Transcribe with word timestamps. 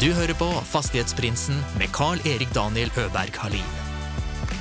Du 0.00 0.06
hører 0.16 0.32
på 0.32 0.46
Fastighetsprinsen 0.64 1.58
med 1.76 1.90
Carl-Erik 1.92 2.54
Daniel 2.56 2.88
Øberg 2.96 3.34
Halin. 3.36 3.66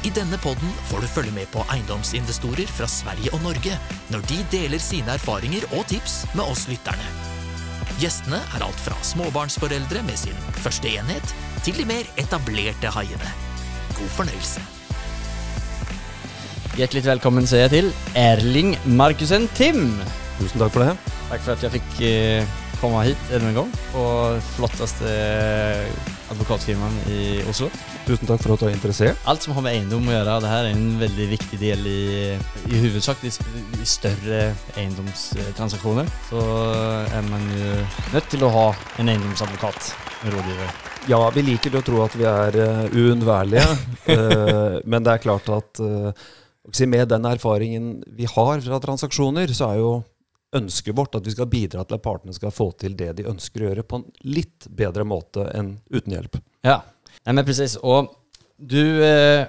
I 0.03 0.11
denne 0.11 0.35
podden 0.43 0.73
får 0.89 0.99
du 0.99 1.07
følge 1.07 1.31
med 1.31 1.47
på 1.53 1.63
eiendomsinvestorer 1.71 2.67
fra 2.67 2.89
Sverige 2.91 3.31
og 3.37 3.45
Norge 3.45 3.77
når 4.11 4.27
de 4.27 4.41
deler 4.51 4.83
sine 4.83 5.15
erfaringer 5.15 5.63
og 5.77 5.87
tips 5.87 6.25
med 6.33 6.43
oss 6.43 6.65
lytterne. 6.67 7.07
Gjestene 8.03 8.41
er 8.51 8.67
alt 8.67 8.83
fra 8.83 8.99
småbarnsforeldre 9.13 10.03
med 10.11 10.19
sin 10.19 10.35
første 10.59 10.91
enhet, 10.91 11.35
til 11.63 11.79
de 11.79 11.87
mer 11.87 12.11
etablerte 12.19 12.91
haiene. 12.99 13.33
God 13.95 14.15
fornøyelse. 14.19 14.67
Hjertelig 16.75 17.07
velkommen 17.13 17.47
sier 17.47 17.69
jeg 17.69 17.77
til 17.77 17.93
Erling 18.27 18.75
Markussen 18.91 19.47
Tim. 19.55 19.85
Tusen 20.41 20.59
takk 20.59 20.75
for 20.75 20.89
det. 20.89 21.13
Takk 21.31 21.47
for 21.47 21.55
at 21.55 21.63
jeg 21.63 21.79
fikk 21.79 22.09
eh, 22.11 22.59
komme 22.81 23.03
hit 23.07 23.31
enda 23.35 23.51
en 23.51 23.59
gang. 23.61 23.71
På 23.93 24.03
flotteste 24.55 25.13
advokatfirmaet 26.29 27.09
i 27.11 27.21
Oslo. 27.49 27.69
Tusen 28.07 28.29
takk 28.29 28.41
for 28.43 28.55
at 28.55 28.63
du 28.63 28.67
er 28.69 28.75
interessert. 28.75 29.21
Alt 29.29 29.45
som 29.45 29.55
har 29.57 29.65
med 29.65 29.75
eiendom 29.77 30.07
å 30.09 30.13
gjøre, 30.13 30.37
det 30.43 30.51
her 30.51 30.67
er 30.67 30.75
en 30.75 30.99
veldig 31.01 31.27
viktig 31.33 31.59
del 31.61 31.87
i, 31.89 32.01
i 32.69 32.81
hovedsak 32.83 33.23
de 33.23 33.31
større 33.87 34.43
eiendomstransaksjoner. 34.79 36.11
Så 36.29 36.43
er 37.13 37.25
man 37.29 37.47
jo 37.55 37.73
nødt 38.15 38.29
til 38.33 38.45
å 38.45 38.53
ha 38.55 38.67
en 39.01 39.11
eiendomsadvokat, 39.13 39.91
en 40.23 40.37
rådgiver. 40.37 40.77
Ja, 41.09 41.21
vi 41.33 41.45
liker 41.47 41.79
å 41.79 41.85
tro 41.85 42.03
at 42.03 42.15
vi 42.19 42.27
er 42.27 42.59
uh, 42.59 42.85
uunnværlige, 42.91 43.65
uh, 44.11 44.79
men 44.91 45.05
det 45.05 45.15
er 45.15 45.23
klart 45.23 45.49
at 45.53 45.81
uh, 45.81 46.29
med 46.85 47.09
den 47.09 47.25
erfaringen 47.25 47.91
vi 48.17 48.27
har 48.29 48.61
fra 48.61 48.81
transaksjoner, 48.83 49.53
så 49.55 49.71
er 49.71 49.79
jo 49.79 49.93
ønsket 50.55 50.95
vårt 50.97 51.17
at 51.19 51.27
vi 51.27 51.33
skal 51.35 51.49
bidra 51.51 51.83
til 51.85 51.97
at 51.99 52.05
partene 52.05 52.33
skal 52.33 52.53
få 52.53 52.71
til 52.79 52.95
det 52.97 53.11
de 53.19 53.27
ønsker 53.29 53.63
å 53.63 53.69
gjøre, 53.69 53.85
på 53.85 53.99
en 53.99 54.07
litt 54.25 54.65
bedre 54.69 55.05
måte 55.05 55.45
enn 55.53 55.75
uten 55.93 56.15
hjelp. 56.15 56.39
Ja, 56.65 56.81
Nei, 57.25 57.35
men 57.35 57.45
presis. 57.47 57.75
Og 57.83 58.09
du 58.57 59.03
eh, 59.03 59.47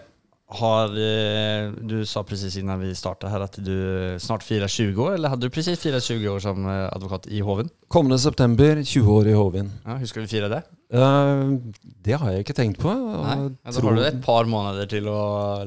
har 0.60 0.96
eh, 0.98 1.70
Du 1.86 2.00
sa 2.08 2.22
presis 2.26 2.56
innan 2.58 2.82
vi 2.82 2.90
starta 2.98 3.30
her 3.30 3.44
at 3.46 3.58
du 3.62 4.18
snart 4.22 4.44
firer 4.46 4.70
20 4.70 4.98
år, 5.04 5.14
eller 5.16 5.34
hadde 5.34 5.48
du 5.48 5.54
firat 5.54 6.04
20 6.04 6.26
år 6.32 6.42
som 6.42 6.66
eh, 6.66 6.88
advokat 6.90 7.28
i 7.30 7.42
Hoven? 7.46 7.70
Kommende 7.88 8.18
september, 8.22 8.82
20 8.82 9.14
år 9.14 9.30
i 9.30 9.36
Hovin. 9.38 9.70
Ja, 9.86 9.98
skal 10.06 10.26
vi 10.26 10.32
fire 10.34 10.50
det? 10.50 10.64
Uh, 10.90 11.54
det 12.02 12.18
har 12.18 12.32
jeg 12.32 12.42
ikke 12.42 12.56
tenkt 12.58 12.82
på. 12.82 12.90
Nei, 12.90 13.36
ja, 13.46 13.70
Da 13.70 13.84
har 13.86 13.96
du 13.96 14.04
et 14.08 14.20
par 14.24 14.48
måneder 14.50 14.90
til 14.90 15.06
å 15.10 15.20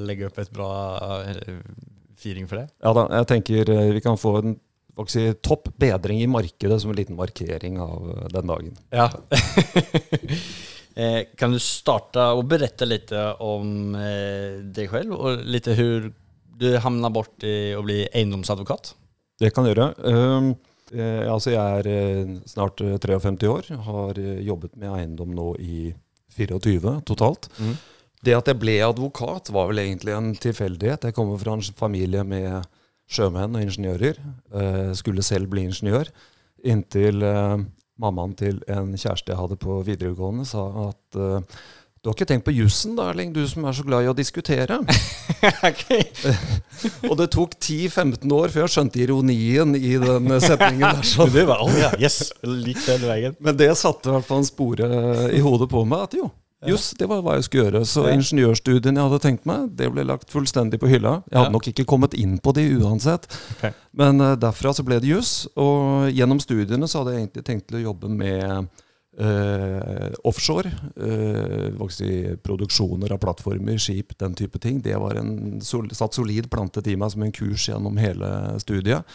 legge 0.04 0.28
opp 0.28 0.42
et 0.44 0.52
bra 0.54 0.70
uh, 1.24 1.58
firing 2.20 2.50
for 2.52 2.60
det. 2.60 2.68
Ja 2.84 2.92
da, 2.96 3.08
jeg 3.22 3.30
tenker 3.32 3.72
uh, 3.72 3.88
vi 3.96 4.04
kan 4.04 4.20
få 4.20 4.38
en 4.42 4.58
si, 5.10 5.26
topp 5.42 5.72
bedring 5.80 6.22
i 6.22 6.30
markedet 6.30 6.82
som 6.82 6.92
en 6.94 6.98
liten 7.00 7.18
markering 7.18 7.80
av 7.82 8.30
den 8.34 8.54
dagen. 8.54 8.78
Ja. 8.94 9.10
Eh, 10.94 11.24
kan 11.34 11.50
du 11.50 11.58
starte 11.58 12.22
og 12.38 12.44
berette 12.52 12.86
litt 12.86 13.10
om 13.42 13.96
eh, 13.98 14.60
deg 14.62 14.92
selv, 14.92 15.16
og 15.18 15.40
litt 15.50 15.66
hvordan 15.66 16.12
du 16.62 16.68
havna 16.78 17.10
bort 17.10 17.42
i 17.42 17.74
å 17.74 17.82
bli 17.82 18.04
eiendomsadvokat? 18.06 18.94
Det 19.42 19.50
kan 19.54 19.66
jeg 19.66 19.74
gjøre. 19.74 19.88
Uh, 20.06 20.52
eh, 20.94 21.26
altså 21.32 21.56
jeg 21.56 21.80
er 21.80 21.90
eh, 21.90 22.36
snart 22.50 22.78
53 22.84 23.50
år, 23.50 23.72
har 23.88 24.22
jobbet 24.22 24.78
med 24.78 24.94
eiendom 24.94 25.34
nå 25.36 25.50
i 25.60 25.80
24 26.38 27.00
totalt. 27.10 27.50
Mm. 27.58 27.74
Det 28.24 28.38
at 28.38 28.48
jeg 28.48 28.62
ble 28.62 28.78
advokat, 28.86 29.52
var 29.52 29.68
vel 29.72 29.84
egentlig 29.84 30.14
en 30.16 30.32
tilfeldighet. 30.40 31.10
Jeg 31.10 31.18
kommer 31.18 31.42
fra 31.42 31.58
en 31.58 31.66
familie 31.76 32.24
med 32.24 32.64
sjømenn 33.10 33.58
og 33.58 33.66
ingeniører. 33.66 34.20
Uh, 34.54 34.92
skulle 34.98 35.26
selv 35.26 35.52
bli 35.52 35.68
ingeniør. 35.70 36.12
Inntil 36.64 37.24
uh, 37.26 37.60
mammaen 38.00 38.36
til 38.40 38.62
en 38.72 38.94
kjæreste 38.96 39.34
jeg 39.34 39.40
hadde 39.40 39.60
på 39.62 39.82
videregående, 39.86 40.46
sa 40.48 40.66
at 40.88 41.20
uh, 41.20 41.64
du 42.04 42.10
har 42.10 42.18
ikke 42.18 42.26
tenkt 42.28 42.44
på 42.44 42.52
jussen, 42.52 42.98
da, 42.98 43.06
Erling, 43.14 43.30
du 43.32 43.46
som 43.48 43.64
er 43.64 43.76
så 43.78 43.84
glad 43.88 44.04
i 44.04 44.10
å 44.12 44.16
diskutere. 44.18 44.76
og 47.10 47.14
det 47.16 47.30
tok 47.32 47.56
10-15 47.56 48.34
år 48.36 48.52
før 48.52 48.66
jeg 48.66 48.74
skjønte 48.74 49.00
ironien 49.06 49.72
i 49.78 49.94
den 50.02 50.28
setningen. 50.44 50.84
der. 50.84 51.08
Sånn. 51.08 51.32
det 51.38 51.46
var, 51.48 51.64
oh, 51.64 51.72
ja, 51.80 51.94
yes, 51.96 52.34
lik 52.44 52.82
den 52.84 53.06
veien. 53.08 53.38
Men 53.40 53.56
det 53.56 53.70
satte 53.80 54.12
i 54.12 54.18
hvert 54.18 54.28
fall 54.28 54.44
en 54.44 54.50
spore 54.50 54.90
i 55.32 55.40
hodet 55.46 55.70
på 55.72 55.86
meg. 55.88 56.04
at 56.10 56.18
jo, 56.20 56.28
Juss, 56.70 56.92
det 57.00 57.08
var 57.10 57.24
hva 57.26 57.38
jeg 57.38 57.48
skulle 57.48 57.68
gjøre. 57.68 57.84
Så 57.88 58.06
ingeniørstudiene 58.12 58.44
ingeniørstudien 58.44 59.00
jeg 59.00 59.08
hadde 59.08 59.22
tenkt 59.24 59.48
meg, 59.50 59.68
det 59.78 59.90
ble 59.94 60.06
lagt 60.08 60.32
fullstendig 60.34 60.80
på 60.82 60.92
hylla. 60.92 61.22
Jeg 61.32 61.40
hadde 61.40 61.56
nok 61.56 61.68
ikke 61.72 61.88
kommet 61.90 62.16
inn 62.18 62.38
på 62.44 62.54
de 62.56 62.66
uansett. 62.80 63.28
Okay. 63.58 63.76
Men 63.92 64.22
uh, 64.22 64.34
derfra 64.40 64.74
så 64.76 64.86
ble 64.86 65.00
det 65.02 65.12
juss. 65.12 65.46
Og 65.60 66.10
gjennom 66.14 66.42
studiene 66.44 66.90
så 66.90 67.02
hadde 67.02 67.16
jeg 67.16 67.26
egentlig 67.26 67.46
tenkt 67.48 67.70
til 67.70 67.80
å 67.80 67.86
jobbe 67.88 68.12
med 68.12 68.70
uh, 69.20 70.10
offshore. 70.28 70.72
Uh, 70.98 71.88
si, 71.94 72.10
produksjoner 72.44 73.14
av 73.14 73.22
plattformer, 73.24 73.80
skip, 73.82 74.16
den 74.20 74.36
type 74.40 74.62
ting. 74.64 74.82
Det 74.84 74.98
var 75.00 75.20
en 75.22 75.62
sol 75.64 75.90
satt 75.94 76.18
solid 76.18 76.50
plantet 76.54 76.90
i 76.92 76.98
meg 77.00 77.14
som 77.14 77.26
en 77.26 77.36
kurs 77.36 77.70
gjennom 77.70 78.00
hele 78.02 78.30
studiet. 78.64 79.08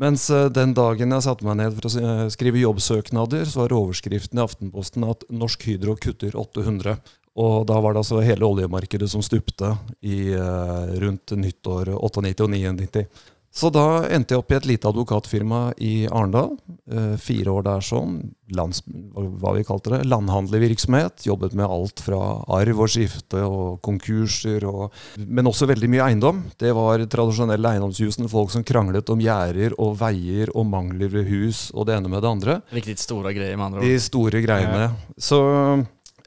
Mens 0.00 0.28
eh, 0.30 0.48
den 0.52 0.72
dagen 0.76 1.12
jeg 1.12 1.24
satte 1.24 1.46
meg 1.46 1.58
ned 1.60 1.74
for 1.76 1.88
å 1.88 1.92
eh, 2.00 2.28
skrive 2.32 2.62
jobbsøknader, 2.62 3.44
så 3.48 3.64
var 3.64 3.74
overskriften 3.76 4.40
i 4.40 4.44
Aftenposten 4.44 5.04
at 5.08 5.26
Norsk 5.28 5.66
Hydro 5.68 5.96
kutter 6.00 6.36
800. 6.38 6.96
Og 7.42 7.66
da 7.68 7.78
var 7.80 7.94
det 7.94 8.02
altså 8.02 8.20
hele 8.24 8.44
oljemarkedet 8.44 9.08
som 9.08 9.22
stupte 9.24 9.70
i 10.04 10.34
uh, 10.36 10.90
rundt 11.00 11.32
nyttår 11.32 11.94
98 11.96 12.44
og 12.44 12.50
99. 12.52 13.06
Så 13.52 13.70
da 13.72 14.02
endte 14.12 14.34
jeg 14.34 14.42
opp 14.42 14.52
i 14.52 14.58
et 14.58 14.68
lite 14.68 14.90
advokatfirma 14.90 15.62
i 15.80 15.94
Arendal. 16.10 16.54
Eh, 16.92 17.16
fire 17.16 17.52
år 17.54 17.64
der 17.64 17.84
sånn. 17.84 18.18
Lands, 18.52 18.82
hva 18.84 19.54
vi 19.56 19.62
kalte 19.64 19.94
det. 19.94 20.00
Landhandlervirksomhet. 20.10 21.24
Jobbet 21.24 21.54
med 21.56 21.70
alt 21.70 22.02
fra 22.04 22.18
arv 22.52 22.82
og 22.84 22.90
skifte 22.92 23.40
og 23.46 23.80
konkurser. 23.86 24.66
Og, 24.68 24.92
men 25.24 25.48
også 25.48 25.68
veldig 25.70 25.88
mye 25.92 26.10
eiendom. 26.10 26.42
Det 26.60 26.74
var 26.76 27.04
tradisjonelle 27.08 27.72
eiendomshusene. 27.72 28.28
Folk 28.32 28.52
som 28.52 28.66
kranglet 28.66 29.08
om 29.12 29.22
gjerder 29.24 29.78
og 29.80 29.96
veier 30.02 30.52
og 30.52 30.68
mangler 30.68 31.12
ved 31.14 31.30
hus 31.30 31.70
og 31.72 31.88
det 31.88 31.96
ene 31.96 32.12
med 32.12 32.24
det 32.24 32.32
andre. 32.34 32.60
Riktig 32.76 32.98
store 33.00 33.32
greier, 33.32 33.56
med 33.56 33.70
andre 33.70 33.80
ord. 33.80 33.88
De 33.88 34.06
store 34.10 34.44
greiene. 34.44 34.88
Så 35.16 35.40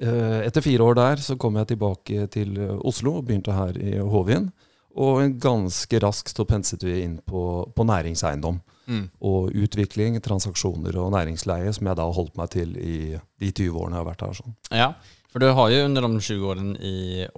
eh, 0.02 0.40
etter 0.48 0.66
fire 0.66 0.90
år 0.90 1.02
der 1.02 1.26
så 1.28 1.38
kom 1.38 1.60
jeg 1.62 1.76
tilbake 1.76 2.30
til 2.34 2.58
Oslo 2.82 3.20
og 3.20 3.28
begynte 3.28 3.54
her 3.54 3.78
i 3.78 4.00
Håvien. 4.02 4.50
Og 4.96 5.36
ganske 5.44 6.00
raskt 6.02 6.40
så 6.40 6.48
penset 6.48 6.88
vi 6.88 7.04
inn 7.04 7.20
på, 7.28 7.68
på 7.76 7.86
næringseiendom. 7.86 8.64
Mm. 8.86 9.06
Og 9.26 9.52
utvikling, 9.66 10.18
transaksjoner 10.24 10.98
og 11.02 11.14
næringsleie, 11.16 11.74
som 11.74 11.90
jeg 11.90 11.98
da 11.98 12.08
har 12.08 12.18
holdt 12.18 12.36
meg 12.40 12.52
til 12.54 12.76
i 12.78 12.98
de 13.16 13.52
20 13.52 13.80
årene 13.82 13.98
jeg 13.98 14.04
har 14.04 14.10
vært 14.10 14.26
her. 14.26 14.40
Sånn. 14.40 14.58
Ja, 14.72 14.90
for 15.32 15.44
du 15.44 15.50
har 15.52 15.72
jo 15.74 15.86
under 15.88 16.06
de 16.06 16.20
20 16.20 16.50
årene 16.52 16.76
i 16.80 16.98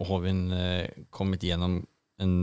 Hovin 0.10 0.42
eh, 0.54 1.06
kommet 1.14 1.46
gjennom 1.48 1.80
en 2.22 2.36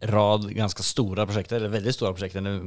rad 0.00 0.46
ganske 0.54 0.84
store 0.86 1.26
prosjekter, 1.26 1.58
eller 1.58 1.72
veldig 1.72 1.94
store 1.94 2.14
prosjekter. 2.14 2.44
Når 2.44 2.58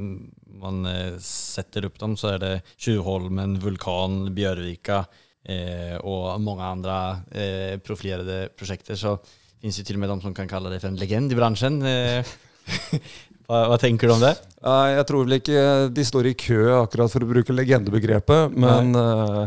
man 0.62 0.86
eh, 0.88 1.18
setter 1.22 1.88
opp 1.88 2.00
dem, 2.00 2.16
så 2.20 2.34
er 2.34 2.42
det 2.42 2.54
Tjuvholmen, 2.76 3.58
Vulkan, 3.62 4.26
Bjørvika 4.36 5.02
eh, 5.44 5.96
og 6.00 6.40
mange 6.44 6.68
andre 6.68 6.98
eh, 7.30 7.76
profilerte 7.84 8.46
prosjekter. 8.58 8.98
Så 9.00 9.16
fins 9.62 9.78
jo 9.80 9.86
til 9.86 10.00
og 10.00 10.04
med 10.04 10.12
de 10.12 10.18
som 10.24 10.36
kan 10.36 10.50
kalle 10.50 10.72
det 10.72 10.82
For 10.82 10.92
en 10.92 11.00
legend 11.00 11.32
i 11.32 11.38
bransjen. 11.38 11.80
Hva, 13.52 13.66
hva, 13.68 13.76
tenker 13.76 14.08
du 14.08 14.14
om 14.14 14.22
det? 14.22 14.32
Jeg 14.62 15.04
tror 15.10 15.26
vel 15.26 15.36
ikke 15.36 15.62
de 15.92 16.04
står 16.08 16.30
i 16.30 16.36
kø 16.38 16.60
akkurat 16.78 17.12
for 17.12 17.24
å 17.24 17.28
bruke 17.28 17.56
legendebegrepet, 17.56 18.56
men 18.56 18.94
nei. 18.96 19.46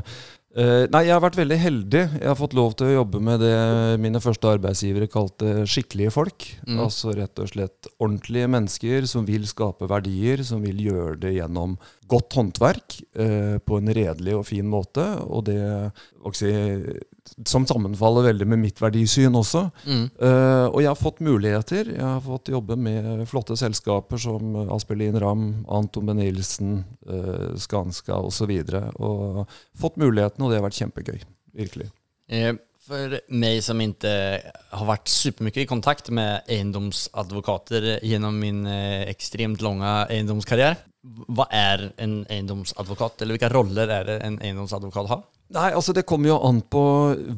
Uh, 0.55 0.85
nei, 0.87 1.01
jeg 1.03 1.11
har 1.11 1.19
vært 1.19 1.35
veldig 1.35 1.55
heldig. 1.59 2.01
Jeg 2.15 2.29
har 2.29 2.37
fått 2.39 2.53
lov 2.55 2.77
til 2.79 2.87
å 2.87 2.93
jobbe 3.01 3.19
med 3.27 3.41
det 3.43 3.55
mine 3.99 4.21
første 4.23 4.53
arbeidsgivere 4.55 5.09
kalte 5.11 5.65
skikkelige 5.67 6.13
folk. 6.15 6.45
Mm. 6.63 6.77
Altså 6.85 7.11
rett 7.17 7.41
og 7.43 7.49
slett 7.51 7.89
ordentlige 7.97 8.47
mennesker 8.53 9.09
som 9.11 9.27
vil 9.27 9.43
skape 9.51 9.89
verdier, 9.91 10.45
som 10.47 10.63
vil 10.63 10.79
gjøre 10.85 11.17
det 11.25 11.33
gjennom 11.35 11.75
godt 12.07 12.37
håndverk 12.39 12.95
uh, 13.19 13.57
på 13.59 13.81
en 13.81 13.91
redelig 13.99 14.37
og 14.39 14.47
fin 14.47 14.69
måte. 14.71 15.03
Og 15.27 15.43
det 15.49 15.59
si, 16.39 16.53
som 17.47 17.65
sammenfaller 17.67 18.29
veldig 18.29 18.47
med 18.47 18.61
mitt 18.61 18.79
verdisyn 18.79 19.35
også. 19.35 19.65
Mm. 19.83 20.05
Uh, 20.21 20.67
og 20.69 20.79
jeg 20.81 20.89
har 20.91 20.99
fått 20.99 21.19
muligheter. 21.25 21.89
Jeg 21.91 22.05
har 22.05 22.23
fått 22.23 22.53
jobbe 22.53 22.77
med 22.79 23.25
flotte 23.27 23.57
selskaper 23.59 24.21
som 24.21 24.55
Aspelin 24.75 25.19
Ramm, 25.19 25.49
Anton 25.67 26.07
Benilsen, 26.07 26.77
uh, 27.09 27.51
Skanska 27.59 28.21
osv. 28.23 28.55
Og, 28.95 29.43
og 29.43 29.59
fått 29.79 29.99
mulighetene 30.01 30.47
og 30.47 30.53
det 30.53 30.61
har 30.61 30.67
vært 30.69 30.79
kjempegøy. 30.79 31.19
Virkelig. 31.55 31.91
Eh, 32.31 32.55
for 32.85 33.17
meg 33.33 33.61
som 33.65 33.81
ikke 33.81 34.13
har 34.77 34.87
vært 34.87 35.09
supermye 35.09 35.63
i 35.63 35.69
kontakt 35.69 36.11
med 36.13 36.45
eiendomsadvokater 36.51 37.95
gjennom 38.05 38.37
min 38.41 38.65
eh, 38.69 39.07
ekstremt 39.09 39.63
lange 39.65 39.93
eiendomskarriere, 40.13 40.77
hva 41.05 41.45
er 41.53 41.89
en 42.01 42.23
eiendomsadvokat, 42.31 43.21
eller 43.21 43.35
hvilke 43.35 43.51
roller 43.53 43.91
er 43.93 44.07
det 44.07 44.19
en 44.25 44.39
eiendomsadvokat 44.41 45.09
har? 45.11 45.25
Nei, 45.53 45.69
altså 45.77 45.93
Det 45.93 46.07
kommer 46.09 46.31
jo 46.31 46.39
an 46.47 46.63
på 46.73 46.85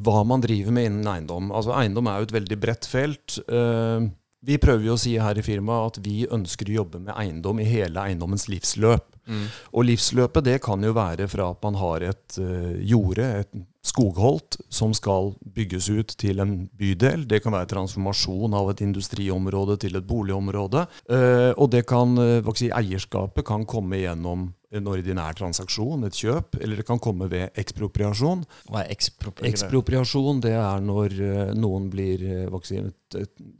hva 0.04 0.22
man 0.24 0.40
driver 0.44 0.72
med 0.72 0.88
innen 0.88 1.10
eiendom. 1.12 1.52
Altså 1.52 1.74
Eiendom 1.76 2.08
er 2.08 2.22
jo 2.22 2.28
et 2.28 2.38
veldig 2.38 2.58
bredt 2.62 2.88
felt. 2.88 3.36
Uh, 3.50 4.08
vi 4.48 4.56
prøver 4.62 4.86
jo 4.86 4.96
å 4.96 5.00
si 5.00 5.16
her 5.20 5.36
i 5.36 5.44
firmaet 5.44 5.98
at 5.98 6.00
vi 6.06 6.22
ønsker 6.24 6.70
å 6.70 6.78
jobbe 6.80 7.02
med 7.02 7.16
eiendom 7.18 7.60
i 7.60 7.68
hele 7.68 8.06
eiendommens 8.06 8.48
livsløp. 8.48 9.04
Mm. 9.28 9.44
Og 9.76 9.84
livsløpet 9.90 10.46
det 10.46 10.56
kan 10.64 10.80
jo 10.80 10.94
være 10.96 11.28
fra 11.28 11.50
at 11.52 11.60
man 11.66 11.76
har 11.82 12.06
et 12.08 12.38
uh, 12.40 12.72
jorde, 12.80 13.28
et 13.42 13.52
skogholt 13.88 14.58
som 14.72 14.94
skal 14.96 15.32
bygges 15.56 15.88
ut 15.90 16.14
til 16.20 16.42
en 16.44 16.54
bydel. 16.78 17.26
Det 17.28 17.42
kan 17.44 17.56
være 17.56 17.70
transformasjon 17.72 18.56
av 18.58 18.72
et 18.72 18.84
industriområde 18.84 19.78
til 19.84 19.98
et 19.98 20.06
boligområde. 20.08 20.86
Eh, 21.10 21.50
og 21.56 21.72
det 21.74 21.84
kan, 21.88 22.14
hva 22.16 22.56
si, 22.58 22.70
eierskapet 22.74 23.46
kan 23.48 23.66
komme 23.68 24.00
gjennom 24.02 24.50
en 24.76 24.88
ordinær 24.90 25.36
transaksjon, 25.36 26.04
et 26.04 26.16
kjøp, 26.16 26.58
eller 26.60 26.80
det 26.80 26.84
kan 26.88 27.00
komme 27.00 27.28
ved 27.32 27.56
ekspropriasjon. 27.56 28.42
Hva 28.68 28.82
er 28.82 28.92
ekspropriasjon? 28.92 29.54
Ekspropriasjon 29.54 30.42
det 30.44 30.52
er 30.60 30.82
når 30.84 31.14
noen 31.56 31.88
blir, 31.92 32.26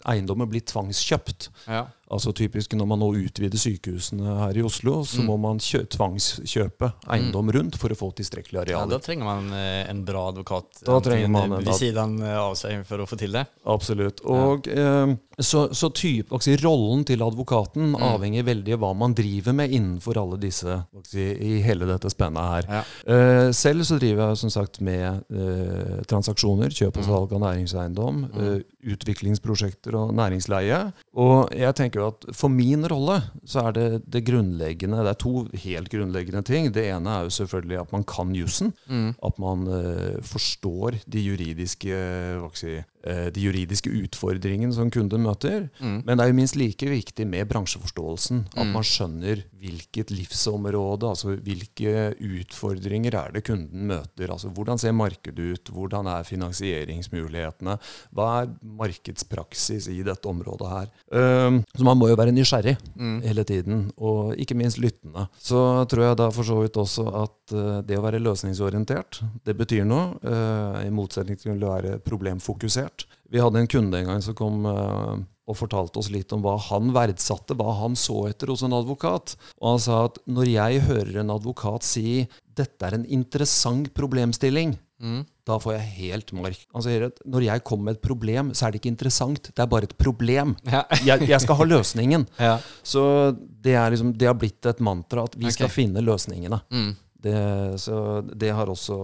eiendommen 0.04 0.50
blir 0.50 0.66
tvangskjøpt. 0.68 1.48
Ja. 1.64 1.86
Altså 2.08 2.32
typisk 2.32 2.72
Når 2.72 2.86
man 2.88 3.02
nå 3.02 3.08
utvider 3.20 3.60
sykehusene 3.60 4.36
her 4.40 4.56
i 4.56 4.62
Oslo, 4.64 5.02
så 5.04 5.20
mm. 5.20 5.26
må 5.28 5.36
man 5.42 5.60
kjø 5.60 5.82
tvangskjøpe 5.92 6.92
eiendom 7.12 7.50
mm. 7.50 7.54
rundt 7.56 7.76
for 7.80 7.92
å 7.92 7.98
få 7.98 8.10
tilstrekkelig 8.16 8.62
areal. 8.62 8.86
Ja, 8.86 8.88
Da 8.88 9.00
trenger 9.04 9.28
man 9.28 9.52
eh, 9.56 9.82
en 9.90 10.04
bra 10.08 10.17
advokat 10.26 10.82
da 10.86 10.98
trenger 11.04 11.30
man 11.32 11.52
en, 11.52 11.64
ved 11.64 11.74
siden 11.78 12.18
av 12.26 12.58
seg 12.58 12.84
for 12.88 13.04
å 13.04 13.08
få 13.08 13.18
til 13.20 13.38
det. 13.38 13.46
Absolutt. 13.68 14.20
Og 14.26 14.68
ja. 14.68 15.06
eh, 15.06 15.16
Så, 15.38 15.68
så 15.70 15.86
typ, 15.94 16.32
si, 16.42 16.56
rollen 16.58 17.04
til 17.06 17.22
advokaten 17.22 17.92
mm. 17.92 18.00
avhenger 18.02 18.42
veldig 18.42 18.74
av 18.74 18.80
hva 18.82 18.88
man 18.98 19.12
driver 19.14 19.54
med 19.54 19.70
innenfor 19.70 20.18
alle 20.18 20.34
disse 20.42 20.80
si, 21.06 21.22
i 21.22 21.60
hele 21.62 21.86
dette 21.86 22.10
spennet 22.10 22.48
her. 22.52 22.66
Ja. 22.66 22.80
Eh, 23.14 23.50
selv 23.54 23.86
så 23.86 24.00
driver 24.00 24.32
jeg 24.32 24.40
som 24.40 24.50
sagt 24.50 24.80
med 24.82 25.22
eh, 25.30 26.00
transaksjoner, 26.10 26.74
kjøp 26.74 26.98
og 26.98 27.04
mm. 27.04 27.08
salg 27.12 27.36
av 27.38 27.44
næringseiendom, 27.44 28.24
mm. 28.34 28.58
Eh, 28.78 28.92
utviklingsprosjekter 28.92 29.96
og 29.98 30.14
næringsleie. 30.14 30.80
Og 31.18 31.48
jeg 31.56 31.74
tenker 31.78 32.00
jo 32.00 32.10
at 32.12 32.28
for 32.36 32.52
min 32.52 32.86
rolle 32.88 33.20
så 33.44 33.68
er 33.68 33.76
det 33.76 33.88
det 34.06 34.24
grunnleggende 34.26 35.02
Det 35.04 35.14
er 35.14 35.22
to 35.22 35.46
helt 35.64 35.90
grunnleggende 35.90 36.42
ting. 36.42 36.72
Det 36.74 36.88
ene 36.88 37.10
er 37.10 37.22
jo 37.26 37.30
selvfølgelig 37.30 37.80
at 37.80 37.92
man 37.92 38.04
kan 38.04 38.34
jussen. 38.34 38.74
Mm. 38.86 39.14
At 39.24 39.38
man 39.38 39.66
uh, 39.66 40.22
forstår 40.22 41.02
de 41.06 41.20
juridiske 41.20 41.88
jeg 41.88 42.50
si, 42.58 42.78
Eh, 42.97 42.97
de 43.04 43.40
juridiske 43.40 43.90
utfordringene 43.94 44.74
som 44.74 44.90
kunden 44.92 45.22
møter. 45.24 45.68
Mm. 45.78 46.00
Men 46.04 46.18
det 46.18 46.24
er 46.24 46.30
jo 46.32 46.36
minst 46.38 46.58
like 46.58 46.88
viktig 46.90 47.26
med 47.28 47.48
bransjeforståelsen. 47.50 48.42
At 48.56 48.66
mm. 48.66 48.72
man 48.74 48.86
skjønner 48.86 49.44
hvilket 49.58 50.12
livsområde, 50.14 51.08
altså 51.08 51.34
hvilke 51.42 52.12
utfordringer 52.14 53.16
er 53.18 53.34
det 53.34 53.44
kunden 53.48 53.88
møter. 53.90 54.30
Altså 54.30 54.50
Hvordan 54.54 54.80
ser 54.80 54.94
markedet 54.96 55.54
ut? 55.54 55.72
Hvordan 55.74 56.08
er 56.10 56.26
finansieringsmulighetene? 56.28 57.76
Hva 58.14 58.28
er 58.42 58.52
markedspraksis 58.78 59.88
i 59.92 60.00
dette 60.06 60.30
området 60.30 60.70
her? 60.72 60.92
Um, 61.10 61.62
så 61.74 61.86
man 61.86 61.98
må 61.98 62.10
jo 62.10 62.18
være 62.18 62.34
nysgjerrig 62.34 62.76
mm. 62.94 63.18
hele 63.26 63.46
tiden, 63.48 63.84
og 63.96 64.34
ikke 64.38 64.56
minst 64.58 64.80
lyttende. 64.82 65.28
Så 65.42 65.60
tror 65.90 66.08
jeg 66.08 66.20
da 66.20 66.30
for 66.34 66.46
så 66.46 66.60
vidt 66.62 66.78
også 66.78 67.06
at 67.24 67.56
uh, 67.56 67.78
det 67.86 67.98
å 67.98 68.04
være 68.04 68.22
løsningsorientert, 68.22 69.22
det 69.46 69.56
betyr 69.58 69.86
noe. 69.88 70.14
Uh, 70.22 70.84
I 70.84 70.94
motsetning 70.94 71.38
til 71.40 71.58
å 71.58 71.74
være 71.74 71.98
problemfokusert 72.04 72.97
Vi 73.28 73.42
hadde 73.42 73.60
en 73.60 73.70
kunde 73.70 73.98
en 73.98 74.08
gang 74.08 74.22
som 74.24 74.36
kom 74.38 74.64
uh, 74.64 75.18
og 75.48 75.56
fortalte 75.56 76.00
oss 76.00 76.10
litt 76.12 76.32
om 76.36 76.42
hva 76.44 76.56
han 76.68 76.92
verdsatte, 76.96 77.56
hva 77.56 77.72
han 77.80 77.96
så 77.96 78.26
etter 78.28 78.52
hos 78.52 78.64
en 78.66 78.76
advokat. 78.76 79.34
Og 79.60 79.74
han 79.74 79.82
sa 79.82 80.02
at 80.10 80.20
når 80.28 80.52
jeg 80.52 80.84
hører 80.88 81.22
en 81.22 81.32
advokat 81.32 81.86
si 81.88 82.26
'dette 82.58 82.84
er 82.84 82.98
en 82.98 83.06
interessant 83.06 83.88
problemstilling', 83.94 84.76
mm. 85.00 85.24
da 85.46 85.58
får 85.62 85.76
jeg 85.76 85.94
helt 86.02 86.32
mark. 86.36 86.66
Han 86.74 86.84
sier 86.84 87.06
at 87.08 87.20
når 87.24 87.46
jeg 87.46 87.64
kommer 87.64 87.88
med 87.88 87.96
et 87.96 88.04
problem, 88.04 88.52
så 88.52 88.66
er 88.66 88.72
det 88.72 88.82
ikke 88.82 88.92
interessant, 88.92 89.50
det 89.54 89.62
er 89.62 89.70
bare 89.70 89.88
et 89.88 89.96
problem. 89.96 90.56
Ja. 90.68 90.84
jeg, 91.00 91.28
jeg, 91.28 91.40
skal 91.40 91.56
ha 91.56 91.64
løsningen. 91.64 92.28
Ja. 92.48 92.58
Så 92.82 93.32
det, 93.38 93.76
liksom, 93.94 94.12
det, 94.18 94.28
har 94.28 94.36
blitt 94.36 94.66
et 94.66 94.80
mantra 94.80 95.24
at 95.24 95.36
vi 95.36 95.48
okay. 95.48 95.56
skal 95.62 95.72
finne 95.72 96.04
løsningene. 96.04 96.60
Mm. 96.70 96.96
Det, 97.18 97.38
så 97.82 98.20
det 98.20 98.52
har, 98.54 98.68
også, 98.70 98.96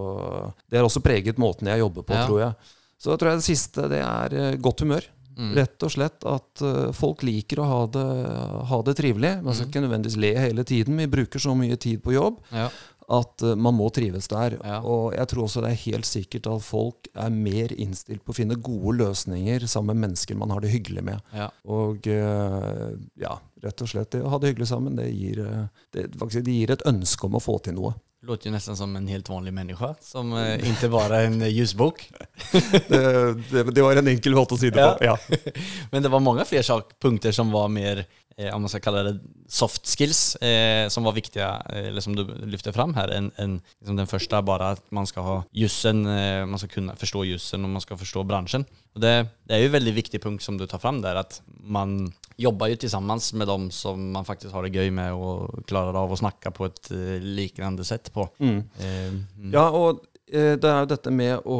det 0.70 0.78
har 0.78 0.86
også 0.86 1.02
preget 1.02 1.38
måten 1.38 1.66
jeg 1.66 1.82
jobber 1.82 2.04
på, 2.06 2.14
ja. 2.14 2.26
tror 2.28 2.40
jeg. 2.44 2.74
Så 3.04 3.18
tror 3.20 3.34
jeg 3.34 3.42
det 3.42 3.48
siste 3.50 3.90
det 3.92 4.00
er 4.00 4.38
eh, 4.38 4.56
godt 4.62 4.84
humør. 4.84 5.10
Mm. 5.34 5.50
Rett 5.58 5.82
og 5.82 5.90
slett 5.90 6.24
at 6.30 6.62
uh, 6.62 6.92
folk 6.94 7.24
liker 7.26 7.58
å 7.58 7.66
ha 7.66 7.78
det, 7.90 8.08
ha 8.70 8.76
det 8.86 8.92
trivelig. 9.00 9.32
Man 9.42 9.56
skal 9.56 9.66
mm. 9.66 9.70
ikke 9.72 9.82
nødvendigvis 9.82 10.18
le 10.22 10.30
hele 10.38 10.64
tiden. 10.68 11.00
Vi 11.02 11.10
bruker 11.10 11.42
så 11.42 11.56
mye 11.58 11.74
tid 11.80 12.04
på 12.04 12.14
jobb 12.14 12.38
ja. 12.54 12.68
at 13.18 13.42
uh, 13.42 13.56
man 13.58 13.74
må 13.74 13.88
trives 13.94 14.30
der. 14.30 14.54
Ja. 14.62 14.78
Og 14.86 15.08
jeg 15.16 15.26
tror 15.32 15.48
også 15.48 15.64
det 15.64 15.72
er 15.72 15.82
helt 15.82 16.06
sikkert 16.06 16.46
at 16.52 16.62
folk 16.62 17.10
er 17.10 17.34
mer 17.34 17.74
innstilt 17.74 18.22
på 18.22 18.30
å 18.30 18.38
finne 18.38 18.60
gode 18.62 18.94
løsninger 19.02 19.66
sammen 19.66 19.98
med 19.98 20.06
mennesker 20.06 20.38
man 20.38 20.54
har 20.54 20.62
det 20.62 20.70
hyggelig 20.76 21.02
med. 21.10 21.34
Ja. 21.34 21.50
Og 21.66 22.06
ja, 22.06 23.34
rett 23.66 23.82
og 23.84 23.90
slett 23.90 24.14
det 24.14 24.22
å 24.22 24.30
ha 24.30 24.38
det 24.38 24.54
hyggelig 24.54 24.70
sammen, 24.70 24.94
det 25.02 25.10
gir, 25.10 25.42
det, 25.92 26.12
faktisk, 26.14 26.46
det 26.46 26.58
gir 26.60 26.76
et 26.76 26.86
ønske 26.94 27.26
om 27.26 27.40
å 27.40 27.42
få 27.42 27.58
til 27.66 27.74
noe. 27.80 27.96
Låter 28.26 28.46
ju 28.46 28.52
nästan 28.52 28.76
som 28.76 28.96
en 28.96 29.06
helt 29.06 29.28
vanlig 29.28 29.52
människa, 29.52 29.94
som 30.00 30.32
eh, 30.32 30.68
inte 30.68 30.88
bara 30.88 31.20
en 31.20 31.42
eh, 31.42 31.48
ljusbok. 31.48 32.10
det, 32.88 33.34
det, 33.50 33.62
det, 33.62 33.82
var 33.82 33.96
en 33.96 34.08
enkel 34.08 34.34
måte 34.34 34.56
å 34.56 34.58
si 34.58 34.70
det 34.70 34.80
på. 34.80 35.04
Ja. 35.04 35.18
Men 35.92 36.02
det 36.02 36.08
var 36.08 36.20
många 36.24 36.44
fler 36.44 36.62
sak, 36.62 36.94
punkter 37.02 37.32
som 37.32 37.50
var 37.52 37.68
mer, 37.68 38.06
eh, 38.38 38.54
om 38.54 38.62
man 38.62 38.68
ska 38.68 38.80
kalla 38.80 39.02
det 39.02 39.18
soft 39.48 39.86
skills, 39.86 40.36
eh, 40.36 40.88
som 40.88 41.04
var 41.04 41.12
viktiga, 41.12 41.62
eh, 41.68 41.88
eller 41.92 42.00
som 42.00 42.16
du 42.16 42.24
lyfte 42.46 42.72
fram 42.72 42.94
här, 42.94 43.08
enn 43.08 43.30
en, 43.36 43.60
liksom 43.80 43.96
den 43.96 44.06
första, 44.06 44.42
bara 44.42 44.70
att 44.70 44.90
man 44.90 45.06
ska 45.06 45.20
ha 45.20 45.44
jussen, 45.52 46.06
eh, 46.06 46.46
man 46.46 46.58
ska 46.58 46.68
kunna 46.68 46.96
förstå 46.96 47.24
jussen 47.24 47.64
och 47.64 47.70
man 47.70 47.80
ska 47.80 47.96
förstå 47.96 48.22
branschen. 48.22 48.64
Och 48.94 49.00
det, 49.00 49.26
det 49.44 49.54
är 49.54 49.58
ju 49.58 49.66
en 49.66 49.72
väldigt 49.72 49.94
viktig 49.94 50.22
punkt 50.22 50.42
som 50.42 50.58
du 50.58 50.66
tar 50.66 50.78
fram 50.78 51.02
där, 51.02 51.14
att 51.14 51.42
man 51.60 52.12
jobbar 52.36 52.66
ju 52.66 52.76
tillsammans 52.76 53.32
med 53.32 53.46
dem 53.46 53.70
som 53.70 54.10
man 54.12 54.24
faktiskt 54.24 54.52
har 54.54 54.62
det 54.62 54.74
gøy 54.74 54.90
med 54.90 55.14
och 55.14 55.66
klarar 55.66 55.94
av 55.94 56.12
å 56.12 56.16
snakke 56.16 56.50
på 56.50 56.66
et 56.66 56.90
uh, 56.92 57.20
liknande 57.20 57.84
sätt 57.84 58.12
på. 58.12 58.28
Mm. 58.38 58.58
Uh, 58.58 59.14
mm. 59.38 59.52
Ja, 59.52 59.68
og 59.70 60.02
uh, 60.34 60.54
det 60.58 60.70
er 60.70 60.82
jo 60.82 60.90
dette 60.90 61.10
med 61.14 61.46
å 61.46 61.58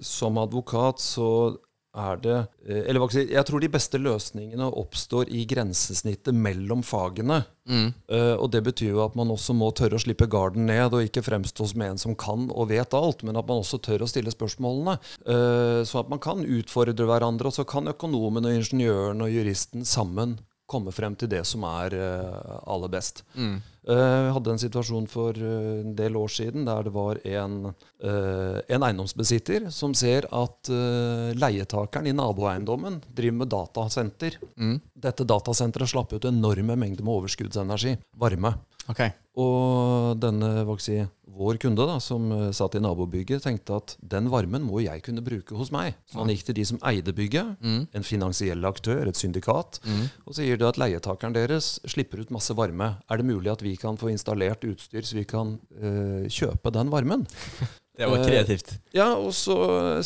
Som 0.00 0.38
advokat 0.38 1.00
så 1.00 1.56
er 1.92 2.20
det 2.24 2.36
eh, 2.66 2.84
Eller 2.88 3.16
jeg 3.20 3.44
tror 3.48 3.60
de 3.60 3.70
beste 3.72 3.98
løsningene 4.00 4.68
oppstår 4.80 5.28
i 5.28 5.44
grensesnittet 5.48 6.34
mellom 6.34 6.84
fagene. 6.86 7.42
Mm. 7.68 7.92
Uh, 8.10 8.34
og 8.42 8.48
det 8.50 8.62
betyr 8.66 8.94
jo 8.96 9.02
at 9.04 9.14
man 9.18 9.30
også 9.30 9.54
må 9.54 9.68
tørre 9.76 9.98
å 9.98 10.02
slippe 10.02 10.26
garden 10.30 10.66
ned, 10.66 10.94
og 10.94 11.06
ikke 11.06 11.22
fremstå 11.22 11.68
som 11.70 11.84
en 11.86 12.00
som 12.00 12.16
kan 12.18 12.48
og 12.50 12.70
vet 12.72 12.96
alt, 12.96 13.22
men 13.22 13.38
at 13.38 13.48
man 13.48 13.62
også 13.62 13.78
tør 13.84 14.06
å 14.06 14.10
stille 14.10 14.32
spørsmålene. 14.34 14.96
Sånn 15.22 15.88
så 15.92 16.00
at 16.00 16.10
man 16.10 16.20
kan 16.22 16.40
utfordre 16.42 17.06
hverandre, 17.06 17.50
og 17.50 17.54
så 17.54 17.64
kan 17.68 17.90
økonomen 17.90 18.48
og 18.48 18.56
ingeniøren 18.56 19.22
og 19.22 19.30
juristen 19.30 19.86
sammen 19.88 20.38
komme 20.70 20.92
frem 20.94 21.14
til 21.18 21.30
det 21.32 21.42
som 21.48 21.64
er 21.68 21.94
uh, 21.96 22.56
aller 22.70 22.90
best. 22.92 23.22
Mm. 23.34 23.60
Vi 23.82 23.94
uh, 23.98 24.28
hadde 24.36 24.52
en 24.52 24.60
situasjon 24.62 25.08
for 25.10 25.36
uh, 25.36 25.82
en 25.82 25.94
del 25.98 26.16
år 26.20 26.30
siden 26.30 26.68
der 26.68 26.86
det 26.86 26.92
var 26.94 27.18
en, 27.26 27.72
en 28.02 28.84
eiendomsbesitter 28.86 29.68
som 29.74 29.92
ser 29.94 30.26
at 30.34 30.70
leietakeren 31.38 32.08
i 32.10 32.14
naboeiendommen 32.16 33.00
driver 33.14 33.38
med 33.42 33.50
datasenter. 33.52 34.38
Mm. 34.56 34.80
Dette 35.06 35.26
datasenteret 35.28 35.92
slapp 35.92 36.14
ut 36.16 36.26
enorme 36.26 36.76
mengder 36.78 37.06
med 37.06 37.20
overskuddsenergi, 37.20 37.96
varme. 38.18 38.56
Okay. 38.90 39.12
Og 39.38 40.18
denne 40.20 40.64
si, 40.82 40.96
vår 41.32 41.58
kunde, 41.62 41.84
da, 41.88 41.96
som 42.02 42.26
uh, 42.34 42.48
satt 42.52 42.74
i 42.76 42.82
nabobygget, 42.82 43.44
tenkte 43.44 43.78
at 43.78 43.94
den 43.98 44.28
varmen 44.32 44.64
må 44.66 44.82
jeg 44.82 45.04
kunne 45.06 45.24
bruke 45.24 45.56
hos 45.56 45.70
meg. 45.72 45.94
Så 46.10 46.20
han 46.20 46.32
gikk 46.32 46.44
til 46.48 46.58
de 46.58 46.66
som 46.68 46.80
eide 46.90 47.14
bygget, 47.16 47.54
mm. 47.62 47.84
en 47.96 48.06
finansiell 48.06 48.68
aktør, 48.68 49.06
et 49.08 49.18
syndikat, 49.18 49.80
mm. 49.86 50.02
og 50.26 50.36
sier 50.36 50.60
det 50.60 50.68
at 50.68 50.80
leietakeren 50.82 51.36
deres 51.36 51.76
slipper 51.88 52.24
ut 52.24 52.34
masse 52.34 52.56
varme. 52.58 52.96
Er 53.08 53.22
det 53.22 53.28
mulig 53.28 53.54
at 53.54 53.64
vi 53.64 53.76
kan 53.80 54.00
få 54.00 54.12
installert 54.12 54.66
utstyr 54.68 55.06
så 55.06 55.16
vi 55.16 55.28
kan 55.28 55.56
øh, 55.78 56.26
kjøpe 56.28 56.74
den 56.74 56.92
varmen? 56.92 57.24
Det 57.96 58.08
var 58.08 58.22
kreativt. 58.24 58.70
Eh, 58.72 58.96
ja, 58.96 59.10
og 59.20 59.34
så 59.36 59.54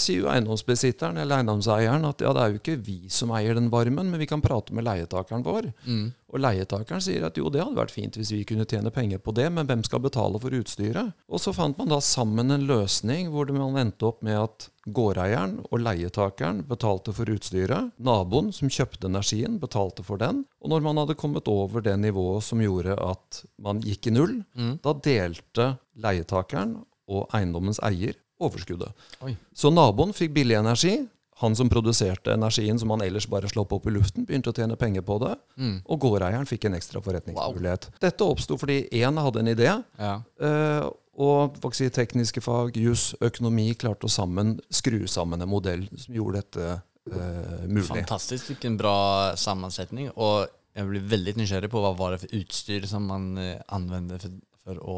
sier 0.00 0.24
jo 0.24 0.30
eiendomsbesitteren 0.32 1.20
eller 1.22 1.38
eiendomseieren 1.38 2.06
at 2.08 2.22
ja, 2.24 2.32
det 2.34 2.42
er 2.42 2.52
jo 2.52 2.60
ikke 2.60 2.78
vi 2.82 2.96
som 3.12 3.30
eier 3.36 3.54
den 3.54 3.68
varmen, 3.70 4.10
men 4.10 4.18
vi 4.18 4.26
kan 4.26 4.42
prate 4.42 4.74
med 4.74 4.88
leietakeren 4.88 5.44
vår. 5.46 5.68
Mm. 5.86 6.08
Og 6.34 6.42
leietakeren 6.42 7.04
sier 7.04 7.28
at 7.28 7.38
jo, 7.38 7.46
det 7.52 7.62
hadde 7.62 7.78
vært 7.78 7.94
fint 7.94 8.18
hvis 8.18 8.32
vi 8.34 8.42
kunne 8.48 8.66
tjene 8.66 8.90
penger 8.90 9.20
på 9.22 9.34
det, 9.36 9.46
men 9.54 9.68
hvem 9.68 9.84
skal 9.86 10.02
betale 10.02 10.40
for 10.42 10.56
utstyret? 10.58 11.14
Og 11.30 11.42
så 11.42 11.54
fant 11.54 11.78
man 11.78 11.92
da 11.92 12.00
sammen 12.02 12.50
en 12.50 12.66
løsning 12.66 13.30
hvor 13.30 13.52
man 13.54 13.78
endte 13.78 14.10
opp 14.10 14.18
med 14.26 14.40
at 14.40 14.66
gårdeieren 14.86 15.60
og 15.70 15.78
leietakeren 15.82 16.64
betalte 16.66 17.14
for 17.14 17.30
utstyret. 17.30 17.94
Naboen 18.02 18.50
som 18.54 18.70
kjøpte 18.70 19.06
energien, 19.06 19.60
betalte 19.62 20.02
for 20.06 20.18
den. 20.18 20.42
Og 20.58 20.74
når 20.74 20.82
man 20.82 20.98
hadde 21.04 21.18
kommet 21.18 21.46
over 21.50 21.86
det 21.86 21.94
nivået 22.02 22.50
som 22.50 22.62
gjorde 22.62 22.98
at 22.98 23.44
man 23.62 23.78
gikk 23.86 24.10
i 24.10 24.16
null, 24.18 24.36
mm. 24.58 24.76
da 24.82 24.98
delte 25.06 25.70
leietakeren 26.02 26.80
og 27.06 27.28
eiendommens 27.36 27.80
eier 27.86 28.16
overskuddet. 28.42 28.92
Oi. 29.24 29.36
Så 29.56 29.72
naboen 29.72 30.14
fikk 30.16 30.34
billig 30.36 30.58
energi. 30.58 30.96
Han 31.42 31.56
som 31.56 31.68
produserte 31.68 32.32
energien 32.32 32.78
som 32.80 32.94
han 32.94 33.02
ellers 33.04 33.26
bare 33.28 33.48
slapp 33.48 33.74
opp 33.76 33.86
i 33.88 33.92
luften, 33.92 34.24
begynte 34.24 34.52
å 34.52 34.56
tjene 34.56 34.76
penger 34.80 35.04
på 35.04 35.18
det. 35.20 35.34
Mm. 35.60 35.74
Og 35.84 35.98
gårdeieren 36.00 36.48
fikk 36.48 36.64
en 36.68 36.78
ekstra 36.78 37.02
forretningsmulighet. 37.04 37.90
Wow. 37.90 37.98
Dette 38.06 38.28
oppsto 38.28 38.56
fordi 38.60 38.78
én 38.96 39.20
hadde 39.20 39.42
en 39.42 39.52
idé. 39.52 39.68
Ja. 40.00 40.14
Uh, 40.40 40.88
og 41.16 41.56
si, 41.76 41.88
tekniske 41.92 42.42
fag, 42.44 42.76
jus, 42.80 43.10
økonomi 43.24 43.70
klarte 43.76 44.08
å 44.08 44.12
sammen 44.12 44.56
skru 44.68 45.04
sammen 45.08 45.40
en 45.40 45.48
modell 45.48 45.86
som 45.96 46.12
gjorde 46.12 46.42
dette 46.42 46.66
eh, 47.08 47.62
mulig. 47.70 47.86
Fantastisk. 47.88 48.50
Hvilken 48.50 48.76
bra 48.76 49.32
sammensetning. 49.40 50.10
Og 50.12 50.44
jeg 50.76 50.90
blir 50.90 51.06
veldig 51.08 51.38
nysgjerrig 51.38 51.70
på 51.72 51.80
hva 51.80 51.94
var 51.96 52.12
det 52.12 52.20
for 52.26 52.36
utstyr 52.36 52.84
som 52.88 53.08
man 53.08 53.30
uh, 53.40 53.54
anvendte 53.72 54.20
for 54.26 54.36
for 54.66 54.80
å 54.82 54.96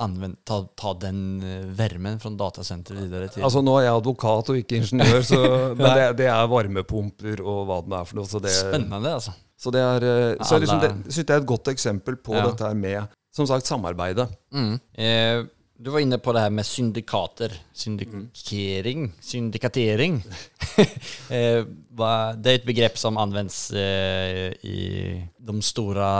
anvende, 0.00 0.40
ta, 0.48 0.62
ta 0.78 0.94
den 0.96 1.20
eh, 1.44 1.68
varmen 1.76 2.16
fra 2.22 2.32
datasenteret 2.40 3.04
videre 3.04 3.28
til 3.28 3.44
Altså 3.44 3.60
Nå 3.64 3.74
er 3.76 3.86
jeg 3.90 3.98
advokat 3.98 4.52
og 4.52 4.60
ikke 4.62 4.80
ingeniør, 4.80 5.20
så, 5.28 5.40
men 5.78 5.86
det, 5.98 6.08
det 6.22 6.30
er 6.32 6.50
varmepumper 6.50 7.44
og 7.44 7.62
hva 7.68 7.80
det 7.84 8.00
er 8.00 8.08
for 8.08 8.20
noe. 8.22 8.30
Så 8.30 8.40
det, 8.42 8.54
Spennende, 8.56 9.14
altså. 9.20 9.36
så 9.60 9.74
det 9.76 9.84
er, 9.84 10.08
eh, 10.08 10.34
så 10.40 10.60
liksom, 10.62 10.82
det, 10.86 10.92
synes 11.10 11.22
jeg 11.22 11.30
er 11.36 11.44
et 11.44 11.50
godt 11.52 11.72
eksempel 11.74 12.20
på 12.20 12.38
Ja. 12.38 12.48
dette 12.48 12.68
her 12.70 12.78
med 12.78 13.16
som 13.34 13.46
sagt 13.46 13.68
samarbeidet. 13.68 14.26
Mm. 14.54 14.74
Eh, 14.98 15.46
du 15.80 15.88
var 15.90 16.02
inne 16.04 16.18
på 16.20 16.32
det 16.36 16.42
her 16.44 16.52
med 16.52 16.66
syndikater. 16.68 17.54
Syndikering? 17.72 19.06
Syndikatering. 19.24 20.18
eh, 21.32 21.62
det 21.64 22.50
er 22.50 22.58
et 22.58 22.66
begrep 22.68 22.98
som 23.00 23.16
anvendes 23.16 23.70
eh, 23.72 24.50
i 24.60 25.22
de 25.40 25.62
store 25.64 26.10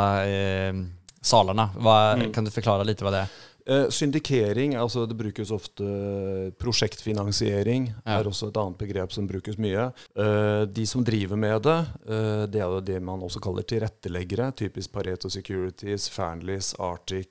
salene. 1.23 1.69
Hva, 1.77 2.31
Kan 2.33 2.45
du 2.45 2.51
forklare 2.51 2.85
litt 2.87 3.01
hva 3.05 3.11
det 3.15 3.23
er? 3.27 3.39
Eh, 3.71 3.89
syndikering, 3.93 4.73
altså 4.75 5.07
det 5.07 5.15
brukes 5.19 5.51
ofte 5.53 5.85
prosjektfinansiering, 6.59 7.89
Ja. 8.07 8.19
er 8.19 8.25
også 8.25 8.49
et 8.49 8.57
annet 8.57 8.79
begrep 8.79 9.13
som 9.13 9.27
brukes 9.29 9.57
mye. 9.59 9.93
Eh, 10.17 10.65
de 10.67 10.87
som 10.87 11.05
driver 11.05 11.37
med 11.37 11.63
det, 11.63 11.87
eh, 12.09 12.47
det 12.47 12.61
er 12.61 12.67
jo 12.67 12.81
det 12.81 13.03
man 13.03 13.21
også 13.21 13.41
kaller 13.41 13.63
tilretteleggere, 13.63 14.53
typisk 14.57 14.93
Pareto 14.93 15.29
Securities, 15.29 16.09
Fearnleys, 16.09 16.75
Arctic, 16.81 17.29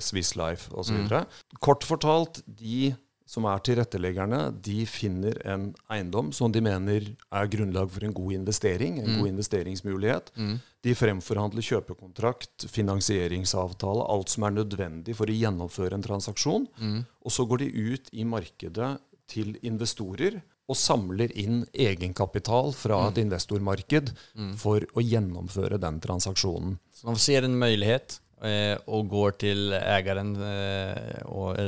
Swiss 0.00 0.34
Life 0.36 0.70
osv. 0.72 0.92
Mm. 1.08 1.26
Kort 1.60 1.82
fortalt, 1.84 2.42
de 2.46 2.94
som 3.30 3.46
er 3.46 3.60
tilretteleggerne, 3.62 4.40
de 4.58 4.80
finner 4.90 5.36
en 5.46 5.68
eiendom 5.92 6.32
som 6.34 6.50
de 6.50 6.62
mener 6.66 7.04
er 7.14 7.50
grunnlag 7.52 7.92
for 7.94 8.06
en 8.06 8.14
god 8.16 8.32
investering, 8.40 8.98
en 8.98 9.20
god 9.20 9.30
investeringsmulighet. 9.30 10.32
De 10.82 10.94
fremforhandler 10.98 11.62
kjøpekontrakt, 11.62 12.66
finansieringsavtale, 12.72 14.02
alt 14.10 14.32
som 14.32 14.48
er 14.48 14.56
nødvendig 14.56 15.14
for 15.18 15.30
å 15.30 15.36
gjennomføre 15.36 15.94
en 15.94 16.06
transaksjon. 16.06 16.66
Og 17.22 17.34
så 17.34 17.46
går 17.46 17.62
de 17.62 17.92
ut 17.92 18.10
i 18.10 18.26
markedet 18.26 18.96
til 19.30 19.54
investorer 19.62 20.40
og 20.70 20.78
samler 20.78 21.30
inn 21.38 21.64
egenkapital 21.74 22.72
fra 22.74 23.04
et 23.10 23.18
investormarked 23.22 24.10
for 24.58 24.86
å 24.94 25.02
gjennomføre 25.02 25.78
den 25.82 26.02
transaksjonen. 26.02 26.80
Så 26.94 27.06
man 27.06 27.18
ser 27.18 27.46
en 27.46 27.58
mulighet 27.58 28.18
og 28.88 29.08
går 29.10 29.34
til 29.42 29.74
eieren 29.76 30.32
eh, 30.40 31.20
og 31.28 31.58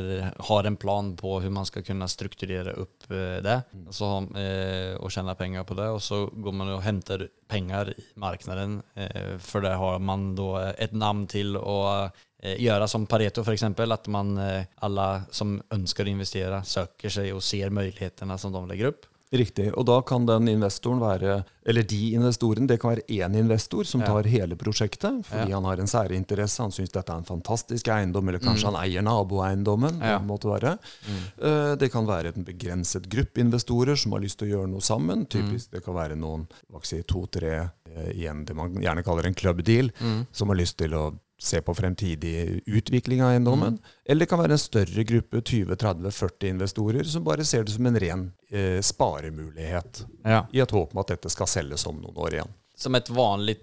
har 0.48 0.68
en 0.68 0.78
plan 0.80 1.10
på 1.18 1.34
hvordan 1.34 1.58
man 1.58 1.68
skal 1.68 1.84
kunne 1.84 2.08
strukturere 2.08 2.72
opp 2.80 3.10
eh, 3.12 3.38
det 3.44 3.58
så, 3.92 4.08
eh, 4.40 4.96
og 4.96 5.12
tjene 5.12 5.36
penger 5.36 5.66
på 5.68 5.76
det. 5.78 5.90
Og 5.92 6.00
så 6.02 6.24
går 6.32 6.56
man 6.56 6.72
og 6.72 6.84
henter 6.86 7.26
penger 7.52 7.92
i 7.92 8.06
markedet, 8.20 8.66
eh, 8.96 9.36
for 9.42 9.64
det 9.64 9.76
har 9.78 10.00
man 10.00 10.32
da 10.38 10.72
et 10.72 10.96
navn 10.96 11.26
til 11.30 11.58
å 11.60 11.78
eh, 12.08 12.56
gjøre 12.62 12.88
som 12.88 13.06
Pareto 13.10 13.44
f.eks. 13.44 13.68
At 13.68 14.08
man, 14.12 14.34
eh, 14.40 14.68
alle 14.80 15.08
som 15.34 15.58
ønsker 15.74 16.08
å 16.08 16.14
investere, 16.16 16.64
søker 16.64 17.12
seg 17.12 17.32
og 17.36 17.44
ser 17.44 17.74
mulighetene 17.74 18.38
som 18.40 18.54
de 18.54 18.64
legger 18.70 18.94
opp. 18.94 19.08
Riktig. 19.32 19.70
Og 19.80 19.86
da 19.88 20.00
kan 20.04 20.26
den 20.28 20.48
investoren 20.52 21.00
være, 21.00 21.38
eller 21.64 21.82
de 21.88 22.00
investorene, 22.18 22.66
det 22.68 22.78
kan 22.82 22.90
være 22.92 23.06
én 23.08 23.36
investor 23.38 23.84
som 23.88 24.00
Ja. 24.02 24.06
tar 24.06 24.24
hele 24.28 24.56
prosjektet 24.56 25.24
fordi 25.24 25.48
Ja. 25.48 25.54
han 25.56 25.64
har 25.64 25.80
en 25.80 25.86
særinteresse, 25.86 26.58
han 26.60 26.70
syns 26.70 26.92
dette 26.92 27.08
er 27.12 27.16
en 27.16 27.24
fantastisk 27.24 27.88
eiendom, 27.88 28.28
eller 28.28 28.38
kanskje 28.40 28.64
han 28.70 28.76
eier 28.84 29.02
naboeiendommen. 29.02 30.00
Ja. 30.02 30.18
det 30.18 30.26
måtte 30.26 30.48
være. 30.52 30.78
Mm. 31.08 31.78
Det 31.78 31.90
kan 31.92 32.06
være 32.06 32.32
en 32.36 32.44
begrenset 32.44 33.08
gruppe 33.08 33.40
investorer 33.40 33.96
som 33.96 34.12
har 34.12 34.20
lyst 34.20 34.38
til 34.38 34.48
å 34.48 34.58
gjøre 34.58 34.68
noe 34.70 34.80
sammen. 34.80 35.26
Typisk 35.26 35.70
det 35.70 35.82
kan 35.84 35.94
være 35.94 36.16
noen 36.16 36.46
si, 36.82 37.02
to-tre 37.02 37.70
eh, 37.94 38.12
igjen 38.12 38.44
det 38.44 38.54
man 38.56 38.74
gjerne 38.74 39.02
kaller 39.04 39.26
en 39.26 39.34
club 39.34 39.62
deal, 39.64 39.90
som 40.32 40.48
har 40.48 40.56
lyst 40.56 40.76
til 40.76 40.90
å 40.92 41.14
se 41.42 41.60
på 41.62 41.74
fremtidig 41.74 42.62
utvikling 42.66 43.22
av 43.22 43.32
eiendommen. 43.32 43.78
Eller 44.04 44.24
det 44.24 44.30
kan 44.30 44.38
være 44.38 44.54
en 44.54 44.62
større 44.62 45.04
gruppe, 45.04 45.40
20-30-40 45.40 46.48
investorer, 46.48 47.04
som 47.04 47.24
bare 47.26 47.44
ser 47.44 47.66
det 47.66 47.74
som 47.74 47.86
en 47.86 47.98
ren 48.00 48.26
eh, 48.50 48.78
sparemulighet. 48.84 50.04
Ja. 50.22 50.44
I 50.52 50.62
et 50.62 50.74
håp 50.74 50.94
om 50.94 51.00
at 51.02 51.10
dette 51.10 51.32
skal 51.32 51.50
selges 51.50 51.86
om 51.90 51.98
noen 51.98 52.20
år 52.22 52.36
igjen. 52.38 52.52
Som 52.78 52.94
et 52.98 53.10
vanlig, 53.10 53.58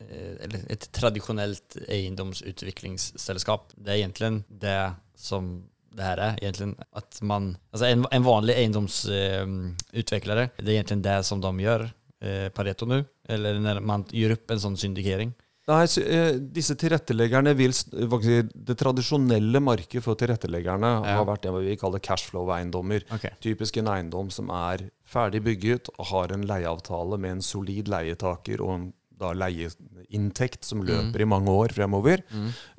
eh, 0.00 0.38
eller 0.46 0.64
et 0.72 0.88
tradisjonelt 0.96 1.76
eiendomsutviklingsselskap. 1.84 3.74
Det 3.76 3.92
er 3.92 4.00
egentlig 4.00 4.32
det 4.48 4.78
som 5.18 5.58
det 5.98 6.06
her 6.06 6.22
er. 6.30 6.40
Egentlig 6.40 6.70
at 6.96 7.20
man, 7.28 7.50
altså 7.74 7.90
en, 7.90 8.06
en 8.14 8.24
vanlig 8.24 8.56
eiendomsutvikler, 8.56 10.46
det 10.56 10.64
er 10.64 10.78
egentlig 10.78 11.02
det 11.04 11.18
som 11.28 11.44
de 11.44 11.52
gjør, 11.66 11.90
eh, 12.24 12.48
Pareto 12.56 12.88
nå. 12.88 13.02
Eller 13.28 13.60
når 13.60 13.84
man 13.84 14.08
gjør 14.08 14.38
opp 14.38 14.56
en 14.56 14.64
sånn 14.64 14.80
syndikering. 14.80 15.36
Nei, 15.68 15.82
så, 15.84 16.00
eh, 16.00 16.38
disse 16.40 16.74
tilretteleggerne 16.80 17.52
vil 17.56 17.74
si, 17.76 17.84
Det 17.92 18.76
tradisjonelle 18.80 19.60
markedet 19.60 20.02
for 20.02 20.16
tilretteleggerne 20.16 21.04
Ja. 21.04 21.16
har 21.18 21.26
vært 21.26 21.42
det 21.42 21.52
vi 21.52 21.76
kaller 21.76 22.00
cashflow-eiendommer. 22.00 23.04
Okay. 23.12 23.30
Typisk 23.40 23.76
en 23.76 23.86
eiendom 23.92 24.30
som 24.32 24.48
er 24.48 24.90
ferdig 25.06 25.42
bygget 25.44 25.90
og 25.98 26.06
har 26.06 26.32
en 26.32 26.46
leieavtale 26.46 27.18
med 27.18 27.30
en 27.30 27.42
solid 27.42 27.86
leietaker 27.88 28.60
og 28.60 28.74
en 28.74 28.92
da 29.18 29.32
leieinntekt 29.34 30.62
som 30.64 30.82
løper 30.86 31.20
i 31.20 31.26
mange 31.26 31.48
år 31.50 31.72
fremover. 31.74 32.22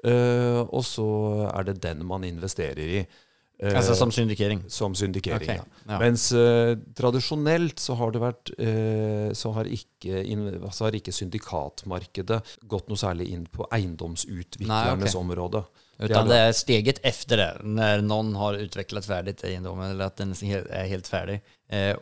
Eh, 0.04 0.62
og 0.72 0.84
så 0.88 1.50
er 1.54 1.64
det 1.68 1.82
den 1.82 2.06
man 2.08 2.24
investerer 2.24 2.78
i. 3.02 3.08
Eh, 3.60 3.76
Altså 3.76 3.96
som 3.96 4.12
syndikering. 4.12 4.64
som 4.68 4.96
syndikering. 4.96 5.42
okay. 5.42 5.56
Ja. 5.56 5.64
ja. 5.90 6.00
Mens 6.00 6.32
eh, 6.32 6.78
tradisjonelt 6.96 7.80
så 7.80 7.98
har 8.00 8.14
det 8.16 8.22
vært 8.24 8.52
eh, 8.58 9.34
så, 9.36 9.52
har 9.52 9.68
ikke, 9.68 10.24
så 10.72 10.88
har 10.88 10.96
ikke 10.96 11.12
syndikatmarkedet 11.12 12.40
gått 12.72 12.88
noe 12.88 13.00
særlig 13.00 13.30
inn 13.36 13.46
på 13.52 13.68
eiendomsutviklernes 13.76 15.04
Nei, 15.04 15.12
ok. 15.12 15.20
område. 15.20 15.64
Utan 16.00 16.30
det 16.32 16.38
er 16.40 16.54
steget 16.56 17.02
efter 17.04 17.42
det, 17.42 17.50
når 17.68 18.06
noen 18.08 18.32
har 18.40 18.56
utviklet 18.56 19.04
ferdig 19.04 19.34
eiendommen, 19.44 19.92
eller 19.92 20.08
at 20.08 20.22
den 20.22 20.32
er 20.48 20.88
helt 20.88 21.10
ferdig. 21.12 21.42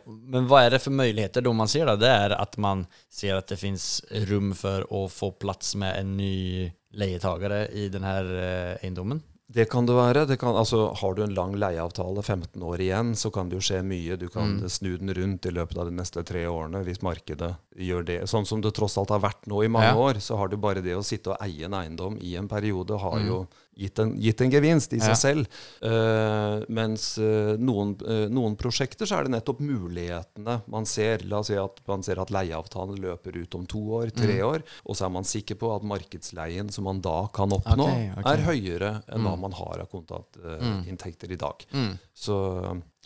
Men 0.06 0.46
hva 0.46 0.60
er 0.62 0.76
det 0.76 0.78
for 0.84 0.94
muligheter 0.94 1.42
da 1.42 1.50
man 1.50 1.66
ser 1.66 1.90
da? 1.90 1.96
Det 1.98 2.12
er 2.12 2.36
at 2.36 2.54
man 2.62 2.84
ser 3.10 3.40
at 3.40 3.50
det 3.50 3.58
finnes 3.58 3.88
rom 4.30 4.52
for 4.54 4.86
å 4.94 5.08
få 5.10 5.32
plass 5.42 5.74
med 5.82 5.98
en 5.98 6.14
ny 6.14 6.70
leietagere 6.94 7.64
i 7.74 7.88
denne 7.92 8.14
eh, 8.22 8.78
eiendommen. 8.84 9.20
Det 9.50 9.64
kan 9.72 9.86
det 9.88 9.94
være. 9.96 10.26
Det 10.28 10.36
kan, 10.38 10.52
altså, 10.60 10.90
har 11.00 11.14
du 11.16 11.22
en 11.24 11.32
lang 11.34 11.54
leieavtale, 11.56 12.20
15 12.22 12.60
år 12.62 12.82
igjen, 12.84 13.14
så 13.16 13.30
kan 13.32 13.48
det 13.48 13.56
jo 13.56 13.64
skje 13.64 13.78
mye. 13.82 14.18
Du 14.20 14.28
kan 14.28 14.58
Mm. 14.58 14.68
snu 14.68 14.98
den 14.98 15.08
rundt 15.14 15.46
i 15.46 15.50
løpet 15.50 15.78
av 15.78 15.86
de 15.88 15.92
neste 15.96 16.22
tre 16.22 16.44
årene 16.44 16.84
hvis 16.84 17.00
markedet 17.00 17.54
gjør 17.78 18.04
det. 18.04 18.18
Sånn 18.28 18.44
som 18.46 18.60
det 18.60 18.74
tross 18.74 18.98
alt 18.98 19.08
har 19.08 19.20
vært 19.20 19.46
nå 19.48 19.64
i 19.64 19.68
mange 19.68 19.88
Ja. 19.88 19.96
år, 19.96 20.20
så 20.20 20.36
har 20.36 20.48
du 20.48 20.56
bare 20.58 20.82
det 20.82 20.92
å 20.94 21.02
sitte 21.02 21.30
og 21.30 21.38
eie 21.40 21.64
en 21.64 21.72
eiendom 21.72 22.18
i 22.20 22.36
en 22.36 22.46
periode 22.46 22.98
har 23.00 23.20
jo 23.20 23.46
gitt 23.78 23.98
en, 24.02 24.16
gitt 24.18 24.40
en 24.42 24.50
gevinst 24.50 24.92
i 24.92 24.98
seg 25.00 25.14
Mm. 25.14 25.18
Selv. 25.18 25.46
Uh, 25.82 26.64
mens 26.68 27.04
eh, 27.22 27.54
noen, 27.62 27.92
eh, 28.02 28.24
noen 28.32 28.56
prosjekter 28.58 29.06
så 29.06 29.18
er 29.20 29.28
det 29.28 29.32
nettopp 29.36 29.60
mulighetene 29.62 30.58
man 30.70 30.86
ser. 30.88 31.22
La 31.30 31.38
oss 31.40 31.48
si 31.52 31.56
at 31.58 31.78
man 31.88 32.02
ser 32.06 32.18
at 32.22 32.32
leieavtalen 32.34 32.98
løper 33.02 33.38
ut 33.38 33.54
om 33.58 33.66
to 33.70 33.80
år, 34.00 34.10
tre 34.14 34.38
Mm. 34.40 34.46
år, 34.48 34.62
og 34.84 34.96
så 34.98 35.06
er 35.06 35.14
man 35.14 35.24
sikker 35.24 35.54
på 35.60 35.70
at 35.76 35.86
markedsleien 35.86 36.70
som 36.74 36.84
man 36.90 37.00
da 37.04 37.28
kan 37.34 37.50
oppnå, 37.54 37.86
okay, 37.86 38.10
okay. 38.18 38.34
er 38.34 38.44
høyere 38.48 38.92
enn 39.08 39.22
hva 39.26 39.36
man 39.38 39.52
har 39.56 39.80
av 39.84 39.88
kontantinntekter 39.94 41.32
i 41.32 41.36
dag. 41.40 41.64
Mm. 41.72 41.92
Så, 42.14 42.36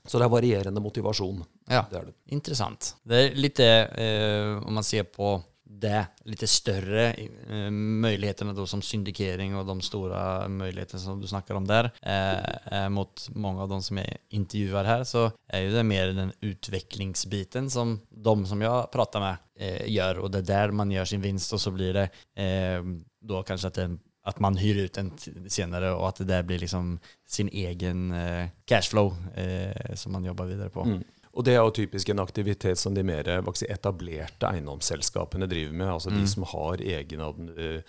så 0.05 0.19
det 0.19 0.27
er 0.27 0.33
varierende 0.33 0.81
motivasjon. 0.83 1.45
Ja, 1.71 1.85
Det 1.91 1.99
er 2.01 2.05
det. 2.11 2.15
Interessant. 2.35 2.95
Det 3.05 3.21
er 3.31 3.37
litt, 3.39 3.61
eh, 3.61 4.59
om 4.67 4.75
man 4.75 4.85
ser 4.85 5.05
på 5.05 5.37
det, 5.81 6.01
litt 6.29 6.43
større 6.51 7.05
eh, 7.15 7.71
mulighetene 7.71 8.53
då, 8.53 8.67
som 8.67 8.83
syndikering 8.85 9.55
og 9.57 9.67
de 9.67 9.79
store 9.85 10.49
mulighetene 10.53 11.01
som 11.01 11.21
du 11.21 11.27
snakker 11.31 11.57
om 11.59 11.67
der, 11.67 11.91
eh, 12.03 12.39
eh, 12.73 12.89
mot 12.93 13.27
mange 13.35 13.65
av 13.65 13.71
de 13.73 13.81
som 13.83 14.01
jeg 14.03 14.21
intervjuer 14.37 14.89
her, 14.89 15.05
så 15.09 15.29
er 15.49 15.67
jo 15.67 15.75
det 15.77 15.87
mer 15.89 16.15
den 16.17 16.35
utviklingsbiten 16.45 17.71
som 17.73 17.99
de 18.11 18.37
som 18.49 18.63
jeg 18.63 18.93
prater 18.93 19.25
med 19.25 19.43
eh, 19.57 19.87
gjør, 19.93 20.25
og 20.25 20.33
det 20.33 20.45
er 20.45 20.51
der 20.53 20.77
man 20.83 20.93
gjør 20.93 21.13
sin 21.15 21.25
vinst, 21.25 21.53
og 21.57 21.63
så 21.63 21.75
blir 21.75 21.97
det 21.97 22.09
eh, 22.37 22.81
da 23.23 23.43
kanskje 23.47 23.73
at, 23.73 23.81
den, 23.81 23.99
at 24.29 24.43
man 24.43 24.59
hyrer 24.61 24.91
ut 24.91 25.01
en 25.01 25.11
senere, 25.51 25.95
og 25.97 26.11
at 26.11 26.23
det 26.23 26.31
der 26.31 26.47
blir 26.47 26.63
liksom 26.63 26.97
sin 27.27 27.49
egen 27.49 28.13
eh, 28.13 28.53
cashflow 28.69 29.15
eh, 29.35 29.95
som 29.97 30.15
man 30.19 30.29
jobber 30.29 30.51
videre 30.53 30.73
på. 30.75 30.85
Mm. 30.87 31.03
Og 31.33 31.47
det 31.47 31.55
er 31.55 31.63
jo 31.63 31.73
typisk 31.73 32.11
en 32.13 32.21
aktivitet 32.21 32.79
som 32.79 32.93
de 32.95 33.03
mer 33.07 33.25
etablerte 33.25 34.51
eiendomsselskapene 34.51 35.49
driver 35.49 35.73
med. 35.73 35.89
Altså 35.89 36.11
Mm. 36.11 36.21
de 36.21 36.27
som 36.29 36.43
har 36.43 36.77
egen, 36.77 37.83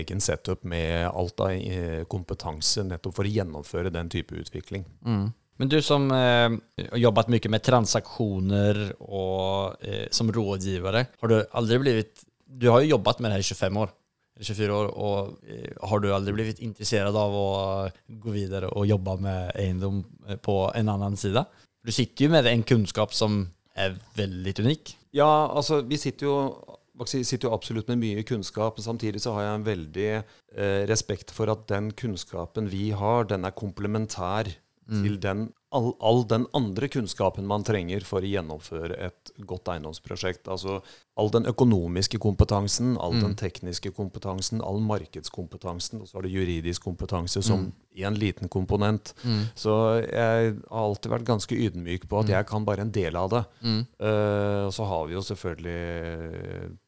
egen 0.00 0.20
setup 0.20 0.64
med 0.64 1.06
alt 1.06 1.40
av 1.40 1.50
eh, 1.50 2.04
kompetanse 2.04 2.82
nettopp 2.82 3.14
for 3.14 3.24
å 3.24 3.30
gjennomføre 3.30 3.92
den 3.92 4.08
type 4.10 4.34
utvikling. 4.34 4.84
Mm. 5.06 5.32
Men 5.56 5.68
du 5.68 5.80
som 5.82 6.10
eh, 6.10 6.50
har 6.90 6.98
jobbet 6.98 7.28
mye 7.30 7.48
med 7.48 7.62
transaksjoner 7.62 8.96
og 9.00 9.76
eh, 9.80 10.08
som 10.10 10.32
rådgivare, 10.32 11.06
har 11.20 11.28
du 11.28 11.44
aldri 11.52 11.78
blitt 11.78 12.24
du 12.54 12.70
har 12.70 12.82
jo 12.84 12.94
jobbet 12.94 13.20
med 13.20 13.30
det 13.30 13.38
her 13.38 13.44
i 13.44 13.50
25 13.54 13.78
år, 13.82 13.92
24 14.40 14.74
år, 14.74 14.90
og 14.94 15.48
eh, 15.48 15.70
har 15.88 16.02
du 16.02 16.08
aldri 16.14 16.34
blitt 16.36 16.62
interessert 16.62 17.14
av 17.14 17.34
å 17.38 17.46
gå 18.08 18.34
videre 18.34 18.70
og 18.74 18.86
jobbe 18.86 19.16
med 19.22 19.54
eiendom 19.58 20.02
eh, 20.28 20.38
på 20.42 20.58
en 20.74 20.90
annen 20.92 21.18
side? 21.18 21.44
Du 21.84 21.92
sitter 21.92 22.26
jo 22.26 22.32
med 22.32 22.48
en 22.48 22.64
kunnskap 22.64 23.12
som 23.12 23.44
er 23.76 23.96
veldig 24.16 24.54
unik. 24.64 24.94
Ja, 25.14 25.50
altså 25.52 25.82
vi 25.86 25.98
sitter 26.00 26.30
jo 26.30 26.38
sitter 27.02 27.48
jo 27.48 27.54
absolutt 27.54 27.88
med 27.90 27.98
mye 27.98 28.22
kunnskap. 28.22 28.76
men 28.78 28.84
Samtidig 28.84 29.20
så 29.20 29.32
har 29.34 29.42
jeg 29.42 29.54
en 29.58 29.66
veldig 29.66 30.10
eh, 30.14 30.82
respekt 30.86 31.32
for 31.34 31.50
at 31.50 31.66
den 31.68 31.90
kunnskapen 31.92 32.70
vi 32.70 32.90
har, 32.90 33.24
den 33.24 33.44
er 33.44 33.50
komplementær 33.50 34.46
mm. 34.86 35.02
til 35.02 35.18
den 35.22 35.48
all, 35.74 35.92
all, 36.00 36.22
den 36.28 36.46
andre 36.56 36.88
kunnskapen 36.88 37.46
man 37.50 37.64
trenger 37.66 38.04
for 38.06 38.24
å 38.24 38.30
gjennomføre 38.30 38.96
et 39.08 39.32
godt 39.48 39.68
eiendomsprosjekt. 39.72 40.46
Altså 40.50 40.78
all 41.18 41.30
den 41.30 41.46
økonomiske 41.46 42.18
kompetansen, 42.22 42.96
all 42.98 43.14
mm. 43.14 43.22
den 43.22 43.34
tekniske 43.38 43.92
kompetansen, 43.94 44.62
all 44.66 44.80
markedskompetansen, 44.82 46.02
og 46.02 46.08
så 46.10 46.18
har 46.18 46.26
du 46.26 46.32
juridisk 46.32 46.86
kompetanse 46.88 47.42
som 47.44 47.68
mm. 47.68 47.72
en 48.08 48.18
liten 48.18 48.50
komponent. 48.50 49.14
Mm. 49.22 49.44
Så 49.58 49.76
jeg 50.02 50.56
har 50.56 50.88
alltid 50.88 51.14
vært 51.14 51.28
ganske 51.28 51.58
ydmyk 51.66 52.08
på 52.10 52.22
at 52.22 52.30
mm. 52.30 52.34
jeg 52.34 52.48
kan 52.50 52.66
bare 52.66 52.86
en 52.86 52.94
del 52.94 53.18
av 53.20 53.30
det. 53.34 53.44
Uh, 53.62 54.66
så 54.74 54.90
har 54.90 55.06
vi 55.10 55.18
jo 55.18 55.24
selvfølgelig, 55.30 55.78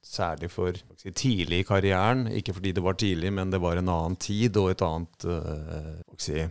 særlig 0.06 0.50
for 0.50 0.82
si, 0.98 1.14
tidlig 1.14 1.62
i 1.62 1.70
karrieren, 1.70 2.26
ikke 2.40 2.58
fordi 2.58 2.74
det 2.74 2.86
var 2.86 2.98
tidlig, 2.98 3.34
men 3.38 3.54
det 3.54 3.62
var 3.62 3.78
en 3.78 3.94
annen 3.94 4.18
tid 4.18 4.58
og 4.58 4.72
et 4.74 4.86
annet 4.86 5.28
uh, 5.30 5.98
si, 6.18 6.42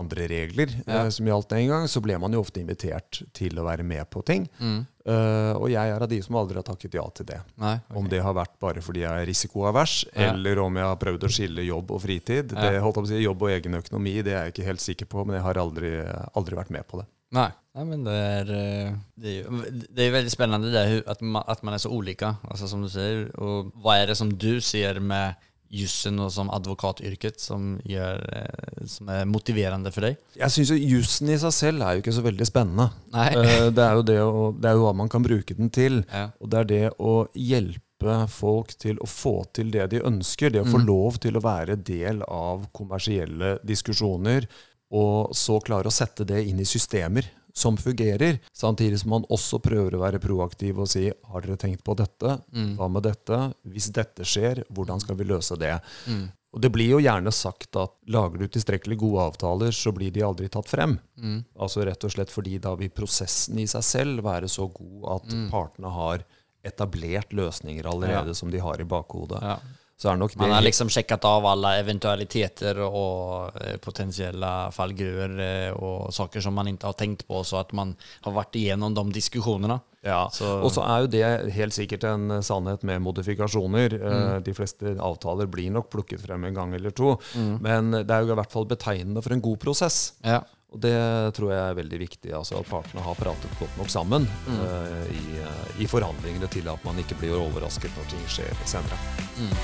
andre 0.00 0.26
regler 0.30 0.72
ja. 0.86 1.04
uh, 1.04 1.10
som 1.12 1.28
gjaldt 1.28 1.52
den 1.54 1.68
gang, 1.70 1.86
så 1.90 2.02
ble 2.02 2.16
man 2.20 2.34
jo 2.34 2.42
ofte 2.42 2.62
invitert 2.62 3.22
til 3.36 3.58
å 3.60 3.66
være 3.66 3.86
med 3.86 4.08
på 4.10 4.24
ting. 4.26 4.46
Mm. 4.58 4.82
Uh, 5.04 5.52
og 5.60 5.68
jeg 5.70 5.92
er 5.92 6.02
av 6.02 6.10
de 6.10 6.18
som 6.24 6.38
aldri 6.40 6.58
har 6.58 6.66
takket 6.66 6.96
ja 6.98 7.04
til 7.14 7.28
det. 7.28 7.40
Nei, 7.60 7.74
okay. 7.78 7.98
Om 8.00 8.08
det 8.10 8.22
har 8.24 8.36
vært 8.36 8.54
bare 8.62 8.84
fordi 8.84 9.04
jeg 9.04 9.24
er 9.24 9.28
risikoavers, 9.28 9.96
ja. 10.10 10.30
eller 10.32 10.62
om 10.64 10.80
jeg 10.80 10.90
har 10.90 11.00
prøvd 11.00 11.28
å 11.28 11.32
skille 11.36 11.66
jobb 11.66 11.92
og 11.94 12.02
fritid. 12.04 12.54
Ja. 12.56 12.70
Det, 12.70 12.84
holdt 12.84 13.02
å 13.04 13.08
si, 13.10 13.20
jobb 13.22 13.46
og 13.46 13.54
egen 13.54 13.80
økonomi 13.80 14.16
det 14.24 14.34
er 14.34 14.48
jeg 14.48 14.56
ikke 14.56 14.70
helt 14.70 14.84
sikker 14.84 15.10
på, 15.10 15.26
men 15.28 15.38
jeg 15.38 15.46
har 15.46 15.62
aldri, 15.62 15.98
aldri 16.34 16.58
vært 16.58 16.74
med 16.74 16.88
på 16.90 17.02
det. 17.02 17.08
Nei. 17.34 17.50
Nei, 17.74 17.84
men 17.88 18.04
det 18.06 18.14
er, 18.14 18.50
eh, 18.54 18.90
det 19.18 19.32
er, 19.40 19.70
det 19.90 20.04
er 20.04 20.12
veldig 20.14 20.30
spennende 20.30 20.70
det, 20.70 20.84
at, 21.10 21.22
man, 21.26 21.42
at 21.50 21.64
man 21.66 21.74
er 21.74 21.82
så 21.82 21.90
ulike, 21.90 22.28
altså, 22.46 22.68
som 22.70 22.84
du 22.84 22.90
sier. 22.92 23.24
Og 23.42 23.72
hva 23.82 23.96
er 23.98 24.12
det 24.12 24.18
som 24.20 24.30
du 24.30 24.60
sier 24.62 25.00
med 25.02 25.34
jussen 25.74 26.20
og 26.22 26.30
som 26.34 26.50
advokatyrket 26.54 27.40
som, 27.42 27.74
gjør, 27.88 28.20
eh, 28.38 28.84
som, 28.90 29.08
er 29.12 29.24
motiverende 29.28 29.92
for 29.94 30.08
deg? 30.08 30.20
Jeg 30.38 30.54
syns 30.54 30.74
jussen 30.78 31.32
i 31.32 31.38
seg 31.40 31.54
selv 31.56 31.86
er 31.86 31.96
jo 31.96 32.04
ikke 32.04 32.16
så 32.16 32.24
veldig 32.24 32.48
spennende. 32.48 32.90
Eh, 33.14 33.70
det, 33.74 33.86
er 33.86 33.98
jo 33.98 34.04
det, 34.06 34.18
å, 34.22 34.44
det 34.56 34.70
er 34.70 34.78
jo 34.78 34.86
hva 34.86 34.94
man 35.02 35.10
kan 35.12 35.24
bruke 35.24 35.56
den 35.58 35.72
til. 35.74 36.02
Ja. 36.10 36.28
Og 36.40 36.52
det 36.52 36.60
er 36.60 36.70
det 36.70 36.84
å 36.98 37.16
hjelpe 37.34 38.18
folk 38.28 38.74
til 38.80 38.98
å 39.00 39.08
få 39.08 39.38
til 39.56 39.70
det 39.72 39.88
de 39.94 40.02
ønsker. 40.04 40.52
Det 40.52 40.64
å 40.64 40.68
få 40.68 40.82
mm. 40.82 40.86
lov 40.88 41.20
til 41.24 41.38
å 41.38 41.44
være 41.44 41.78
del 41.80 42.20
av 42.28 42.68
kommersielle 42.76 43.56
diskusjoner, 43.64 44.48
og 44.94 45.32
så 45.34 45.56
klare 45.64 45.90
å 45.90 45.94
sette 45.94 46.26
det 46.28 46.44
inn 46.46 46.60
i 46.62 46.68
systemer 46.68 47.26
som 47.56 47.76
fungerer, 47.76 48.38
samtidig 48.52 49.00
som 49.00 49.12
man 49.14 49.26
også 49.30 49.60
prøver 49.62 49.94
å 49.94 50.02
være 50.02 50.20
proaktiv 50.22 50.80
og 50.82 50.88
si 50.90 51.06
har 51.06 51.44
dere 51.44 51.58
tenkt 51.60 51.84
på 51.86 51.94
dette, 51.98 52.38
mm. 52.50 52.72
hva 52.78 52.88
med 52.90 53.06
dette, 53.06 53.38
hvis 53.70 53.92
dette 53.94 54.26
skjer, 54.26 54.64
hvordan 54.74 55.02
skal 55.02 55.18
vi 55.20 55.28
løse 55.30 55.58
det? 55.60 55.76
Mm. 56.10 56.24
Og 56.54 56.60
Det 56.62 56.70
blir 56.70 56.92
jo 56.92 57.02
gjerne 57.02 57.30
sagt 57.34 57.78
at 57.78 57.94
lager 58.10 58.42
du 58.42 58.46
tilstrekkelig 58.46 58.98
gode 58.98 59.22
avtaler, 59.30 59.74
så 59.74 59.90
blir 59.94 60.10
de 60.14 60.22
aldri 60.22 60.48
tatt 60.50 60.70
frem. 60.70 60.98
Mm. 61.18 61.40
Altså 61.58 61.86
rett 61.86 62.06
og 62.06 62.14
slett 62.14 62.30
fordi 62.30 62.58
da 62.62 62.74
vil 62.78 62.92
prosessen 62.94 63.58
i 63.58 63.66
seg 63.70 63.86
selv 63.86 64.26
være 64.26 64.50
så 64.50 64.68
god 64.70 65.08
at 65.16 65.32
mm. 65.34 65.48
partene 65.54 65.94
har 65.94 66.26
etablert 66.64 67.34
løsninger 67.34 67.86
allerede 67.86 68.34
ja. 68.34 68.38
som 68.38 68.50
de 68.50 68.62
har 68.62 68.82
i 68.82 68.86
bakhodet. 68.88 69.42
Ja 69.42 69.58
så 69.96 70.10
er 70.10 70.18
nok 70.18 70.34
det 70.34 70.40
Man 70.42 70.52
har 70.52 70.64
liksom 70.64 70.90
sjekket 70.90 71.24
av 71.28 71.46
alle 71.46 71.76
eventualiteter 71.78 72.80
og 72.82 73.54
eh, 73.62 73.76
potensielle 73.82 74.50
fallgruver 74.74 75.36
eh, 75.44 75.70
og 75.74 76.10
saker 76.14 76.42
som 76.42 76.56
man 76.58 76.72
ikke 76.72 76.90
har 76.90 76.98
tenkt 76.98 77.26
på, 77.28 77.42
så 77.46 77.60
at 77.62 77.70
man 77.76 77.94
har 78.26 78.34
vært 78.34 78.58
igjennom 78.58 78.96
de 78.96 79.04
diskusjonene. 79.14 79.78
Ja, 80.04 80.26
Og 80.28 80.68
så 80.74 80.82
er 80.84 81.04
jo 81.04 81.08
det 81.14 81.52
helt 81.56 81.72
sikkert 81.72 82.02
en 82.04 82.42
sannhet 82.44 82.82
med 82.84 83.00
modifikasjoner. 83.06 83.94
Eh, 83.96 84.16
mm. 84.18 84.42
De 84.44 84.56
fleste 84.56 84.96
avtaler 85.00 85.48
blir 85.48 85.70
nok 85.72 85.88
plukket 85.94 86.26
frem 86.26 86.44
en 86.50 86.58
gang 86.58 86.74
eller 86.76 86.92
to. 86.92 87.14
Mm. 87.38 87.54
Men 87.64 87.94
det 88.02 88.10
er 88.10 88.26
jo 88.26 88.34
i 88.34 88.38
hvert 88.42 88.52
fall 88.52 88.68
betegnende 88.68 89.22
for 89.24 89.32
en 89.32 89.44
god 89.46 89.62
prosess. 89.62 90.02
Ja. 90.26 90.42
Og 90.74 90.80
det 90.82 90.94
tror 91.36 91.52
jeg 91.54 91.62
er 91.62 91.76
veldig 91.78 91.98
viktig. 92.02 92.32
altså 92.34 92.58
At 92.58 92.70
partene 92.70 93.04
har 93.04 93.18
pratet 93.18 93.58
godt 93.60 93.76
nok 93.78 93.90
sammen 93.92 94.26
mm. 94.26 94.56
uh, 94.58 95.04
i, 95.14 95.24
uh, 95.38 95.66
i, 95.78 95.86
forhandlingene 95.90 96.50
til 96.50 96.66
at 96.72 96.82
man 96.86 96.98
ikke 96.98 97.18
blir 97.20 97.36
overrasket 97.38 97.94
når 97.94 98.10
ting 98.10 98.24
skjer 98.26 98.64
senere. 98.66 98.98
Mm. 99.38 99.54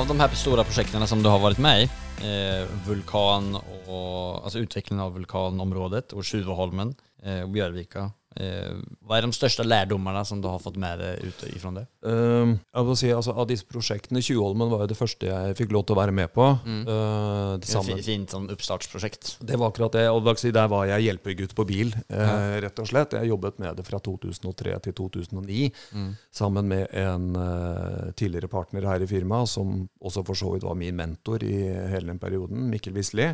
Av 0.00 0.06
de 0.06 0.16
her 0.22 0.38
store 0.38 0.64
prosjektene 0.64 1.08
som 1.10 1.20
du 1.20 1.28
har 1.28 1.42
vært 1.42 1.60
med 1.60 1.84
i, 1.84 1.90
eh, 2.22 2.62
vulkan 2.86 3.56
og, 3.58 4.40
altså 4.44 4.62
utviklingen 4.62 5.02
av 5.02 5.16
vulkanområdet 5.16 6.12
og 6.14 6.22
Tjuvholmen 6.24 6.92
eh, 7.24 7.42
og 7.42 7.50
Bjørvika 7.56 8.06
hva 8.30 9.16
er 9.18 9.26
de 9.26 9.34
største 9.34 9.64
lærdommene 9.66 10.20
som 10.24 10.38
du 10.38 10.46
har 10.46 10.60
fått 10.62 10.76
med 10.78 11.00
deg 11.02 11.24
ut 11.26 11.40
ifra 11.50 11.72
det? 11.74 11.82
Uh, 12.06 12.54
jeg 12.54 12.86
vil 12.86 12.98
si, 13.00 13.08
altså, 13.10 13.34
Av 13.34 13.48
disse 13.50 13.66
prosjektene, 13.66 14.22
Tjuvholmen 14.22 14.70
var 14.70 14.84
jo 14.84 14.90
det 14.92 14.98
første 14.98 15.26
jeg 15.26 15.56
fikk 15.58 15.74
lov 15.74 15.82
til 15.88 15.96
å 15.96 15.98
være 15.98 16.14
med 16.14 16.30
på. 16.34 16.46
Mm. 16.62 16.84
Uh, 16.86 17.56
det 17.58 18.04
Fint 18.06 18.30
sånn 18.30 18.46
oppstartsprosjekt. 18.54 19.32
Det 19.42 19.58
var 19.58 19.72
akkurat 19.72 19.98
det. 19.98 20.06
og 20.14 20.30
Der 20.30 20.70
var 20.70 20.86
jeg 20.92 21.08
hjelpegutt 21.08 21.56
på 21.58 21.66
bil, 21.68 21.90
uh, 22.06 22.60
rett 22.62 22.78
og 22.78 22.88
slett. 22.88 23.18
Jeg 23.18 23.32
jobbet 23.32 23.58
med 23.58 23.76
det 23.80 23.86
fra 23.88 23.98
2003 23.98 24.78
til 24.86 24.96
2009 25.02 25.66
mm. 25.90 26.08
sammen 26.30 26.70
med 26.70 26.86
en 26.94 27.34
uh, 27.34 28.12
tidligere 28.14 28.50
partner 28.52 28.86
her 28.86 29.02
i 29.02 29.10
firmaet, 29.10 29.50
som 29.50 29.88
også 30.00 30.24
for 30.30 30.38
så 30.38 30.54
vidt 30.54 30.68
var 30.68 30.78
min 30.78 30.96
mentor 30.96 31.42
i 31.42 31.58
hele 31.90 32.12
den 32.12 32.22
perioden, 32.22 32.68
Mikkel 32.70 32.94
Wisli. 32.94 33.32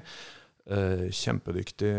Eh, 0.67 1.13
kjempedyktig 1.15 1.93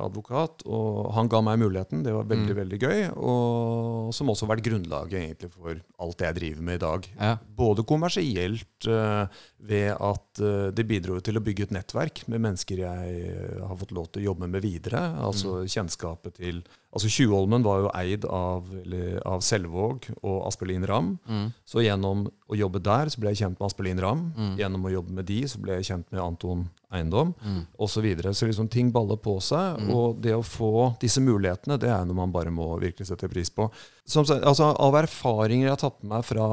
advokat, 0.00 0.62
og 0.64 1.10
han 1.12 1.28
ga 1.28 1.42
meg 1.44 1.58
muligheten. 1.60 2.00
Det 2.06 2.14
var 2.14 2.24
veldig 2.30 2.54
mm. 2.54 2.58
veldig 2.58 2.78
gøy. 2.80 3.00
Og 3.20 4.14
som 4.16 4.30
også 4.32 4.46
har 4.46 4.54
vært 4.54 4.64
grunnlaget 4.64 5.18
egentlig 5.18 5.50
for 5.52 5.82
alt 6.00 6.24
jeg 6.24 6.38
driver 6.38 6.62
med 6.64 6.78
i 6.78 6.82
dag. 6.86 7.08
Ja. 7.18 7.34
Både 7.58 7.84
kommersielt 7.84 8.88
eh, 8.88 9.42
ved 9.68 9.90
at 9.92 10.40
eh, 10.40 10.70
det 10.72 10.86
bidro 10.88 11.18
til 11.20 11.36
å 11.36 11.42
bygge 11.44 11.66
et 11.68 11.74
nettverk 11.76 12.22
med 12.32 12.40
mennesker 12.46 12.80
jeg 12.86 13.34
har 13.60 13.76
fått 13.82 13.92
lov 13.92 14.08
til 14.08 14.24
å 14.24 14.30
jobbe 14.30 14.48
med 14.48 14.64
videre. 14.64 15.04
Altså 15.20 15.60
mm. 15.60 15.68
kjennskapet 15.76 16.40
til 16.40 16.64
Altså 16.94 17.08
Tjuvholmen 17.10 17.64
var 17.66 17.80
jo 17.82 17.88
eid 17.98 18.22
av, 18.30 18.68
eller, 18.84 19.16
av 19.26 19.40
Selvåg 19.42 20.06
og 20.20 20.44
Aspelin 20.46 20.84
Ramm. 20.86 21.16
Mm. 21.26 21.48
Så 21.66 21.82
gjennom 21.82 22.28
å 22.46 22.58
jobbe 22.58 22.78
der 22.86 23.10
så 23.10 23.18
ble 23.18 23.32
jeg 23.32 23.40
kjent 23.40 23.58
med 23.58 23.66
Aspelin 23.66 24.02
Ramm. 24.02 24.28
Mm. 24.36 24.52
Gjennom 24.60 24.86
å 24.86 24.92
jobbe 24.92 25.16
med 25.16 25.26
de 25.26 25.40
så 25.50 25.58
ble 25.58 25.80
jeg 25.80 25.88
kjent 25.90 26.14
med 26.14 26.22
Anton 26.22 26.68
Eiendom 26.94 27.32
mm. 27.34 27.60
osv. 27.76 27.94
Så, 27.94 28.02
videre. 28.04 28.34
så 28.34 28.48
liksom 28.48 28.68
ting 28.68 28.90
baller 28.92 29.18
på 29.22 29.36
seg. 29.42 29.80
Mm. 29.80 29.90
Og 29.94 30.22
det 30.22 30.34
å 30.36 30.44
få 30.44 30.94
disse 31.02 31.22
mulighetene, 31.24 31.78
det 31.80 31.90
er 31.92 32.06
noe 32.06 32.18
man 32.18 32.34
bare 32.34 32.52
må 32.54 32.72
virkelig 32.82 33.08
sette 33.10 33.30
pris 33.30 33.52
på. 33.54 33.68
Som, 34.04 34.26
altså, 34.26 34.72
av 34.74 34.98
erfaringer 34.98 35.68
jeg 35.68 35.72
har 35.72 35.80
tatt 35.80 36.00
med 36.02 36.12
meg 36.16 36.26
fra 36.28 36.48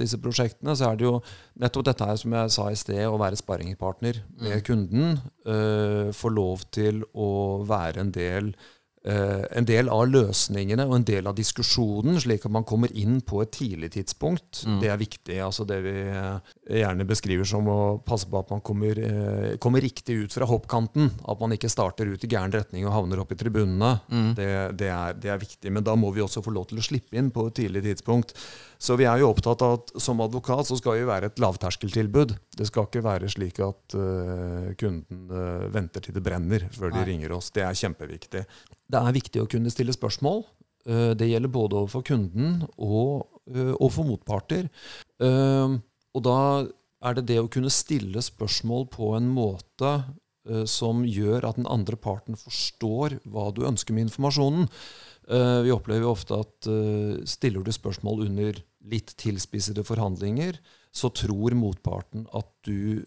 disse 0.00 0.18
prosjektene, 0.22 0.74
så 0.78 0.90
er 0.90 0.98
det 0.98 1.06
jo 1.06 1.18
nettopp 1.62 1.86
dette 1.90 2.08
her 2.08 2.20
som 2.20 2.34
jeg 2.38 2.54
sa 2.56 2.70
i 2.72 2.78
sted, 2.78 3.02
å 3.06 3.20
være 3.20 3.38
sparringpartner 3.38 4.22
med 4.40 4.56
mm. 4.56 4.64
kunden. 4.66 5.18
Øh, 5.46 6.14
få 6.16 6.32
lov 6.34 6.66
til 6.74 7.04
å 7.14 7.30
være 7.68 8.02
en 8.02 8.14
del 8.16 8.54
Eh, 8.54 8.75
en 9.06 9.66
del 9.68 9.90
av 9.92 10.06
løsningene 10.10 10.86
og 10.88 10.96
en 10.96 11.06
del 11.06 11.28
av 11.30 11.36
diskusjonen, 11.38 12.18
slik 12.22 12.46
at 12.46 12.52
man 12.52 12.64
kommer 12.66 12.90
inn 12.96 13.20
på 13.22 13.40
et 13.44 13.52
tidlig 13.54 13.92
tidspunkt. 13.94 14.64
Mm. 14.66 14.78
Det 14.82 14.90
er 14.90 15.00
viktig. 15.00 15.38
altså 15.42 15.66
Det 15.68 15.78
vi 15.84 15.94
eh, 16.10 16.52
gjerne 16.80 17.06
beskriver 17.08 17.46
som 17.48 17.68
å 17.70 17.78
passe 18.06 18.28
på 18.30 18.40
at 18.40 18.50
man 18.50 18.62
kommer, 18.66 18.98
eh, 18.98 19.56
kommer 19.62 19.84
riktig 19.84 20.18
ut 20.24 20.36
fra 20.36 20.48
hoppkanten. 20.48 21.10
At 21.28 21.40
man 21.40 21.54
ikke 21.54 21.70
starter 21.72 22.10
ut 22.10 22.24
i 22.24 22.30
gæren 22.30 22.54
retning 22.54 22.86
og 22.86 22.94
havner 22.96 23.22
opp 23.22 23.32
i 23.32 23.38
tribunene. 23.40 23.92
Mm. 24.10 24.30
Det, 24.38 24.48
det, 24.80 24.90
er, 24.92 25.18
det, 25.18 25.32
er, 25.32 25.42
viktig. 25.42 25.72
Men 25.72 25.86
da 25.86 25.96
må 25.98 26.12
vi 26.14 26.24
også 26.24 26.42
få 26.44 26.54
lov 26.54 26.68
til 26.70 26.82
å 26.82 26.86
slippe 26.86 27.18
inn 27.18 27.30
på 27.34 27.48
et 27.48 27.58
tidlig 27.62 27.84
tidspunkt. 27.86 28.34
Så 28.78 28.96
vi 29.00 29.06
er 29.08 29.20
jo 29.20 29.30
opptatt 29.30 29.62
av 29.64 29.78
at 29.78 29.92
som 30.02 30.20
advokat 30.24 30.68
så 30.68 30.76
skal 30.78 30.98
vi 30.98 31.08
være 31.08 31.30
et 31.30 31.40
lavterskeltilbud. 31.42 32.34
Det 32.58 32.68
skal 32.68 32.88
ikke 32.88 33.04
være 33.06 33.30
slik 33.32 33.60
at 33.64 33.96
uh, 33.96 34.72
kunden 34.80 35.30
uh, 35.32 35.66
venter 35.72 36.04
til 36.04 36.16
det 36.16 36.24
brenner 36.24 36.66
før 36.74 36.92
de 36.94 37.06
ringer 37.08 37.32
oss. 37.36 37.50
Det 37.54 37.64
er 37.64 37.78
kjempeviktig. 37.78 38.44
Det 38.86 39.00
er 39.00 39.16
viktig 39.16 39.42
å 39.42 39.48
kunne 39.50 39.72
stille 39.72 39.96
spørsmål. 39.96 40.44
Uh, 40.86 41.12
det 41.18 41.30
gjelder 41.30 41.52
både 41.52 41.80
overfor 41.82 42.04
kunden 42.06 42.62
og 42.76 43.32
overfor 43.46 44.08
motparter. 44.08 44.66
og 45.22 46.22
da 46.26 46.38
er 47.06 47.14
det 47.14 47.22
det 47.28 47.36
å 47.38 47.50
kunne 47.52 47.70
stille 47.70 48.18
spørsmål 48.18 48.88
på 48.90 49.12
en 49.14 49.28
måte 49.30 49.92
som 50.70 51.00
gjør 51.02 51.44
at 51.48 51.56
den 51.58 51.66
andre 51.66 51.96
parten 51.98 52.38
forstår 52.38 53.16
hva 53.26 53.48
du 53.54 53.64
ønsker 53.66 53.96
med 53.96 54.06
informasjonen. 54.06 54.68
Uh, 55.26 55.62
vi 55.66 55.72
opplever 55.74 56.06
ofte 56.06 56.36
at 56.38 56.68
uh, 56.70 57.18
stiller 57.26 57.64
du 57.66 57.72
spørsmål 57.74 58.28
under 58.28 58.60
litt 58.86 59.10
tilspissede 59.18 59.82
forhandlinger, 59.86 60.60
så 60.94 61.10
tror 61.10 61.56
motparten 61.58 62.28
at 62.36 62.46
du 62.66 63.02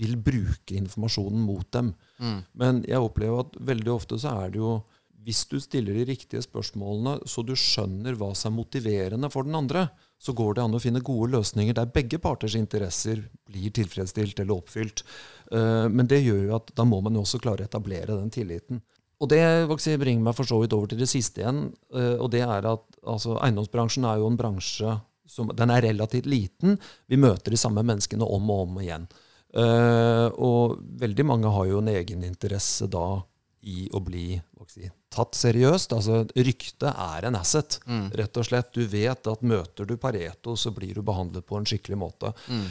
vil 0.00 0.16
bruke 0.18 0.74
informasjonen 0.74 1.44
mot 1.44 1.68
dem. 1.74 1.92
Mm. 2.18 2.40
Men 2.58 2.80
jeg 2.88 3.04
opplever 3.04 3.44
at 3.44 3.60
veldig 3.70 3.92
ofte 3.92 4.18
så 4.18 4.34
er 4.42 4.54
det 4.54 4.62
jo 4.62 4.80
Hvis 5.20 5.44
du 5.50 5.58
stiller 5.60 5.92
de 5.92 6.06
riktige 6.08 6.40
spørsmålene, 6.40 7.26
så 7.28 7.42
du 7.44 7.52
skjønner 7.52 8.16
hva 8.16 8.30
som 8.32 8.54
er 8.54 8.56
motiverende 8.56 9.28
for 9.28 9.44
den 9.44 9.54
andre, 9.54 9.90
så 10.20 10.34
går 10.36 10.56
det 10.56 10.64
an 10.64 10.76
å 10.76 10.82
finne 10.82 11.00
gode 11.04 11.30
løsninger 11.32 11.76
der 11.76 11.92
begge 11.94 12.20
parters 12.20 12.56
interesser 12.58 13.22
blir 13.48 13.72
tilfredsstilt 13.72 14.42
eller 14.42 14.60
oppfylt. 14.60 15.02
Uh, 15.48 15.88
men 15.88 16.08
det 16.10 16.20
gjør 16.20 16.42
jo 16.44 16.56
at 16.58 16.72
da 16.76 16.84
må 16.88 17.00
man 17.04 17.16
jo 17.16 17.24
også 17.24 17.40
klare 17.40 17.64
å 17.64 17.70
etablere 17.70 18.18
den 18.18 18.32
tilliten. 18.34 18.82
og 19.20 19.28
det 19.28 19.96
bringer 20.00 20.22
meg 20.24 20.36
for 20.36 20.48
så 20.48 20.60
vidt 20.60 20.76
over 20.76 20.92
til 20.92 21.00
det 21.00 21.08
siste 21.08 21.40
igjen. 21.42 21.66
Og 21.92 22.30
det 22.32 22.40
er 22.40 22.64
at 22.68 22.84
altså, 23.04 23.34
eiendomsbransjen 23.44 24.04
er 24.08 24.20
jo 24.20 24.30
en 24.30 24.38
bransje 24.40 24.98
som 25.30 25.50
Den 25.54 25.70
er 25.70 25.82
relativt 25.82 26.26
liten. 26.26 26.78
Vi 27.06 27.16
møter 27.20 27.52
de 27.52 27.58
samme 27.60 27.84
menneskene 27.86 28.24
om 28.24 28.48
og 28.50 28.62
om 28.64 28.80
igjen. 28.80 29.04
Og 30.42 30.80
veldig 30.98 31.26
mange 31.28 31.52
har 31.54 31.68
jo 31.68 31.78
en 31.78 31.92
egeninteresse 31.92 32.88
da 32.90 33.20
i 33.60 33.88
å 33.92 34.00
bli 34.04 34.34
si, 34.70 34.86
tatt 35.12 35.36
seriøst. 35.36 35.92
Altså, 35.96 36.22
Ryktet 36.34 36.88
er 36.90 37.26
en 37.28 37.38
asset, 37.38 37.80
mm. 37.86 38.06
rett 38.20 38.40
og 38.40 38.46
slett. 38.46 38.70
Du 38.76 38.86
vet 38.88 39.30
at 39.32 39.42
møter 39.42 39.88
du 39.88 39.96
Pareto, 40.00 40.56
så 40.56 40.72
blir 40.74 40.96
du 40.96 41.02
behandlet 41.06 41.46
på 41.46 41.58
en 41.58 41.68
skikkelig 41.68 41.98
måte. 42.00 42.32
Mm. 42.48 42.64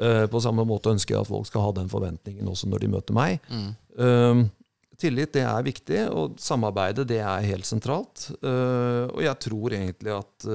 Uh, 0.00 0.24
på 0.32 0.40
samme 0.40 0.64
måte 0.64 0.94
ønsker 0.94 1.12
jeg 1.12 1.26
at 1.26 1.28
folk 1.28 1.48
skal 1.48 1.66
ha 1.66 1.74
den 1.76 1.90
forventningen 1.92 2.48
også 2.48 2.70
når 2.70 2.84
de 2.84 2.92
møter 2.94 3.16
meg. 3.16 3.50
Mm. 3.52 3.70
Uh, 4.00 4.44
tillit 5.00 5.34
det 5.36 5.44
er 5.44 5.66
viktig, 5.66 6.00
og 6.08 6.38
samarbeidet 6.40 7.04
det 7.08 7.20
er 7.20 7.48
helt 7.50 7.68
sentralt. 7.68 8.30
Uh, 8.40 9.10
og 9.10 9.20
jeg 9.26 9.36
tror 9.44 9.76
egentlig 9.76 10.16
at 10.16 10.48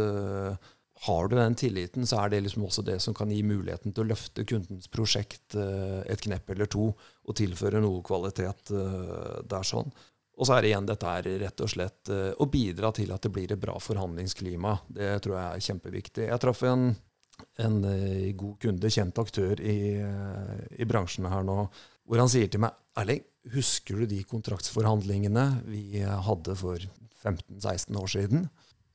har 1.04 1.28
du 1.28 1.36
den 1.36 1.58
tilliten, 1.60 2.06
så 2.08 2.22
er 2.24 2.32
det 2.32 2.44
liksom 2.46 2.64
også 2.70 2.86
det 2.88 3.02
som 3.04 3.14
kan 3.14 3.32
gi 3.34 3.42
muligheten 3.44 3.92
til 3.92 4.06
å 4.06 4.10
løfte 4.14 4.46
kundens 4.48 4.88
prosjekt 4.88 5.58
et 5.58 6.22
knepp 6.24 6.54
eller 6.54 6.70
to, 6.72 6.88
og 6.96 7.36
tilføre 7.36 7.82
noe 7.84 8.00
kvalitet 8.06 8.72
der 8.72 9.68
sånn. 9.68 9.92
Og 10.36 10.48
så 10.48 10.56
er 10.56 10.64
det 10.64 10.72
igjen 10.72 10.88
dette 10.88 11.12
er 11.20 11.28
rett 11.44 11.62
og 11.64 11.72
slett 11.72 12.12
å 12.12 12.48
bidra 12.52 12.94
til 12.96 13.12
at 13.16 13.28
det 13.28 13.34
blir 13.36 13.52
et 13.52 13.60
bra 13.60 13.76
forhandlingsklima. 13.80 14.72
Det 14.88 15.12
tror 15.24 15.36
jeg 15.36 15.46
er 15.60 15.68
kjempeviktig. 15.68 16.30
Jeg 16.32 16.44
traff 16.44 16.64
en 16.68 16.90
en 17.64 17.80
god 18.38 18.58
kunde, 18.62 18.92
kjent 18.92 19.20
aktør 19.22 19.62
i, 19.62 19.78
i, 20.76 20.88
bransjen 20.88 21.28
her 21.32 21.46
nå, 21.48 21.66
hvor 22.06 22.22
han 22.22 22.32
sier 22.32 22.52
til 22.52 22.64
meg 22.64 22.76
Erling, 23.00 23.24
husker 23.54 24.02
du 24.02 24.10
de 24.10 24.22
kontraktsforhandlingene 24.28 25.46
vi 25.68 26.02
hadde 26.02 26.56
for 26.60 26.82
15-16 27.24 28.00
år 28.00 28.12
siden? 28.12 28.48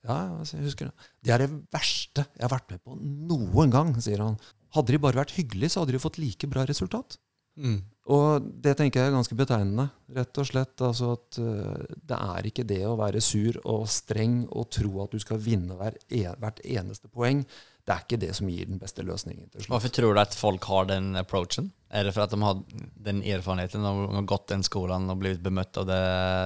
Ja, 0.07 0.19
jeg 0.41 0.65
husker 0.65 0.89
det. 0.89 1.09
Det 1.27 1.33
er 1.35 1.45
det 1.45 1.51
verste 1.73 2.25
jeg 2.25 2.45
har 2.47 2.55
vært 2.55 2.71
med 2.73 2.83
på 2.85 2.97
noen 2.97 3.73
gang, 3.73 3.93
sier 4.01 4.23
han. 4.25 4.39
Hadde 4.77 4.95
de 4.95 5.03
bare 5.03 5.21
vært 5.21 5.35
hyggelige, 5.37 5.75
så 5.75 5.83
hadde 5.83 5.97
de 5.97 6.03
fått 6.03 6.21
like 6.23 6.49
bra 6.51 6.65
resultat. 6.69 7.19
Mm. 7.61 7.81
Og 8.15 8.47
det 8.65 8.77
tenker 8.79 9.03
jeg 9.03 9.11
er 9.11 9.17
ganske 9.17 9.37
betegnende. 9.37 9.89
Rett 10.17 10.39
og 10.41 10.47
slett 10.49 10.83
altså 10.87 11.11
at 11.19 11.39
uh, 11.43 11.83
Det 12.09 12.17
er 12.17 12.47
ikke 12.49 12.65
det 12.67 12.79
å 12.89 12.95
være 12.99 13.21
sur 13.23 13.59
og 13.69 13.85
streng 13.91 14.45
og 14.49 14.71
tro 14.73 15.03
at 15.05 15.13
du 15.13 15.21
skal 15.23 15.43
vinne 15.43 15.77
hver, 15.77 15.99
en, 16.09 16.39
hvert 16.41 16.63
eneste 16.65 17.11
poeng 17.13 17.45
det 17.91 17.97
er 17.97 18.05
ikke 18.05 18.21
det 18.23 18.31
som 18.37 18.49
gir 18.51 18.69
den 18.69 18.79
beste 18.79 19.03
løsningen. 19.03 19.49
til 19.51 19.63
slutt. 19.63 19.71
Hvorfor 19.73 19.93
tror 19.97 20.15
du 20.15 20.21
at 20.23 20.35
folk 20.37 20.67
har 20.71 20.87
den 20.87 21.17
approachen? 21.19 21.73
Er 21.91 22.05
det 22.07 22.15
for 22.15 22.23
at 22.23 22.31
de 22.31 22.39
har 22.39 22.61
den 23.09 23.23
erfarenheten 23.27 23.85
og 23.89 24.15
har 24.15 24.27
gått 24.31 24.51
den 24.53 24.63
skolen 24.63 25.11
og 25.11 25.19
blitt 25.19 25.43
bemøtt 25.43 25.81
av 25.81 25.89
det, 25.89 26.03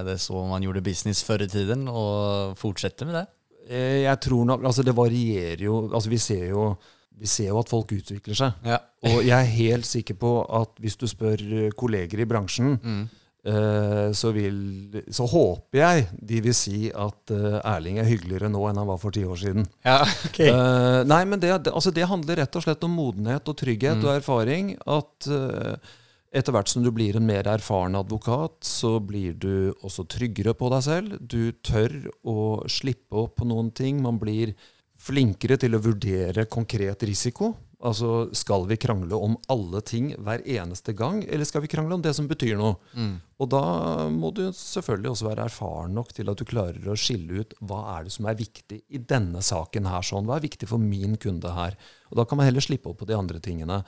det 0.09 0.19
så 0.25 0.45
man 0.49 0.64
gjorde 0.64 0.85
business 0.87 1.21
før 1.27 1.45
i 1.45 1.51
tiden, 1.51 1.88
og 1.90 2.57
fortsetter 2.57 3.11
med 3.11 3.19
det? 3.19 3.27
Eh, 3.68 4.05
jeg 4.05 4.20
tror 4.20 4.44
nok, 4.44 4.64
altså 4.64 4.83
Det 4.85 4.96
varierer 4.96 5.64
jo. 5.64 5.88
altså 5.92 6.11
Vi 6.11 6.18
ser 6.18 6.48
jo, 6.50 6.74
vi 7.16 7.27
ser 7.31 7.48
jo 7.48 7.59
at 7.61 7.70
folk 7.70 7.92
utvikler 7.96 8.37
seg. 8.37 8.64
Ja. 8.64 8.79
og 9.05 9.20
jeg 9.24 9.37
er 9.38 9.57
helt 9.57 9.87
sikker 9.87 10.16
på 10.18 10.33
at 10.48 10.81
hvis 10.83 10.96
du 10.96 11.07
spør 11.07 11.70
kolleger 11.77 12.20
i 12.20 12.29
bransjen 12.29 12.79
mm 12.81 13.05
uh, 13.48 14.12
så, 14.12 14.33
vil, 14.35 15.03
så, 15.12 15.27
håper 15.31 15.81
jeg 15.81 16.07
de 16.33 16.40
vil 16.44 16.57
si 16.57 16.79
at 16.90 17.35
uh, 17.35 17.59
Erling 17.74 18.00
er 18.00 18.09
hyggeligere 18.09 18.50
nå 18.53 18.62
enn 18.68 18.81
han 18.81 18.88
var 18.88 19.00
for 19.03 19.14
ti 19.14 19.24
år 19.27 19.40
siden. 19.40 19.68
Ja, 19.87 20.00
okay. 20.29 20.50
uh, 20.50 21.03
nei, 21.09 21.22
men 21.29 21.42
det, 21.42 21.53
altså 21.72 21.92
det, 21.94 22.09
handler 22.11 22.42
rett 22.42 22.59
og 22.59 22.64
slett 22.66 22.87
om 22.87 22.96
modenhet 22.96 23.48
og 23.50 23.59
trygghet 23.61 24.00
mm. 24.00 24.07
og 24.07 24.14
erfaring. 24.16 24.72
At 24.85 25.31
uh, 25.31 25.94
etter 26.35 26.55
hvert 26.55 26.70
som 26.70 26.83
du 26.83 26.90
blir 26.94 27.16
en 27.18 27.27
mer 27.27 27.47
erfaren 27.47 27.94
advokat, 27.99 28.59
så 28.66 28.97
blir 28.99 29.37
du 29.38 29.75
også 29.87 30.07
tryggere 30.11 30.55
på 30.59 30.70
deg 30.73 30.83
selv. 30.87 31.18
Du 31.20 31.53
tør 31.62 31.94
å 32.27 32.38
slippe 32.70 33.20
opp 33.23 33.37
på 33.38 33.47
noen 33.49 33.70
ting. 33.77 34.03
Man 34.03 34.18
blir 34.18 34.57
flinkere 35.01 35.59
til 35.61 35.77
å 35.77 35.83
vurdere 35.85 36.47
konkret 36.51 37.07
risiko. 37.07 37.53
Altså, 37.85 38.31
Skal 38.33 38.64
vi 38.70 38.79
krangle 38.81 39.16
om 39.16 39.37
alle 39.53 39.83
ting 39.85 40.12
hver 40.16 40.40
eneste 40.49 40.94
gang, 40.97 41.23
eller 41.29 41.44
skal 41.44 41.61
vi 41.64 41.68
krangle 41.68 41.99
om 41.99 42.03
det 42.05 42.14
som 42.16 42.29
betyr 42.31 42.57
noe? 42.57 42.79
Mm. 42.97 43.18
Og 43.42 43.51
da 43.53 43.62
må 44.09 44.31
du 44.33 44.47
selvfølgelig 44.57 45.11
også 45.11 45.27
være 45.27 45.44
erfaren 45.51 45.97
nok 45.99 46.14
til 46.16 46.31
at 46.31 46.40
du 46.40 46.47
klarer 46.49 46.88
å 46.88 46.97
skille 46.97 47.42
ut 47.42 47.53
hva 47.61 47.83
er 47.97 48.07
det 48.07 48.14
som 48.14 48.29
er 48.31 48.38
viktig 48.38 48.79
i 48.88 49.01
denne 49.03 49.42
saken 49.44 49.90
her. 49.90 50.07
sånn, 50.07 50.25
Hva 50.25 50.38
er 50.38 50.47
viktig 50.47 50.70
for 50.70 50.81
min 50.81 51.18
kunde 51.20 51.53
her? 51.53 51.77
Og 52.11 52.16
Da 52.16 52.25
kan 52.25 52.40
man 52.40 52.47
heller 52.49 52.64
slippe 52.64 52.88
opp 52.88 53.03
på 53.03 53.11
de 53.11 53.18
andre 53.18 53.42
tingene. 53.42 53.83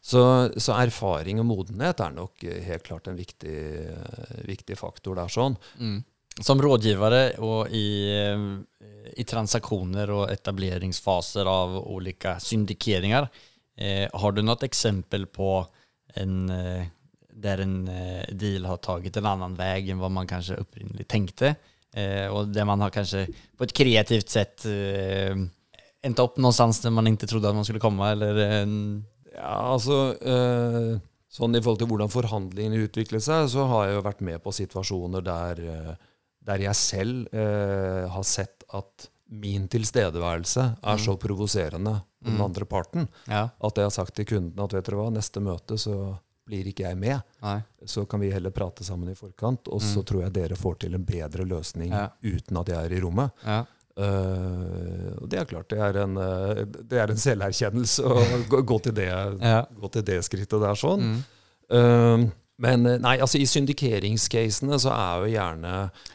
Så, 0.00 0.22
så 0.56 0.78
erfaring 0.78 1.42
og 1.42 1.50
modenhet 1.50 2.00
er 2.00 2.14
nok 2.14 2.40
helt 2.40 2.86
klart 2.88 3.10
en 3.10 3.20
viktig, 3.20 3.58
viktig 4.48 4.78
faktor 4.78 5.18
der. 5.18 5.28
sånn. 5.28 5.58
Mm. 5.76 6.00
Som 6.40 6.62
rådgivere 6.62 7.34
og 7.44 7.68
i 7.74 7.86
i 9.16 9.24
transaktioner 9.28 10.10
og 10.12 10.30
etableringsfaser 10.32 11.48
av 11.48 11.76
olika 11.80 12.38
syndikeringar. 12.40 13.28
Eh, 13.76 14.08
har 14.12 14.32
du 14.32 14.42
något 14.42 14.62
exempel 14.62 15.26
på 15.26 15.66
en, 16.14 16.50
eh, 16.50 16.86
en 17.44 17.88
eh, 17.88 18.24
deal 18.30 18.64
har 18.64 18.76
tagit 18.76 19.16
en 19.16 19.26
annan 19.26 19.54
väg 19.54 19.88
än 19.88 19.98
vad 19.98 20.10
man 20.10 20.26
kanske 20.26 20.56
opprinnelig 20.56 21.08
tänkte? 21.08 21.54
Eh, 21.94 22.26
och 22.26 22.48
där 22.48 22.64
man 22.64 22.80
har 22.80 22.90
kanske 22.90 23.28
på 23.56 23.64
ett 23.64 23.72
kreativt 23.72 24.28
sätt 24.28 24.64
eh, 24.64 25.36
endt 26.02 26.18
opp 26.18 26.36
någonstans 26.36 26.80
där 26.80 26.90
man 26.90 27.06
ikke 27.06 27.26
trodde 27.26 27.48
at 27.48 27.54
man 27.54 27.64
skulle 27.64 27.80
komme, 27.80 28.10
eller? 28.10 28.66
Ja, 29.34 29.72
altså... 29.72 30.16
Eh, 30.22 30.98
sånn 31.32 31.56
I 31.56 31.62
forhold 31.64 31.78
til 31.80 31.88
hvordan 31.88 32.10
forhandlingene 32.12 32.82
utvikler 32.84 33.20
seg, 33.24 33.46
så 33.48 33.64
har 33.64 33.86
jeg 33.86 33.94
jo 33.96 34.00
vært 34.04 34.18
med 34.20 34.42
på 34.44 34.52
situasjoner 34.52 35.22
der, 35.24 35.62
eh, 35.64 35.94
der 36.46 36.64
jeg 36.66 36.78
selv 36.78 37.28
eh, 37.32 38.08
har 38.10 38.26
sett 38.26 38.66
at 38.74 39.08
min 39.32 39.68
tilstedeværelse 39.72 40.64
er 40.82 40.98
så 41.00 41.14
mm. 41.14 41.20
provoserende 41.22 41.94
på 42.22 42.28
den 42.28 42.36
mm. 42.36 42.44
andre 42.44 42.66
parten 42.68 43.06
ja. 43.24 43.46
at 43.48 43.78
jeg 43.78 43.88
har 43.88 43.94
sagt 43.94 44.14
til 44.18 44.28
kunden 44.28 44.60
at 44.60 44.74
vet 44.76 44.84
dere 44.86 44.98
hva, 45.00 45.08
neste 45.14 45.40
møte 45.42 45.78
så 45.80 45.96
blir 46.46 46.66
ikke 46.68 46.84
jeg 46.88 46.98
med. 46.98 47.20
Nei. 47.44 47.58
Så 47.86 48.04
kan 48.10 48.20
vi 48.20 48.32
heller 48.32 48.52
prate 48.54 48.84
sammen 48.84 49.12
i 49.12 49.14
forkant, 49.14 49.70
og 49.70 49.78
så 49.82 50.02
mm. 50.02 50.06
tror 50.08 50.24
jeg 50.24 50.34
dere 50.34 50.58
får 50.58 50.80
til 50.84 50.98
en 50.98 51.04
bedre 51.06 51.46
løsning 51.48 51.94
ja. 51.94 52.08
uten 52.26 52.58
at 52.60 52.72
jeg 52.72 52.88
er 52.88 52.96
i 52.96 53.00
rommet. 53.04 53.44
Ja. 53.46 53.62
Uh, 53.92 55.12
og 55.20 55.26
det 55.28 55.36
er 55.36 55.48
klart, 55.50 55.68
det 55.68 55.78
er 55.84 55.98
en, 56.00 56.16
uh, 56.16 56.62
det 56.64 56.96
er 56.96 57.10
en 57.12 57.20
selverkjennelse 57.20 58.08
å 58.08 58.22
gå, 58.48 58.62
gå, 58.64 58.78
til 58.86 58.94
det, 58.96 59.10
gå, 59.76 59.90
til 59.92 60.06
det, 60.08 60.16
skrittet 60.24 60.64
der 60.64 60.78
sånn. 60.80 61.10
Mm. 61.10 61.18
Uh, 61.72 62.24
men 62.60 62.84
eh, 62.86 62.98
nei, 63.00 63.14
altså 63.22 63.40
i 63.40 63.46
syndikeringscasene 63.48 64.76
så 64.82 64.92
er 64.92 65.22
jo 65.22 65.30
gjerne 65.32 65.70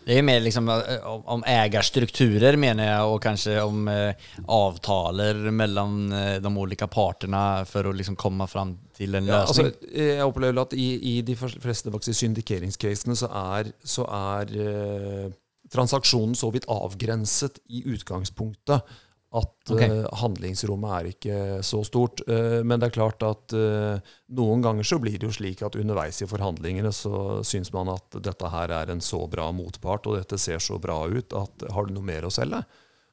Det 0.06 0.18
er 0.18 0.26
mer 0.26 0.44
liksom 0.46 0.70
eh, 0.70 1.08
om, 1.10 1.24
om 1.38 1.46
eierstrukturer, 1.50 2.60
mener 2.62 2.92
jeg, 2.92 3.08
og 3.10 3.18
kanskje 3.24 3.56
om 3.64 3.90
eh, 3.92 4.28
avtaler 4.54 5.42
mellom 5.52 5.98
eh, 6.14 6.36
de 6.44 6.54
ulike 6.54 6.90
partene 6.94 7.42
for 7.70 7.90
å 7.90 7.96
liksom 7.96 8.20
komme 8.20 8.48
fram 8.52 8.76
til 8.98 9.18
en 9.18 9.28
løsning. 9.28 9.34
Ja, 9.34 9.74
altså, 9.74 9.98
jeg 9.98 10.30
opplever 10.30 10.62
at 10.64 10.78
i, 10.78 10.88
i 11.18 11.18
de 11.26 11.36
fleste 11.38 12.14
syndikeringscasene 12.22 13.18
så 13.18 13.32
er, 13.34 13.74
så 13.82 14.06
er 14.06 14.56
eh, 14.62 15.28
transaksjonen 15.74 16.38
så 16.38 16.52
vidt 16.54 16.70
avgrenset 16.72 17.60
i 17.74 17.84
utgangspunktet 17.92 18.98
at 19.38 19.72
okay. 19.74 19.92
uh, 19.92 20.08
handlingsrommet 20.22 20.94
er 20.98 21.10
ikke 21.12 21.38
så 21.66 21.82
stort. 21.88 22.24
Uh, 22.30 22.64
men 22.68 22.80
det 22.80 22.90
er 22.90 22.96
klart 22.96 23.24
at 23.26 23.56
uh, 23.56 24.00
noen 24.38 24.64
ganger 24.66 24.88
så 24.88 25.00
blir 25.02 25.18
det 25.20 25.28
jo 25.28 25.36
slik 25.36 25.64
at 25.66 25.78
underveis 25.80 26.22
i 26.24 26.30
forhandlingene 26.30 26.92
så 26.96 27.44
syns 27.48 27.72
man 27.76 27.92
at 27.94 28.20
dette 28.24 28.52
her 28.54 28.74
er 28.80 28.94
en 28.94 29.04
så 29.04 29.24
bra 29.30 29.50
motpart, 29.56 30.08
og 30.08 30.20
dette 30.20 30.40
ser 30.42 30.64
så 30.64 30.80
bra 30.82 31.04
ut 31.08 31.36
at 31.38 31.68
har 31.74 31.88
du 31.88 31.96
noe 31.96 32.08
mer 32.08 32.28
å 32.28 32.34
selge? 32.34 32.64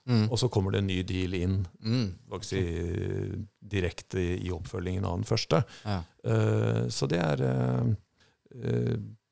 Mm. 0.04 0.26
Og 0.28 0.36
så 0.36 0.50
kommer 0.52 0.74
det 0.74 0.82
en 0.82 0.90
ny 0.90 0.98
deal 1.08 1.34
inn 1.38 1.60
mm. 1.80 2.40
si, 2.44 2.60
direkte 3.64 4.20
i, 4.20 4.34
i, 4.44 4.50
oppfølgingen 4.52 5.06
av 5.08 5.14
den 5.16 5.24
første. 5.24 5.62
Ja. 5.88 6.02
så 6.92 7.08
det 7.08 7.22
er 7.24 7.40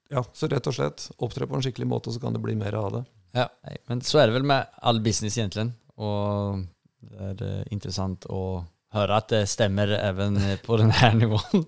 Ja, 0.09 0.23
så 0.33 0.49
rett 0.49 0.71
og 0.71 0.79
slett 0.79 1.05
opptre 1.21 1.45
på 1.45 1.59
en 1.59 1.67
skikkelig 1.67 1.91
måte, 1.91 2.15
så 2.15 2.25
kan 2.25 2.33
det 2.33 2.41
bli 2.41 2.57
mer 2.57 2.79
av 2.81 2.89
det. 2.97 3.03
Ja, 3.37 3.51
Men 3.89 4.01
så 4.01 4.23
er 4.23 4.29
det 4.31 4.39
vel 4.39 4.49
med 4.49 4.81
all 4.81 5.01
business, 5.05 5.37
egentlig. 5.37 5.69
Og 6.01 6.65
det 7.03 7.29
er 7.31 7.45
eh, 7.49 7.65
interessant 7.75 8.27
å 8.31 8.63
høre 8.93 9.19
at 9.19 9.31
det 9.33 9.47
stemmer 9.51 9.95
even 9.99 10.39
på 10.65 10.79
denne 10.81 11.13
nivåen. 11.21 11.65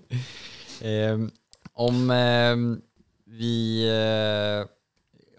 eh, 0.85 1.25
om 1.85 2.11
eh, 2.13 2.65
vi 3.35 3.55
eh, 3.89 4.61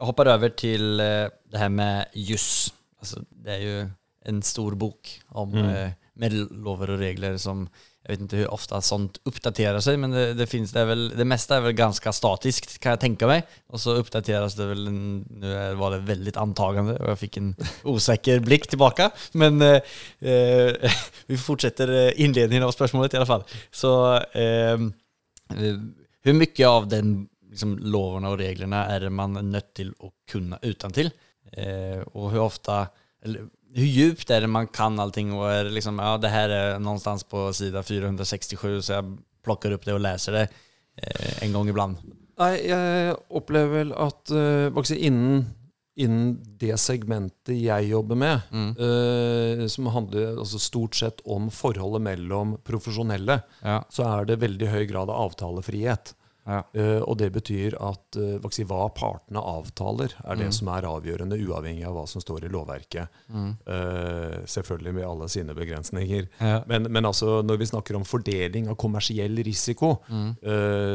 hopper 0.04 0.32
over 0.34 0.52
til 0.58 1.00
eh, 1.00 1.28
det 1.52 1.62
her 1.62 1.72
med 1.72 2.16
juss. 2.18 2.72
Altså, 3.00 3.22
det 3.30 3.54
er 3.54 3.62
jo 3.64 3.76
en 4.26 4.42
stor 4.42 4.74
bok 4.78 5.12
om 5.38 5.54
mm. 5.54 5.68
Eh, 5.70 5.92
med 6.16 6.32
lover 6.64 6.94
og 6.94 7.02
regler 7.02 7.36
som 7.36 7.66
jeg 8.06 8.20
vet 8.20 8.22
ikke 8.22 8.38
hvor 8.44 8.54
ofte 8.54 8.78
sånt 8.86 9.16
oppdaterer 9.26 9.82
seg, 9.82 9.96
men 9.98 10.12
det, 10.14 10.24
det, 10.38 10.46
finns, 10.46 10.70
det, 10.70 10.84
väl, 10.86 11.08
det 11.18 11.24
mesta 11.26 11.56
er 11.56 11.64
vel 11.64 11.74
ganske 11.74 12.12
statisk 12.14 12.68
kan 12.78 12.94
jeg 12.94 13.02
tenke 13.02 13.26
meg. 13.26 13.48
Og 13.74 13.82
så 13.82 13.96
oppdateres 13.98 14.54
det 14.54 14.68
vel, 14.70 14.84
nå 14.86 15.54
var 15.80 15.96
det 15.96 16.04
veldig 16.06 16.36
antagende 16.38 16.94
og 17.00 17.08
jeg 17.10 17.20
fikk 17.24 17.38
en 17.40 17.48
osäker 17.96 18.44
blikk 18.46 18.68
tilbake. 18.70 19.08
Men 19.42 19.58
eh, 19.66 19.96
eh 20.22 21.00
vi 21.30 21.38
fortsetter 21.40 21.90
eh, 21.90 22.12
innledningen 22.22 22.68
av 22.68 22.74
spørsmålet 22.76 23.16
i 23.16 23.18
alle 23.18 23.30
fall. 23.32 23.42
Så 23.74 23.90
eh, 24.38 24.86
hvor 25.50 26.38
mye 26.38 26.70
av 26.70 26.86
den 26.90 27.16
liksom, 27.50 27.74
lovene 27.90 28.30
og 28.30 28.38
reglene 28.38 28.84
er 28.94 29.08
man 29.10 29.34
nødt 29.50 29.72
til 29.82 29.90
å 29.98 30.12
kunne 30.30 30.62
utentil? 30.62 31.10
Eh, 31.50 32.06
og 32.14 32.30
hvor 32.30 32.46
ofte 32.46 32.84
eller, 33.26 33.50
Hvor 33.74 33.88
djupt 33.88 34.30
er 34.32 34.44
det 34.44 34.50
man 34.52 34.68
kan 34.72 34.98
allting? 35.02 35.32
Og 35.36 35.48
er 35.50 35.66
det 35.66 35.74
liksom, 35.76 35.98
ja, 36.02 36.14
det 36.20 36.32
her 36.32 36.52
er 36.54 36.78
någonstans 36.78 37.26
på 37.28 37.48
sida 37.56 37.82
467, 37.84 38.86
så 38.86 38.98
jeg 38.98 39.16
plockar 39.46 39.74
opp 39.76 39.84
det 39.86 39.96
og 39.96 40.02
leser 40.04 40.40
det 40.40 40.46
eh, 40.46 41.44
en 41.46 41.56
gang 41.56 41.70
ibland? 41.72 42.00
Nei, 42.36 42.54
jeg 42.68 43.14
opplever 43.32 43.78
vel 43.78 43.94
at 43.96 44.32
uh, 44.34 44.82
si, 44.84 44.98
innen, 45.08 45.46
innen, 45.96 46.34
det 46.60 46.74
segmentet 46.80 47.54
jeg 47.56 47.88
jobber 47.88 48.18
med, 48.20 48.50
mm. 48.52 48.68
uh, 48.76 49.62
som 49.72 49.88
handler 49.94 50.34
altså, 50.42 50.60
stort 50.60 50.98
sett 50.98 51.22
om 51.24 51.48
forholdet 51.52 52.04
mellom 52.04 52.58
profesjonelle, 52.66 53.40
ja. 53.62 53.80
så 53.88 54.04
er 54.10 54.28
det 54.28 54.42
veldig 54.44 54.68
høy 54.74 54.84
grad 54.90 55.12
av 55.12 55.30
avtalefrihet. 55.30 56.12
Ja. 56.46 56.62
Uh, 56.76 57.02
og 57.02 57.18
det 57.18 57.30
betyr 57.34 57.74
at 57.82 58.18
uh, 58.20 58.48
si, 58.54 58.64
hva 58.68 58.86
partene 58.94 59.42
avtaler, 59.42 60.14
er 60.22 60.38
det 60.38 60.48
mm. 60.50 60.54
som 60.54 60.70
er 60.72 60.86
avgjørende, 60.88 61.38
uavhengig 61.42 61.86
av 61.88 61.96
hva 61.98 62.06
som 62.10 62.22
står 62.22 62.46
i 62.46 62.52
lovverket. 62.54 63.20
Mm. 63.34 63.50
Uh, 63.66 64.38
selvfølgelig 64.48 64.94
med 65.00 65.08
alle 65.08 65.28
sine 65.32 65.56
begrensninger. 65.58 66.30
Ja. 66.38 66.60
Men, 66.70 66.88
men 66.92 67.08
altså, 67.08 67.40
når 67.46 67.60
vi 67.62 67.70
snakker 67.72 67.98
om 67.98 68.06
fordeling 68.06 68.70
av 68.70 68.78
kommersiell 68.80 69.42
risiko, 69.46 69.96
mm. 70.06 70.30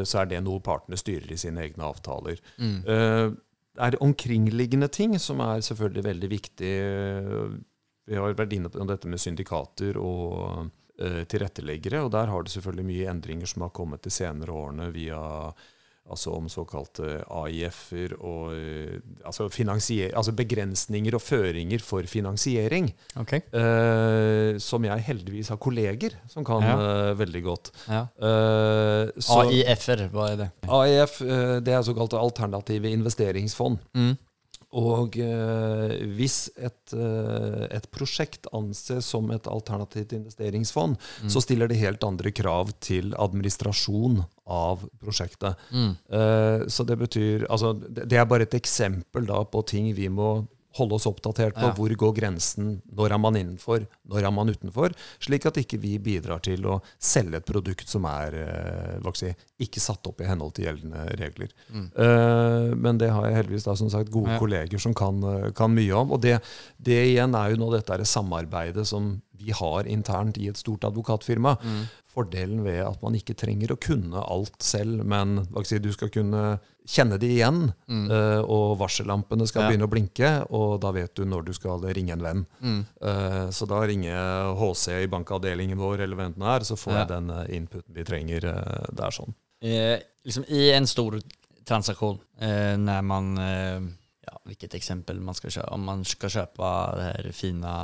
så 0.08 0.22
er 0.22 0.28
det 0.30 0.40
noe 0.44 0.62
partene 0.64 0.96
styrer 0.98 1.32
i 1.34 1.38
sine 1.40 1.62
egne 1.64 1.84
avtaler. 1.86 2.40
Mm. 2.58 2.78
det 2.84 3.86
er 3.86 3.96
omkringliggende 4.04 4.88
ting 4.92 5.14
som 5.20 5.40
er 5.44 5.62
selvfølgelig 5.64 6.04
veldig 6.06 6.30
viktig. 6.30 6.72
Vi 8.08 8.18
har 8.18 8.36
vært 8.38 8.54
inne 8.56 8.70
på 8.72 8.86
dette 8.88 9.10
med 9.10 9.22
syndikater 9.22 9.98
og 10.00 10.70
tilretteleggere. 10.98 12.02
Og 12.04 12.10
der 12.14 12.28
har 12.30 12.44
det 12.44 12.52
selvfølgelig 12.52 12.88
mye 12.88 13.06
endringer 13.10 13.48
som 13.48 13.64
har 13.64 13.72
kommet 13.74 14.04
de 14.04 14.12
senere 14.12 14.52
årene 14.54 14.90
via 14.94 15.22
altså 16.10 16.32
om 16.34 16.48
såkalte 16.50 17.20
AIF-er 17.30 18.14
og 18.18 18.54
eh, 18.56 18.98
altså, 19.24 19.46
altså, 19.46 20.34
begrensninger 20.36 21.14
og 21.14 21.22
føringer 21.22 21.84
for 21.84 22.06
finansiering. 22.10 22.90
Okay. 23.16 23.42
Eh, 23.54 24.58
som 24.62 24.84
jeg 24.84 25.06
heldigvis 25.06 25.52
har 25.52 25.60
kolleger 25.62 26.16
som 26.30 26.44
kan 26.44 26.64
ja. 26.66 26.74
uh, 26.76 27.18
veldig 27.18 27.42
godt. 27.44 27.70
Ja. 27.86 28.06
Uh, 28.18 29.38
AIF-er, 29.38 30.08
hva 30.12 30.28
er 30.32 30.42
det? 30.42 30.50
AIF 30.66 31.18
det 31.62 31.74
er 31.74 31.86
såkalte 31.86 32.20
alternative 32.20 32.90
investeringsfond. 32.90 33.80
Mm. 33.94 34.14
Og 34.72 35.18
eh, 35.20 35.94
hvis 36.16 36.46
et, 36.56 36.94
eh, 36.96 37.64
et, 37.68 37.88
prosjekt 37.92 38.48
anses 38.56 39.04
som 39.04 39.28
et 39.34 39.48
alternativt 39.50 40.14
investeringsfond, 40.16 40.96
mm. 40.96 41.32
så 41.32 41.42
stiller 41.44 41.68
det 41.68 41.80
helt 41.82 42.04
andre 42.06 42.32
krav 42.32 42.72
til 42.80 43.12
administrasjon 43.20 44.22
av 44.48 44.86
prosjektet. 45.02 45.60
Mm. 45.76 45.92
Eh, 46.08 46.64
så 46.72 46.88
det 46.88 46.96
betyr 47.04 47.46
Altså, 47.52 47.74
det 47.74 48.16
er 48.16 48.28
bare 48.28 48.46
et 48.48 48.56
eksempel 48.56 49.26
da 49.28 49.42
på 49.44 49.60
ting 49.68 49.92
vi 49.96 50.08
må 50.08 50.46
holde 50.78 50.96
oss 50.96 51.06
oppdatert 51.08 51.56
på 51.56 51.68
ja. 51.68 51.72
hvor 51.76 51.94
går 51.98 52.14
grensen, 52.16 52.74
når 52.96 53.14
er 53.16 53.20
man 53.20 53.38
innenfor, 53.38 53.86
når 54.08 54.28
er 54.28 54.34
man 54.34 54.52
utenfor, 54.52 54.94
slik 55.22 55.46
at 55.48 55.60
ikke 55.60 55.80
vi 55.82 55.96
bidrar 56.02 56.42
til 56.44 56.66
å 56.68 56.78
selge 57.02 57.40
et 57.40 57.48
produkt 57.48 57.88
som 57.90 58.06
er 58.08 58.36
eh, 58.42 59.10
si, 59.18 59.32
ikke 59.62 59.82
satt 59.82 60.08
opp 60.08 60.22
i 60.22 60.28
henhold 60.28 60.54
til 60.56 60.68
gjeldende 60.68 61.06
regler. 61.20 61.52
Mm. 61.72 61.88
Uh, 61.96 62.70
men 62.78 63.00
det 63.00 63.12
har 63.12 63.28
jeg 63.28 63.40
heldigvis 63.40 63.68
da, 63.68 63.76
som 63.78 63.90
sagt, 63.92 64.12
gode 64.12 64.34
ja. 64.34 64.40
kolleger 64.42 64.82
som 64.82 64.96
kan, 64.96 65.20
eh, 65.28 65.50
kan, 65.56 65.72
mye 65.72 65.92
om. 65.96 66.14
Og 66.16 66.22
det, 66.24 66.38
det 66.76 67.00
igjen 67.12 67.36
er 67.38 67.52
jo 67.52 67.62
nå 67.62 67.72
dette 67.74 67.94
er 67.94 68.08
samarbeidet 68.08 68.86
som 68.88 69.14
vi 69.42 69.54
har 69.56 69.88
internt 69.90 70.36
i 70.38 70.48
et 70.50 70.60
stort 70.60 70.84
advokatfirma. 70.86 71.56
Mm 71.62 71.82
fordelen 72.12 72.62
ved 72.64 72.82
at 72.84 73.00
man 73.04 73.16
ikke 73.16 73.36
trenger 73.38 73.72
å 73.72 73.80
kunne 73.80 74.20
alt 74.20 74.60
selv, 74.64 75.02
men 75.08 75.40
si, 75.64 75.80
du 75.82 75.90
skal 75.94 76.12
kunne 76.12 76.58
kjenne 76.88 77.16
det 77.20 77.30
igjen, 77.30 77.68
mm. 77.86 78.06
uh, 78.10 78.40
og 78.42 78.74
varsellampene 78.80 79.46
skal 79.46 79.64
ja. 79.64 79.70
begynne 79.70 79.86
å 79.86 79.92
blinke, 79.92 80.32
og 80.50 80.80
da 80.82 80.90
vet 80.94 81.14
du 81.16 81.24
når 81.28 81.46
du 81.46 81.52
skal 81.56 81.84
ringe 81.94 82.16
en 82.16 82.24
venn. 82.24 82.42
Mm. 82.60 82.80
Uh, 82.98 83.46
så 83.54 83.68
da 83.70 83.84
ringer 83.86 84.10
jeg 84.10 84.56
HC 84.58 84.86
i 85.04 85.10
bankavdelingen 85.12 85.80
vår, 85.80 86.02
eller 86.04 86.18
hvem 86.18 86.36
det 86.36 86.50
er, 86.56 86.66
så 86.66 86.78
får 86.80 86.94
ja. 86.94 86.98
jeg 87.04 87.10
den 87.14 87.32
eh, 87.36 87.54
inputen 87.60 87.96
vi 87.96 88.06
trenger 88.08 88.48
uh, 88.50 88.90
der. 88.90 89.14
sånn. 89.14 89.34
Eh, 89.62 89.96
liksom 90.26 90.46
I 90.50 90.68
en 90.74 90.90
stor 90.90 91.20
transaksjon, 91.68 92.18
eh, 92.42 92.74
når 92.82 93.04
man 93.06 93.34
ja, 94.22 94.38
hvilket 94.46 94.74
eksempel 94.78 95.20
man 95.22 95.36
skal 95.38 95.52
kjøpe. 95.54 95.70
Om 95.74 95.86
man 95.86 96.04
skal 96.06 96.32
kjøpe 96.34 96.72
det 96.98 97.06
her 97.08 97.30
fine 97.36 97.74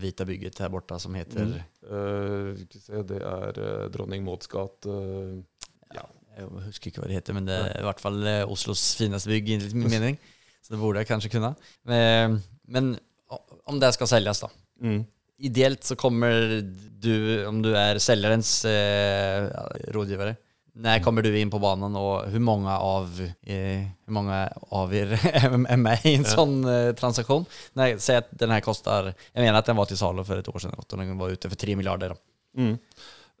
hvite 0.00 0.26
bygget 0.28 0.62
her 0.64 0.72
borte 0.72 0.98
som 1.00 1.16
heter 1.16 1.44
mm. 1.48 1.56
Uh, 1.88 3.02
Det 3.08 3.20
er 3.20 3.60
uh, 3.60 3.86
Dronning 3.94 4.24
Mauds 4.26 4.50
gate. 4.50 4.88
Uh, 4.88 5.40
ja. 5.94 6.04
Jeg 6.34 6.50
husker 6.66 6.90
ikke 6.90 7.02
hva 7.02 7.08
det 7.10 7.20
heter, 7.20 7.36
men 7.36 7.46
det 7.46 7.54
er 7.54 7.78
i 7.78 7.86
hvert 7.86 8.02
fall 8.02 8.18
Oslos 8.50 8.82
fineste 8.98 9.30
bygg, 9.30 9.52
i 9.54 9.58
min 9.70 9.92
mening. 9.92 10.16
Så 10.64 10.72
det 10.74 10.80
burde 10.80 11.02
jeg 11.02 11.06
kanskje 11.06 11.30
kunne. 11.30 11.52
Men, 11.86 12.40
men 12.66 12.94
om 13.70 13.78
det 13.78 13.92
skal 13.94 14.10
selges, 14.10 14.40
da. 14.42 14.48
Mm. 14.82 15.02
Ideelt 15.44 15.84
så 15.84 15.96
kommer 15.98 16.60
du, 16.62 17.14
om 17.48 17.60
du 17.62 17.72
er 17.76 17.98
selgerens 18.02 18.50
eh, 18.70 19.48
rådgivere, 19.94 20.36
när 20.76 21.00
kommer 21.00 21.22
du 21.22 21.38
in 21.38 21.50
på 21.50 21.58
banan 21.58 21.96
och 21.96 22.30
hur 22.30 22.38
många 22.38 22.78
av, 22.78 23.30
eh, 23.42 23.56
hur 24.06 24.12
många 24.12 24.52
av 24.68 24.94
er 24.94 25.20
är 25.68 25.76
med 25.76 26.00
i 26.04 26.14
en 26.14 26.22
ja. 26.22 26.28
sån 26.28 26.64
eh, 26.64 26.94
transaktion? 26.94 27.44
Nej, 27.72 28.00
säg 28.00 28.16
att 28.16 28.28
den 28.30 28.50
här 28.50 28.60
kostar, 28.60 29.14
jag 29.32 29.42
menar 29.42 29.58
att 29.58 29.66
den 29.66 29.76
var 29.76 29.84
till 29.84 29.98
salu 29.98 30.24
för 30.24 30.36
ett 30.36 30.48
år 30.48 30.58
sedan 30.58 30.74
och 30.76 30.84
den 30.88 31.18
var 31.18 31.28
ute 31.30 31.48
för 31.48 31.56
3 31.56 31.76
miljarder. 31.76 32.16
Mm. 32.56 32.78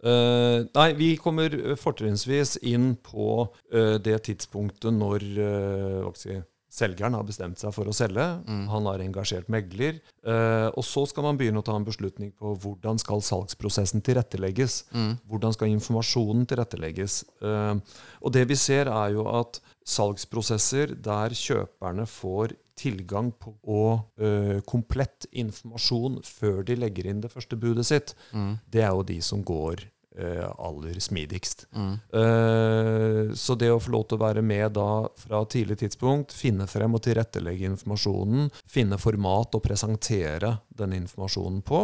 Uh, 0.04 0.66
nei, 0.74 0.92
vi 0.92 1.16
kommer 1.16 1.76
fortrinnsvis 1.76 2.56
inn 2.56 2.96
på 2.96 3.54
uh, 3.74 3.94
det 3.94 4.18
tidspunktet 4.18 4.92
når 4.92 5.22
uh, 5.38 6.12
si, 6.12 6.42
Selgeren 6.74 7.14
har 7.14 7.26
bestemt 7.26 7.60
seg 7.60 7.70
for 7.76 7.86
å 7.86 7.94
selge. 7.94 8.24
Mm. 8.48 8.64
Han 8.72 8.88
har 8.90 9.02
engasjert 9.04 9.50
megler. 9.52 10.00
Eh, 10.26 10.68
og 10.74 10.82
så 10.86 11.04
skal 11.06 11.28
man 11.28 11.38
begynne 11.38 11.62
å 11.62 11.66
ta 11.66 11.76
en 11.78 11.86
beslutning 11.86 12.32
på 12.34 12.56
hvordan 12.64 12.98
skal 12.98 13.22
salgsprosessen 13.22 14.02
tilrettelegges. 14.04 14.80
Mm. 14.90 15.12
Hvordan 15.30 15.54
skal 15.54 15.70
informasjonen 15.70 16.48
tilrettelegges. 16.50 17.20
Eh, 17.46 18.02
og 18.18 18.34
det 18.34 18.44
vi 18.50 18.58
ser, 18.58 18.90
er 18.90 19.14
jo 19.14 19.28
at 19.30 19.62
salgsprosesser 19.86 20.96
der 21.04 21.36
kjøperne 21.38 22.08
får 22.10 22.58
tilgang 22.74 23.30
på 23.38 23.52
og, 23.70 24.08
ø, 24.18 24.58
komplett 24.66 25.28
informasjon 25.30 26.16
før 26.26 26.64
de 26.66 26.74
legger 26.80 27.06
inn 27.06 27.20
det 27.22 27.30
første 27.30 27.54
budet 27.54 27.86
sitt, 27.86 28.16
mm. 28.32 28.56
det 28.66 28.82
er 28.82 28.90
jo 28.90 29.04
de 29.06 29.20
som 29.22 29.44
går 29.46 29.84
Eh, 29.84 29.93
aller 30.14 31.00
smidigst. 31.00 31.66
Mm. 31.74 31.94
Uh, 32.14 33.34
så 33.34 33.56
det 33.58 33.70
å 33.72 33.80
få 33.82 33.90
lov 33.94 34.06
til 34.08 34.18
å 34.18 34.22
være 34.22 34.44
med 34.46 34.74
da 34.76 35.06
fra 35.18 35.42
tidlig 35.50 35.80
tidspunkt, 35.82 36.34
finne 36.34 36.68
frem 36.70 36.94
og 36.94 37.02
tilrettelegge 37.06 37.66
informasjonen, 37.72 38.50
finne 38.70 38.98
format 39.00 39.56
og 39.56 39.64
presentere 39.64 40.56
denne 40.74 40.98
informasjonen 40.98 41.60
på 41.66 41.80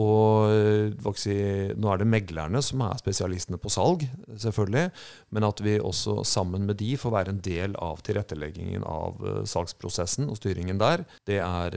Og 0.00 0.94
uh, 1.04 1.12
si, 1.20 1.36
nå 1.76 1.92
er 1.92 2.00
det 2.00 2.08
meglerne 2.08 2.62
som 2.64 2.82
er 2.86 2.96
spesialistene 3.00 3.60
på 3.60 3.72
salg, 3.72 4.06
selvfølgelig, 4.40 4.86
men 5.36 5.48
at 5.48 5.60
vi 5.64 5.76
også 5.80 6.22
sammen 6.28 6.66
med 6.68 6.80
de 6.80 6.94
får 7.00 7.14
være 7.14 7.34
en 7.34 7.44
del 7.44 7.76
av 7.80 8.00
tilretteleggingen 8.06 8.84
av 8.88 9.20
uh, 9.24 9.44
salgsprosessen 9.48 10.30
og 10.32 10.40
styringen 10.40 10.80
der, 10.80 11.04
det 11.28 11.40
er, 11.44 11.76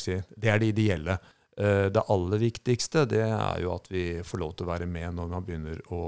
si, 0.00 0.16
det 0.38 0.50
er 0.50 0.62
det 0.62 0.72
ideelle. 0.72 1.18
Eh, 1.58 1.88
det 1.90 2.04
aller 2.12 2.40
viktigste 2.40 3.04
det 3.10 3.24
er 3.26 3.60
jo 3.64 3.74
at 3.74 3.90
vi 3.90 4.04
får 4.26 4.42
lov 4.42 4.54
til 4.54 4.68
å 4.68 4.70
være 4.70 4.86
med 4.90 5.16
når 5.18 5.30
man 5.32 5.46
begynner 5.46 5.82
å 5.92 6.02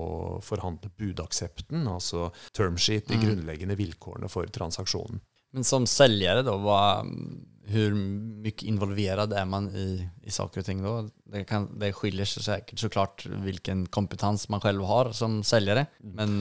forhandle 0.44 0.92
budaksepten, 0.98 1.85
altså 1.90 2.31
termsheet, 2.55 3.09
de 3.11 3.18
mm. 3.18 3.26
grunnleggende 3.26 3.78
vilkårene 3.81 4.31
for 4.33 4.48
transaksjonen. 4.55 5.20
Men 5.52 5.66
som 5.68 5.85
selgere, 5.90 6.44
da, 6.46 6.55
hva, 6.57 7.02
hvor 7.68 7.96
mye 7.98 8.68
involvert 8.70 9.35
er 9.37 9.48
man 9.50 9.68
i, 9.76 9.87
i 10.24 10.33
saker 10.33 10.62
og 10.62 10.68
ting 10.68 10.81
da? 10.85 10.94
Det, 11.35 11.44
kan, 11.50 11.68
det 11.81 11.92
skiller 11.98 12.28
seg 12.28 12.46
sikkert 12.46 12.81
så 12.81 12.92
klart 12.92 13.26
hvilken 13.44 13.85
kompetanse 13.92 14.48
man 14.52 14.62
selv 14.64 14.87
har 14.88 15.12
som 15.16 15.42
selgere, 15.44 15.88
mm. 16.00 16.14
men 16.16 16.38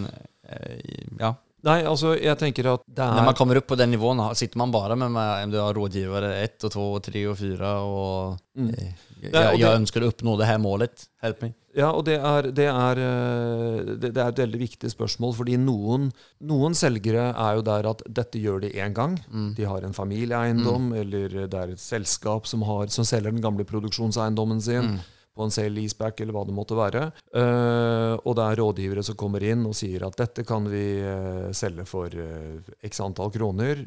eh, 0.47 0.79
ja. 1.19 1.33
Nei, 1.67 1.77
altså, 1.85 2.15
jeg 2.17 2.37
tenker 2.41 2.71
at 2.71 2.83
det 2.89 3.03
er 3.05 3.17
Når 3.19 3.27
man 3.29 3.37
kommer 3.37 3.59
opp 3.59 3.67
på 3.69 3.77
den 3.77 3.91
nivåen, 3.93 4.21
sitter 4.37 4.57
man 4.57 4.73
bare 4.73 4.97
med, 4.97 5.13
med 5.13 5.53
du 5.53 5.59
har 5.61 5.77
rådgivere 5.77 6.33
ett 6.41 6.63
og 6.65 6.73
to 6.73 6.85
og 6.97 7.03
tre 7.05 7.21
og 7.29 7.37
fire, 7.37 7.73
og 7.85 8.37
mm. 8.57 8.71
jeg, 8.73 8.93
jeg, 9.27 9.59
jeg, 9.61 9.69
ønsker 9.69 10.01
å 10.01 10.09
oppnå 10.09 10.35
det 10.41 10.49
her 10.49 10.57
målet. 10.61 11.05
Help 11.21 11.45
me. 11.45 11.51
Ja, 11.77 11.91
og 11.93 12.03
det 12.09 12.17
er, 12.17 12.49
det, 12.51 12.65
er, 12.67 12.99
eh, 13.05 13.93
det, 13.93 14.09
det 14.09 14.17
er, 14.17 14.33
et 14.33 14.41
veldig 14.41 14.59
viktig 14.65 14.89
spørsmål, 14.91 15.37
fordi 15.37 15.55
noen, 15.61 16.09
noen, 16.49 16.75
selgere 16.75 17.29
er 17.29 17.59
jo 17.59 17.63
der 17.69 17.87
at 17.93 18.03
dette 18.09 18.41
gjør 18.41 18.65
de 18.65 18.73
én 18.81 18.97
gang. 18.97 19.15
Mm. 19.29 19.53
De 19.55 19.69
har 19.69 19.85
en 19.85 19.95
familieeiendom, 19.95 20.89
mm. 20.89 20.99
eller 21.03 21.39
det 21.45 21.61
er 21.61 21.77
et 21.77 21.83
selskap 21.83 22.49
som, 22.49 22.65
har, 22.67 22.89
som 22.91 23.07
selger 23.07 23.31
den 23.31 23.43
gamle 23.45 23.67
produksjonseiendommen 23.69 24.63
sin. 24.65 24.95
Mm 24.95 25.09
på 25.35 25.45
en 25.45 25.53
sale 25.53 25.71
leaseback 25.73 26.19
eller 26.21 26.35
hva 26.35 26.43
det 26.47 26.55
måtte 26.55 26.77
være. 26.77 27.05
Uh, 27.31 28.15
og 28.19 28.35
det 28.37 28.45
er 28.45 28.61
rådgivere 28.61 29.03
som 29.05 29.17
kommer 29.19 29.43
inn 29.47 29.63
og 29.67 29.75
sier 29.77 30.03
at 30.07 30.17
dette 30.19 30.45
kan 30.47 30.67
vi 30.71 30.85
uh, 31.01 31.49
selge 31.55 31.87
for 31.89 32.11
uh, 32.11 32.71
x 32.83 33.03
antall 33.03 33.31
kroner. 33.33 33.85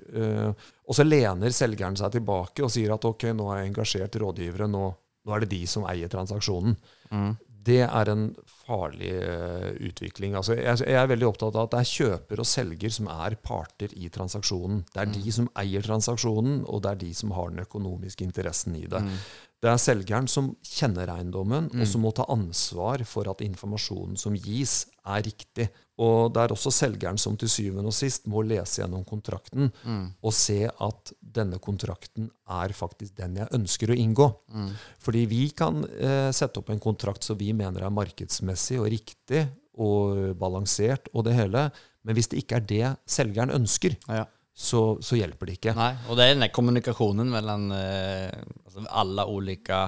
og 0.85 0.96
så 0.96 1.04
lener 1.04 1.52
selgeren 1.54 1.96
seg 1.96 2.14
tilbake 2.16 2.64
og 2.64 2.72
sier 2.72 2.94
at 2.94 3.04
ok, 3.04 3.30
nå 3.37 3.48
har 3.50 3.61
jeg 3.61 3.70
engasjert 3.70 4.16
rådgivere, 4.20 4.68
nå, 4.70 4.85
nå 5.24 5.35
er 5.35 5.44
det 5.44 5.52
de 5.52 5.64
som 5.68 5.87
eier 5.90 6.11
transaksjonen. 6.12 6.76
Mm. 7.14 7.35
det 7.64 7.83
er 7.85 8.09
en 8.11 8.24
farlig 8.64 9.12
uh, 9.12 9.70
utvikling. 9.85 10.35
Altså, 10.38 10.57
jeg, 10.57 10.80
jeg, 10.85 10.96
er 10.98 11.09
veldig 11.09 11.28
opptatt 11.28 11.57
av 11.57 11.66
at 11.68 11.74
det 11.74 11.80
er 11.80 11.90
kjøper 11.92 12.42
og 12.42 12.48
selger 12.48 12.92
som 12.92 13.09
er 13.12 13.37
parter 13.40 13.92
i 13.96 14.11
transaksjonen. 14.12 14.83
Det 14.90 15.02
er 15.02 15.11
mm. 15.11 15.16
de 15.16 15.35
som 15.38 15.48
eier 15.61 15.85
transaksjonen, 15.85 16.62
og 16.68 16.85
det 16.85 16.92
er 16.92 17.02
de 17.04 17.12
som 17.16 17.35
har 17.37 17.52
den 17.52 17.64
økonomiske 17.64 18.26
interessen 18.26 18.76
i 18.80 18.87
det. 18.90 19.02
Mm. 19.04 19.18
Det 19.64 19.70
er 19.72 19.81
selgeren 19.81 20.27
som 20.29 20.50
kjenner 20.61 21.09
eiendommen, 21.09 21.70
mm. 21.72 21.81
og 21.81 21.88
som 21.88 22.03
må 22.05 22.11
ta 22.12 22.27
ansvar 22.29 23.00
for 23.09 23.31
at 23.33 23.40
informasjonen 23.44 24.18
som 24.20 24.37
gis, 24.37 24.83
er 25.09 25.24
riktig. 25.24 25.70
Og 26.00 26.35
det 26.35 26.42
er 26.42 26.53
også 26.53 26.72
selgeren 26.74 27.16
som 27.20 27.37
til 27.40 27.48
syvende 27.53 27.88
og 27.88 27.96
sist 27.96 28.27
må 28.29 28.42
lese 28.44 28.83
gjennom 28.83 29.05
kontrakten 29.09 29.70
mm. 29.70 30.05
og 30.24 30.35
se 30.37 30.64
at 30.68 31.12
denne 31.20 31.61
kontrakten 31.62 32.29
er 32.50 32.74
faktisk 32.77 33.14
den 33.20 33.38
jeg 33.40 33.53
ønsker 33.57 33.92
å 33.92 33.98
inngå. 34.05 34.29
Mm. 34.53 34.70
Fordi 35.07 35.24
vi 35.31 35.42
kan 35.57 35.85
eh, 35.87 36.29
sette 36.35 36.61
opp 36.61 36.72
en 36.74 36.83
kontrakt 36.83 37.24
som 37.24 37.38
vi 37.40 37.53
mener 37.57 37.87
er 37.87 37.94
markedsmessig 37.94 38.81
og 38.83 38.90
riktig 38.92 39.46
og 39.81 40.35
balansert 40.40 41.09
og 41.14 41.29
det 41.29 41.38
hele, 41.38 41.68
men 42.05 42.18
hvis 42.18 42.33
det 42.33 42.42
ikke 42.42 42.59
er 42.59 42.68
det 42.68 42.94
selgeren 43.16 43.55
ønsker, 43.55 43.96
ja 44.11 44.27
så, 44.54 44.80
så, 45.02 45.16
hjelper 45.18 45.50
det 45.50 45.58
ikke. 45.58 45.74
Nei, 45.74 45.92
og 46.08 46.18
det 46.18 46.28
er 46.28 46.36
den 46.36 46.50
kommunikasjonen 46.54 47.30
mellom 47.32 47.70
eh, 47.74 48.30
altså 48.64 48.84
alle 49.02 49.26
ulike 49.26 49.80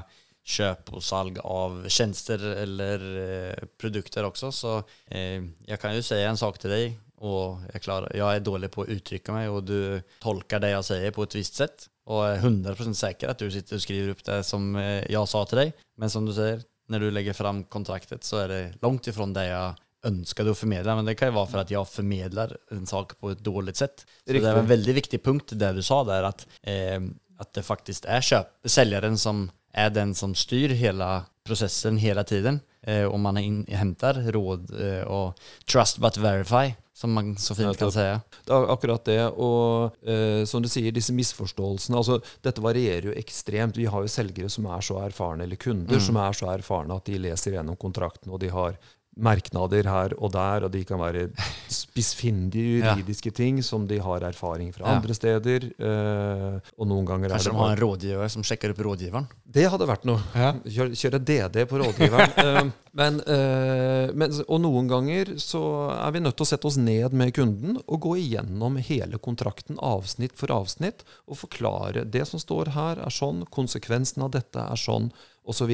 kjøp 0.47 0.93
og 0.95 1.03
salg 1.03 1.41
av 1.43 1.85
tjenester 1.91 2.43
eller 2.63 3.05
eh, 3.23 3.67
produkter 3.79 4.27
også. 4.27 4.53
Så 4.55 4.77
eh, 5.11 5.43
jeg 5.67 5.83
kan 5.83 5.95
jo 5.95 6.05
si 6.07 6.19
en 6.23 6.39
sak 6.39 6.59
til 6.63 6.75
deg, 6.75 6.97
og 7.27 7.65
jeg, 7.73 7.83
klarer, 7.87 8.13
jeg, 8.15 8.27
er 8.27 8.45
dårlig 8.45 8.71
på 8.75 8.85
å 8.85 8.91
uttrykke 8.93 9.35
meg, 9.35 9.51
og 9.51 9.67
du 9.67 9.79
tolker 10.23 10.63
det 10.63 10.75
jeg 10.75 10.89
sier 10.91 11.15
på 11.17 11.27
et 11.27 11.39
visst 11.39 11.63
sett. 11.63 11.89
Og 12.07 12.23
er 12.23 12.39
100% 12.39 12.95
sikker 12.95 13.33
at 13.33 13.41
du 13.43 13.49
sitter 13.51 13.79
og 13.79 13.83
skriver 13.83 14.13
opp 14.15 14.23
det 14.27 14.43
som 14.47 14.69
eh, 14.79 15.03
jeg 15.11 15.31
sa 15.31 15.43
til 15.47 15.63
deg. 15.65 15.75
Men 15.99 16.13
som 16.13 16.29
du 16.29 16.35
sier, 16.37 16.63
når 16.93 17.03
du 17.03 17.11
legger 17.15 17.35
fram 17.35 17.65
kontraktet, 17.71 18.27
så 18.27 18.45
er 18.45 18.53
det 18.53 18.63
langt 18.85 19.09
ifra 19.11 19.27
det 19.35 19.49
jeg 19.49 19.86
ønskade 20.09 20.53
å 20.53 20.59
formidle, 20.59 20.97
men 20.99 21.09
det 21.09 21.17
kan 21.19 21.33
jo 21.33 21.39
være 21.39 21.53
for 21.53 21.63
at 21.63 21.73
jeg 21.73 21.91
formidler 21.91 22.57
en 22.75 22.89
sak 22.89 23.17
på 23.21 23.35
et 23.35 23.45
dårlig 23.45 23.77
sett. 23.79 24.07
Så 24.25 24.37
det 24.37 24.43
er 24.45 24.63
en 24.63 24.71
veldig 24.71 24.97
viktig 25.03 25.23
punkt 25.25 25.57
det 25.59 25.73
du 25.77 25.83
sa 25.85 26.03
der, 26.09 26.31
at, 26.31 26.47
eh, 26.63 26.99
at 27.43 27.53
det 27.57 27.67
faktisk 27.67 28.09
er 28.11 28.25
kjøp, 28.25 28.53
selgeren 28.71 29.19
som 29.21 29.49
er 29.77 29.93
den 29.93 30.15
som 30.17 30.33
styr 30.35 30.73
hele 30.77 31.11
prosessen 31.47 32.01
hele 32.01 32.25
tiden. 32.27 32.63
Eh, 32.87 33.05
og 33.05 33.19
man 33.21 33.39
henter 33.69 34.19
råd 34.35 34.73
eh, 34.79 35.05
og 35.11 35.39
trust 35.69 35.99
but 36.03 36.19
verify, 36.23 36.71
som 36.97 37.13
man 37.13 37.35
så 37.41 37.55
fint 37.59 37.79
kan 37.79 37.91
si. 37.93 38.05
Det 38.47 38.55
er 38.55 38.69
akkurat 38.73 39.05
det. 39.09 39.21
Og 39.43 39.97
eh, 40.07 40.45
som 40.49 40.63
du 40.63 40.71
sier, 40.71 40.95
disse 40.95 41.15
misforståelsene 41.17 41.99
altså 41.99 42.21
Dette 42.45 42.63
varierer 42.65 43.11
jo 43.11 43.17
ekstremt. 43.19 43.79
Vi 43.79 43.89
har 43.91 44.07
jo 44.07 44.13
selgere 44.13 44.51
som 44.53 44.69
er 44.71 44.87
så 44.87 45.01
erfarne, 45.03 45.45
eller 45.45 45.61
kunder 45.61 45.99
mm. 45.99 46.05
som 46.09 46.21
er 46.23 46.39
så 46.39 46.51
erfarne 46.55 46.97
at 46.97 47.11
de 47.11 47.21
leser 47.27 47.59
gjennom 47.59 47.79
kontrakten, 47.81 48.33
og 48.33 48.41
de 48.43 48.53
har 48.55 48.79
merknader 49.17 49.89
her 49.89 50.15
og 50.21 50.33
der, 50.35 50.67
og 50.67 50.73
de 50.73 50.83
kan 50.87 51.01
være 51.01 51.27
spissfindige 51.81 52.81
juridiske 52.83 53.33
ja. 53.33 53.37
ting 53.39 53.63
som 53.65 53.87
de 53.89 53.99
har 54.03 54.25
erfaring 54.29 54.73
fra 54.75 54.85
ja. 54.87 54.97
andre 54.97 55.17
steder. 55.17 55.69
Uh, 55.81 56.59
og 56.77 56.91
noen 56.91 57.07
ganger 57.09 57.33
Kanskje 57.33 57.53
de 57.55 57.61
har 57.61 57.75
en 57.75 57.81
rådgiver 57.81 58.33
som 58.33 58.45
sjekker 58.47 58.75
opp 58.75 58.83
rådgiveren? 58.87 59.29
Det 59.57 59.65
hadde 59.73 59.89
vært 59.89 60.05
noe. 60.09 60.21
Ja. 60.37 60.53
Kjøre, 60.65 60.99
kjøre 61.01 61.23
DD 61.31 61.63
på 61.71 61.81
rådgiveren. 61.81 62.35
uh, 62.37 62.75
men, 63.01 63.21
uh, 63.25 64.13
men, 64.13 64.37
og 64.45 64.61
noen 64.65 64.91
ganger 64.93 65.37
så 65.43 65.63
er 65.97 66.17
vi 66.17 66.25
nødt 66.25 66.37
til 66.37 66.47
å 66.47 66.51
sette 66.53 66.69
oss 66.69 66.81
ned 66.81 67.17
med 67.17 67.33
kunden 67.37 67.81
og 67.87 68.03
gå 68.05 68.19
igjennom 68.21 68.77
hele 68.85 69.21
kontrakten 69.23 69.81
avsnitt 69.81 70.37
for 70.37 70.53
avsnitt 70.53 71.07
og 71.25 71.41
forklare 71.47 72.05
det 72.05 72.27
som 72.29 72.43
står 72.43 72.75
her, 72.77 73.01
er 73.01 73.15
sånn, 73.15 73.47
konsekvensen 73.53 74.27
av 74.27 74.37
dette 74.37 74.61
er 74.61 74.81
sånn 74.81 75.11
osv. 75.47 75.73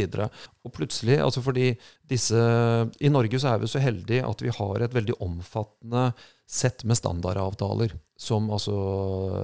Plutselig, 0.73 1.19
altså 1.21 1.43
fordi 1.45 1.73
disse 2.09 2.39
I 3.01 3.11
Norge 3.13 3.41
så 3.41 3.55
er 3.55 3.63
vi 3.63 3.71
så 3.71 3.83
heldige 3.83 4.27
at 4.29 4.45
vi 4.45 4.53
har 4.55 4.85
et 4.85 4.95
veldig 4.95 5.19
omfattende 5.25 6.11
sett 6.53 6.85
med 6.85 6.99
standardavtaler. 6.99 7.95
Som 8.23 8.51
altså 8.55 8.75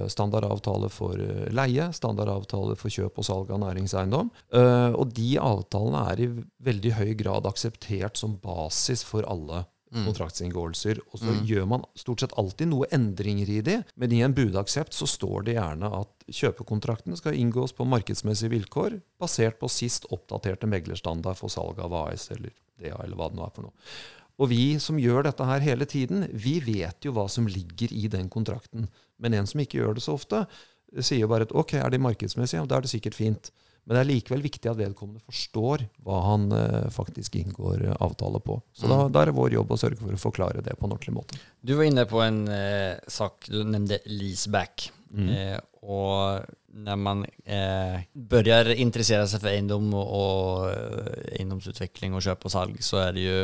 standardavtale 0.07 0.87
for 0.93 1.19
eh, 1.19 1.49
leie, 1.51 1.89
standardavtale 1.95 2.77
for 2.79 2.93
kjøp 2.93 3.17
og 3.19 3.25
salg 3.27 3.49
av 3.51 3.59
næringseiendom. 3.63 4.29
Uh, 4.55 4.93
og 4.93 5.09
de 5.17 5.33
avtalene 5.41 6.05
er 6.13 6.21
i 6.23 6.29
veldig 6.63 6.93
høy 6.99 7.11
grad 7.19 7.49
akseptert 7.49 8.19
som 8.21 8.37
basis 8.39 9.03
for 9.07 9.27
alle. 9.27 9.65
Kontraktsinngåelser. 9.89 11.01
Og 11.09 11.21
så 11.21 11.33
mm. 11.33 11.41
gjør 11.49 11.65
man 11.71 11.85
stort 11.97 12.23
sett 12.23 12.35
alltid 12.39 12.71
noe 12.71 12.89
endringer 12.95 13.49
i 13.49 13.59
de, 13.65 13.79
men 13.99 14.13
i 14.13 14.21
en 14.25 14.35
budaksept 14.37 14.95
så 14.95 15.07
står 15.09 15.47
det 15.47 15.57
gjerne 15.57 15.89
at 16.01 16.29
kjøpekontraktene 16.29 17.17
skal 17.19 17.37
inngås 17.37 17.73
på 17.77 17.87
markedsmessige 17.89 18.53
vilkår, 18.53 18.99
basert 19.21 19.59
på 19.61 19.71
sist 19.71 20.07
oppdaterte 20.13 20.69
meglerstandard 20.69 21.39
for 21.39 21.53
salg 21.53 21.81
av 21.81 21.95
AS 22.05 22.29
eller 22.35 22.53
DA, 22.79 22.95
eller 23.03 23.17
hva 23.17 23.29
det 23.31 23.39
nå 23.39 23.45
er 23.45 23.53
for 23.55 23.69
noe. 23.69 23.91
Og 24.39 24.51
vi 24.53 24.63
som 24.79 24.99
gjør 25.01 25.25
dette 25.27 25.43
her 25.43 25.63
hele 25.65 25.87
tiden, 25.89 26.27
vi 26.31 26.59
vet 26.63 27.03
jo 27.03 27.11
hva 27.15 27.25
som 27.31 27.47
ligger 27.49 27.91
i 27.91 28.07
den 28.11 28.29
kontrakten. 28.31 28.87
Men 29.19 29.35
en 29.35 29.49
som 29.49 29.59
ikke 29.59 29.81
gjør 29.81 29.97
det 29.97 30.05
så 30.05 30.15
ofte, 30.15 30.45
sier 31.03 31.27
bare 31.29 31.45
at 31.47 31.51
ok, 31.51 31.75
er 31.81 31.91
de 31.91 31.99
markedsmessige? 32.01 32.63
da 32.65 32.77
er 32.77 32.87
det 32.87 32.93
sikkert 32.93 33.17
fint. 33.17 33.51
Men 33.89 33.97
det 33.97 34.01
er 34.03 34.09
likevel 34.11 34.43
viktig 34.45 34.69
at 34.69 34.77
vedkommende 34.77 35.23
forstår 35.25 35.81
hva 36.05 36.19
han 36.27 36.43
eh, 36.53 36.89
faktisk 36.93 37.39
inngår 37.39 37.87
eh, 37.87 37.95
avtale 38.05 38.37
på. 38.45 38.59
Så 38.69 38.85
mm. 38.85 38.91
da, 38.93 38.97
da, 39.09 39.23
er 39.23 39.31
det 39.31 39.39
vår 39.39 39.55
jobb 39.55 39.73
å 39.73 39.79
sørge 39.81 39.97
for 39.97 40.13
å 40.13 40.21
forklare 40.21 40.61
det 40.61 40.75
på 40.77 40.85
en 40.85 40.93
ordentlig 40.93 41.15
måte. 41.15 41.39
Du 41.65 41.73
var 41.73 41.89
inne 41.89 42.05
på 42.05 42.21
en 42.21 42.43
eh, 42.53 43.01
sak, 43.09 43.49
du 43.49 43.63
nevnte 43.65 43.97
leaseback. 44.05 44.91
Mm. 45.09 45.31
Eh, 45.33 45.57
og 45.89 46.45
når 46.85 47.01
man 47.01 47.25
eh, 47.49 48.05
begynner 48.13 48.69
interessere 48.77 49.25
seg 49.25 49.41
for 49.41 49.49
eiendom 49.55 49.89
og, 49.97 50.13
og 50.19 50.69
eh, 50.69 51.33
eiendomsutvikling 51.39 52.13
og 52.13 52.21
kjøp 52.27 52.45
og 52.45 52.53
salg, 52.53 52.77
så 52.85 53.01
er 53.07 53.17
det 53.17 53.25
jo 53.25 53.41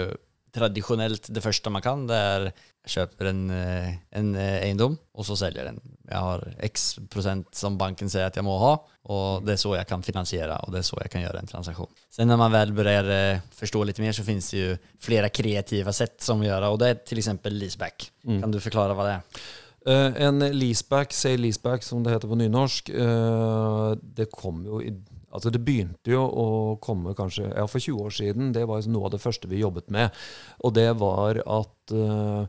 tradisjonelt 0.55 1.29
det 1.35 1.43
første 1.43 1.73
man 1.73 1.83
kan, 1.85 2.07
det 2.09 2.17
er 2.17 2.49
kjøper 2.89 3.29
en, 3.31 3.41
eh, 3.49 3.95
en 4.19 4.33
eh, 4.37 4.59
eiendom, 4.67 4.95
og 5.15 5.25
så 5.27 5.37
selger 5.39 5.67
den. 5.69 5.79
Jeg 6.05 6.21
har 6.21 6.43
x 6.67 6.85
prosent 7.11 7.49
som 7.57 7.79
banken 7.79 8.11
sier 8.11 8.27
at 8.27 8.37
jeg 8.37 8.45
må 8.45 8.55
ha, 8.61 8.75
og 9.11 9.45
det 9.45 9.55
er 9.55 9.61
så 9.61 9.73
jeg 9.75 9.89
kan 9.89 10.05
finansiere, 10.05 10.57
og 10.65 10.73
det 10.73 10.81
er 10.81 10.87
så 10.87 10.99
jeg 11.01 11.13
kan 11.13 11.25
gjøre 11.25 11.41
en 11.41 11.49
transaksjon. 11.49 11.91
Sen 12.13 12.29
når 12.29 12.41
man 12.41 12.53
vel 12.53 12.73
begynner 12.77 13.11
eh, 13.15 13.43
forstå 13.57 13.83
litt 13.89 14.01
mer, 14.03 14.15
så 14.15 14.25
finnes 14.27 14.49
det 14.53 14.61
jo 14.61 14.79
flere 15.01 15.33
kreative 15.33 15.93
sett 15.97 16.19
som 16.25 16.43
gjør 16.45 16.69
og 16.71 16.79
det 16.81 16.91
er 16.91 17.17
eksempel 17.17 17.57
leaseback. 17.57 18.09
Mm. 18.25 18.41
Kan 18.43 18.53
du 18.53 18.61
forklare 18.63 18.97
hva 18.97 19.07
det 19.09 19.19
er? 19.19 19.45
Uh, 19.85 20.15
en 20.17 20.41
leaseback, 20.41 21.11
say 21.13 21.35
leaseback 21.37 21.83
som 21.85 22.01
det 22.01 22.15
heter 22.15 22.29
på 22.31 22.37
nynorsk, 22.39 22.87
uh, 22.89 23.93
det 24.17 24.31
kom 24.33 24.63
jo 24.65 24.79
i 24.81 24.89
Altså 25.35 25.51
Det 25.53 25.61
begynte 25.65 26.13
jo 26.13 26.23
å 26.25 26.47
komme 26.83 27.15
kanskje 27.17 27.49
ja, 27.51 27.67
for 27.69 27.83
20 27.83 28.07
år 28.07 28.15
siden. 28.15 28.51
Det 28.55 28.65
var 28.69 28.85
noe 28.89 29.09
av 29.09 29.15
det 29.15 29.23
første 29.23 29.49
vi 29.51 29.61
jobbet 29.63 29.91
med. 29.93 30.15
Og 30.63 30.75
det 30.75 30.89
var 30.99 31.41
at 31.43 31.93
uh, 31.93 32.45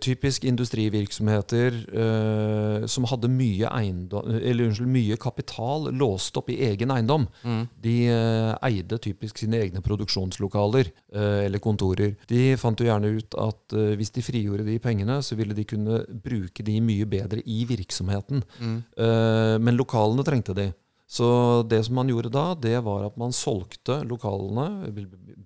typisk 0.00 0.44
industrivirksomheter 0.48 1.76
uh, 1.92 2.86
som 2.86 3.06
hadde 3.10 3.30
mye, 3.32 3.68
eiendom, 3.68 4.28
eller, 4.38 4.68
unnskyld, 4.68 4.90
mye 4.92 5.18
kapital 5.20 5.90
låst 5.92 6.36
opp 6.40 6.50
i 6.52 6.60
egen 6.68 6.92
eiendom, 6.94 7.26
mm. 7.42 7.62
de 7.84 7.96
uh, 8.12 8.54
eide 8.68 9.00
typisk 9.02 9.42
sine 9.42 9.60
egne 9.64 9.82
produksjonslokaler 9.84 10.92
eller 11.18 11.60
kontorer. 11.62 12.14
De 12.28 12.52
fant 12.60 12.78
jo 12.78 12.86
gjerne 12.86 13.10
ut 13.16 13.34
at 13.40 13.74
hvis 13.96 14.12
de 14.14 14.22
frigjorde 14.22 14.66
de 14.66 14.76
pengene, 14.82 15.18
så 15.24 15.36
ville 15.38 15.56
de 15.56 15.64
kunne 15.68 16.02
bruke 16.24 16.64
de 16.64 16.76
mye 16.84 17.06
bedre 17.08 17.40
i 17.48 17.62
virksomheten. 17.68 18.42
Mm. 18.58 18.76
men 19.64 19.78
lokalene 19.78 20.24
trengte 20.26 20.54
de. 20.56 20.68
Så 21.08 21.62
det 21.70 21.80
som 21.86 21.94
man 21.96 22.10
gjorde 22.12 22.28
da, 22.28 22.52
det 22.52 22.76
var 22.84 23.06
at 23.06 23.16
man 23.16 23.32
solgte 23.32 24.02
lokalene, 24.04 24.90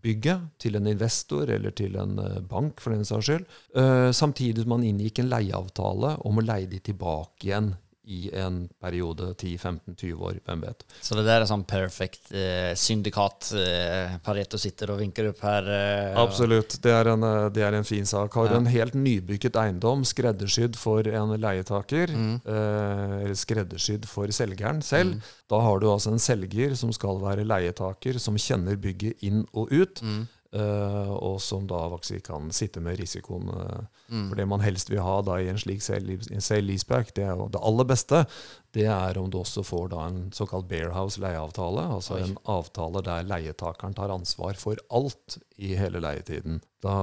bygget, 0.02 0.48
til 0.58 0.74
en 0.74 0.88
investor 0.90 1.50
eller 1.54 1.70
til 1.78 1.94
en 2.02 2.18
eh, 2.18 2.40
bank, 2.50 2.82
for 2.82 2.90
den 2.90 3.06
saks 3.06 3.28
skyld. 3.28 3.46
Eh, 3.78 4.10
samtidig 4.10 4.64
som 4.64 4.74
man 4.74 4.86
inngikk 4.88 5.22
en 5.22 5.30
leieavtale 5.30 6.16
om 6.26 6.40
å 6.40 6.44
leie 6.44 6.66
de 6.66 6.82
tilbake 6.82 7.46
igjen 7.46 7.70
i 8.04 8.30
en 8.34 8.64
periode 8.80 9.32
10-15-20 9.34 10.14
år. 10.18 10.38
Hvem 10.44 10.64
vet. 10.64 10.82
Så 11.00 11.14
det 11.14 11.22
der 11.26 11.42
er 11.42 11.48
sånn 11.48 11.62
perfekt 11.68 12.32
eh, 12.34 12.72
syndikat? 12.78 13.52
Eh, 13.54 14.16
Pareto 14.24 14.58
sitter 14.58 14.90
og 14.94 14.98
vinker 15.02 15.30
opp 15.30 15.42
her? 15.46 15.68
Eh, 15.70 16.18
Absolutt. 16.18 16.80
Det 16.82 16.92
er, 16.92 17.12
en, 17.14 17.22
eh, 17.28 17.46
det 17.54 17.62
er, 17.62 17.78
en, 17.78 17.86
fin 17.86 18.06
sak. 18.08 18.34
Har 18.34 18.50
du 18.50 18.56
ja. 18.56 18.60
en 18.62 18.70
helt 18.72 18.98
nybygget 18.98 19.58
eiendom 19.62 20.02
skreddersydd 20.08 20.78
for 20.80 21.06
en 21.06 21.36
leietaker, 21.38 22.14
mm. 22.16 22.34
eh, 22.42 23.16
eller 23.22 23.38
skreddersydd 23.38 24.10
for 24.10 24.34
selgeren 24.34 24.82
selv, 24.82 25.16
mm. 25.18 25.32
da 25.52 25.62
har 25.62 25.82
du 25.82 25.90
altså 25.92 26.14
en 26.14 26.22
selger 26.22 26.74
som 26.78 26.90
skal 26.94 27.22
være 27.22 27.46
leietaker, 27.46 28.18
som 28.22 28.38
kjenner 28.40 28.80
bygget 28.82 29.22
inn 29.22 29.44
og 29.52 29.70
ut. 29.70 30.02
Mm. 30.02 30.24
Uh, 30.52 31.12
og 31.16 31.38
som 31.40 31.64
da 31.64 31.78
faktisk 31.94 32.26
kan 32.26 32.50
sitte 32.52 32.80
med 32.84 32.98
risikoen. 33.00 33.48
Uh, 33.48 33.86
mm. 34.12 34.26
For 34.28 34.36
det 34.36 34.44
man 34.50 34.60
helst 34.60 34.90
vil 34.92 35.00
ha 35.00 35.14
da 35.24 35.38
i 35.40 35.46
en 35.48 35.60
slik 35.60 35.80
sale 35.80 36.18
leaseback, 36.66 37.14
det 37.16 37.24
er 37.24 37.38
jo 37.40 37.46
det 37.54 37.62
aller 37.64 37.88
beste, 37.88 38.20
det 38.76 38.84
er 38.84 39.16
om 39.20 39.30
du 39.32 39.38
også 39.40 39.64
får 39.64 39.88
da 39.94 40.02
en 40.10 40.18
såkalt 40.36 40.68
Bearhouse 40.68 41.22
leieavtale. 41.24 41.86
Altså 41.96 42.18
Oi. 42.18 42.26
en 42.26 42.36
avtale 42.52 43.00
der 43.06 43.24
leietakeren 43.30 43.96
tar 43.96 44.12
ansvar 44.12 44.60
for 44.60 44.80
alt 44.92 45.38
i 45.56 45.72
hele 45.78 46.04
leietiden. 46.04 46.60
Da, 46.84 46.96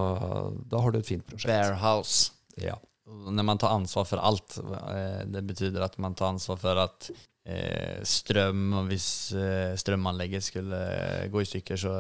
da 0.70 0.84
har 0.86 0.94
du 0.94 1.02
et 1.02 1.10
fint 1.10 1.26
prosjekt. 1.26 1.50
Bearhouse. 1.50 2.32
Ja. 2.62 2.78
När 3.10 3.44
man 3.44 3.58
tar 3.58 3.70
ansvar 3.70 4.06
för 4.06 4.18
allt, 4.18 4.58
eh, 4.58 5.26
det 5.26 5.42
betyder 5.42 5.82
att 5.82 5.98
man 5.98 6.16
tar 6.16 6.28
ansvar 6.28 6.58
för 6.58 6.76
att 6.76 7.12
eh, 7.46 8.04
strøm 8.04 8.74
og 8.78 8.90
hvis 8.92 9.08
eh, 9.34 9.76
strømanlegget 9.80 10.44
skulle 10.46 10.82
gå 11.32 11.42
i 11.42 11.46
stykker, 11.46 11.78
så 11.78 11.94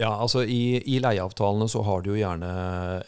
Ja, 0.00 0.14
altså 0.16 0.44
i, 0.44 0.80
i 0.80 1.00
leieavtalene 1.02 1.68
så 1.68 1.82
har 1.82 2.02
du 2.02 2.14
jo 2.14 2.20
gjerne 2.20 2.52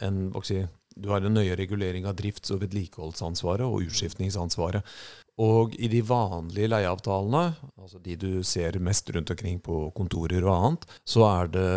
en 0.05 0.35
si, 0.45 0.67
Du 0.97 1.09
har 1.09 1.21
en 1.21 1.35
nøye 1.35 1.57
regulering 1.57 2.07
av 2.07 2.17
drifts- 2.17 2.53
og 2.53 2.61
vedlikeholdsansvaret 2.65 3.65
og 3.65 3.89
utskiftningsansvaret. 3.89 4.85
Og 5.39 5.75
i 5.77 5.89
de 5.93 6.01
vanlige 6.01 6.71
leieavtalene, 6.73 7.57
altså 7.77 7.99
de 8.01 8.17
du 8.17 8.43
ser 8.43 8.79
mest 8.81 9.11
rundt 9.13 9.31
omkring 9.31 9.61
på 9.61 9.91
kontorer 9.97 10.45
og 10.45 10.55
annet, 10.57 10.87
så 11.05 11.27
er 11.29 11.53
det 11.53 11.73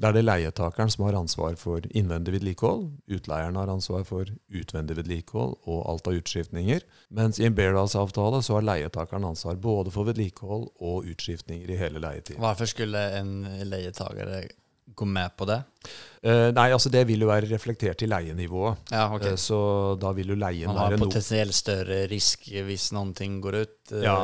da 0.00 0.08
er 0.10 0.16
det 0.16 0.24
leietakeren 0.24 0.90
som 0.90 1.04
har 1.06 1.14
ansvar 1.18 1.54
for 1.60 1.84
innvendig 1.94 2.32
vedlikehold. 2.38 2.88
Utleieren 3.14 3.56
har 3.60 3.70
ansvar 3.70 4.02
for 4.08 4.26
utvendig 4.50 4.96
vedlikehold 4.98 5.54
og 5.70 5.84
alt 5.92 6.08
av 6.10 6.16
utskiftninger. 6.18 6.82
Mens 7.14 7.38
i 7.38 7.46
en 7.46 7.54
Bairdals-avtale 7.54 8.40
så 8.42 8.56
har 8.58 8.66
leietakeren 8.66 9.24
ansvar 9.30 9.54
både 9.62 9.92
for 9.94 10.08
vedlikehold 10.10 10.66
og 10.82 11.06
utskiftninger 11.12 11.70
i 11.70 11.78
hele 11.78 12.02
leietiden. 12.02 12.40
Hvorfor 12.42 12.66
skulle 12.72 13.04
en 13.20 13.36
leietaker 13.70 14.48
gå 14.94 15.06
med 15.08 15.30
på 15.38 15.46
det? 15.48 15.60
Eh, 16.22 16.50
nei, 16.54 16.66
altså 16.74 16.90
det 16.92 17.06
vil 17.08 17.22
jo 17.24 17.30
være 17.30 17.48
reflektert 17.50 18.02
i 18.04 18.08
leienivået. 18.10 18.90
Ja, 18.92 19.06
okay. 19.14 19.32
Eh, 19.32 19.40
så 19.40 19.58
da 20.00 20.10
vil 20.12 20.34
jo 20.34 20.36
leien 20.38 20.68
Man 20.68 20.76
har 20.82 20.90
være 20.92 21.00
noe 21.00 21.08
potensielt 21.08 21.54
større 21.56 22.02
risk 22.10 22.50
hvis 22.50 22.90
noen 22.92 23.14
ting 23.16 23.40
går 23.42 23.60
ut. 23.62 23.78
eh, 23.92 24.02
Ja. 24.04 24.18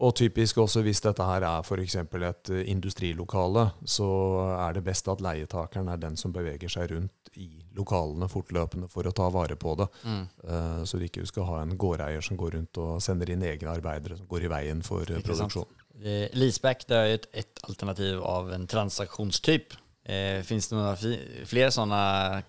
Og 0.00 0.14
typisk 0.16 0.62
også 0.62 0.80
hvis 0.84 1.02
dette 1.04 1.24
her 1.28 1.44
er 1.44 1.64
f.eks. 1.66 1.96
et 2.00 2.50
eh, 2.54 2.62
industrilokale, 2.72 3.66
så 3.84 4.08
er 4.56 4.78
det 4.78 4.84
best 4.86 5.10
at 5.12 5.20
leietakeren 5.20 5.90
er 5.92 6.00
den 6.00 6.16
som 6.16 6.32
beveger 6.32 6.72
seg 6.72 6.94
rundt 6.94 7.34
i 7.36 7.50
lokalene 7.76 8.26
fortløpende 8.30 8.88
for 8.90 9.06
å 9.06 9.12
ta 9.14 9.28
vare 9.30 9.58
på 9.60 9.74
det. 9.78 9.86
Mm. 10.02 10.22
Uh, 10.44 10.80
Så 10.88 10.98
du 10.98 11.04
ikke 11.06 11.26
skal 11.28 11.46
ha 11.50 11.60
en 11.62 11.76
gårdeier 11.78 12.24
som 12.24 12.38
går 12.40 12.56
rundt 12.56 12.80
og 12.82 13.02
sender 13.04 13.30
inn 13.30 13.44
egne 13.46 13.76
arbeidere 13.76 14.16
som 14.18 14.30
går 14.30 14.48
i 14.48 14.50
veien 14.50 14.80
for 14.86 15.04
eh, 15.04 15.20
produksjon. 15.26 15.68
Eh, 16.00 16.26
Leaseback 16.32 16.86
det 16.88 16.96
er 16.96 17.06
jo 17.06 17.20
et, 17.20 17.28
et 17.44 17.62
alternativ 17.68 18.24
av 18.24 18.50
en 18.56 18.66
transaksjonstyp. 18.70 19.76
Eh, 20.08 20.40
Fins 20.48 20.70
det 20.70 20.78
noen 20.78 21.44
flere 21.46 21.70
sånne 21.74 22.00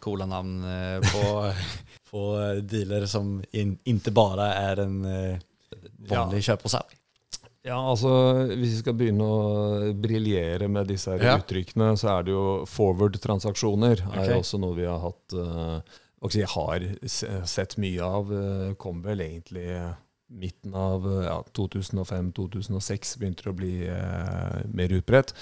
coola 0.02 0.26
navn 0.30 0.64
eh, 0.66 1.12
på, 1.12 1.28
på 2.14 2.24
dealer 2.64 3.06
som 3.12 3.36
in, 3.52 3.76
ikke 3.84 4.16
bare 4.16 4.49
er 4.56 4.86
en 4.88 4.97
eh, 5.06 5.45
vanlig 6.10 6.45
kjøp 6.47 6.66
og 6.66 6.76
salg? 6.80 6.97
Ja, 7.68 7.78
altså 7.78 8.09
Hvis 8.49 8.72
vi 8.72 8.80
skal 8.82 8.95
begynne 8.97 9.26
å 9.26 9.91
briljere 9.93 10.70
med 10.72 10.88
disse 10.89 11.14
her 11.14 11.22
Ja. 11.24 11.36
uttrykkene, 11.38 11.91
så 11.97 12.18
er 12.18 12.24
det 12.26 12.34
jo 12.34 12.45
forward-transaksjoner. 12.66 14.01
Ok. 14.07 14.18
er 14.18 14.38
også 14.39 14.57
noe 14.62 14.76
vi 14.80 14.88
har 14.89 14.99
hatt 15.03 15.36
uh, 15.38 15.82
jeg 16.32 16.47
har 16.53 16.86
sett 17.49 17.78
mye 17.78 18.01
av. 18.01 18.32
Uh, 18.32 18.74
kom 18.82 19.01
vel 19.05 19.22
egentlig 19.22 19.68
midten 20.32 20.74
av 20.76 21.05
eh, 21.07 21.26
ja, 21.28 21.38
2005-2006 21.57 23.18
begynte 23.20 23.45
det 23.45 23.51
å 23.51 23.57
bli 23.57 23.74
eh, 23.89 24.62
mer 24.72 24.93
utbredt. 24.95 25.34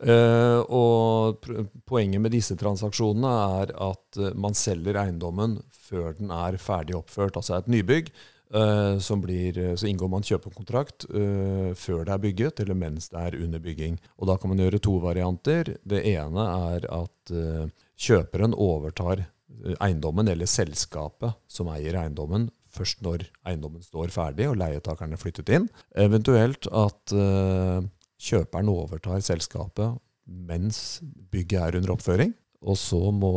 Eh, 0.00 0.60
og 0.72 1.44
poenget 1.88 2.24
med 2.24 2.34
disse 2.34 2.56
transaksjonene 2.60 3.32
er 3.60 3.74
at 3.90 4.20
man 4.40 4.56
selger 4.58 4.98
eiendommen 5.04 5.58
før 5.90 6.14
den 6.18 6.32
er 6.34 6.58
ferdig 6.62 6.96
oppført, 6.98 7.36
altså 7.38 7.58
et 7.58 7.70
nybygg. 7.70 8.12
Eh, 8.54 8.98
som 8.98 9.20
blir, 9.20 9.58
eh, 9.58 9.74
så 9.74 9.86
inngår 9.86 10.10
man 10.10 10.24
kjøpekontrakt 10.26 11.06
uh, 11.10 11.72
før 11.78 12.04
det 12.06 12.14
er 12.14 12.22
bygget, 12.24 12.62
eller 12.64 12.78
mens 12.78 13.10
det 13.12 13.20
er 13.20 13.38
under 13.40 13.62
bygging. 13.62 13.98
Og 14.18 14.30
Da 14.30 14.36
kan 14.36 14.52
man 14.52 14.62
gjøre 14.62 14.82
to 14.82 14.96
varianter. 15.02 15.76
Det 15.84 16.02
ene 16.12 16.46
er 16.72 16.86
at 16.90 17.34
uh, 17.34 17.66
kjøperen 18.00 18.56
overtar 18.56 19.26
eiendommen, 19.80 20.28
eller 20.30 20.48
selskapet 20.48 21.36
som 21.50 21.68
eier 21.72 21.98
eiendommen, 22.00 22.48
først 22.70 23.02
når 23.02 23.26
eiendommen 23.44 23.82
står 23.82 24.12
ferdig 24.14 24.46
og 24.46 24.60
leietakerne 24.60 25.18
er 25.18 25.20
flyttet 25.20 25.50
inn. 25.50 25.66
Eventuelt 25.98 26.68
at 26.70 27.14
uh, 27.16 27.82
kjøperen 28.20 28.70
overtar 28.70 29.20
selskapet 29.26 29.98
mens 30.30 31.00
bygget 31.32 31.60
er 31.60 31.80
under 31.80 31.96
oppføring. 31.96 32.32
Og 32.60 32.76
så 32.76 32.98
må 33.10 33.32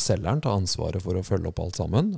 selgeren 0.00 0.40
ta 0.42 0.56
ansvaret 0.56 1.04
for 1.04 1.14
å 1.14 1.22
følge 1.26 1.50
opp 1.50 1.60
alt 1.60 1.76
sammen 1.78 2.14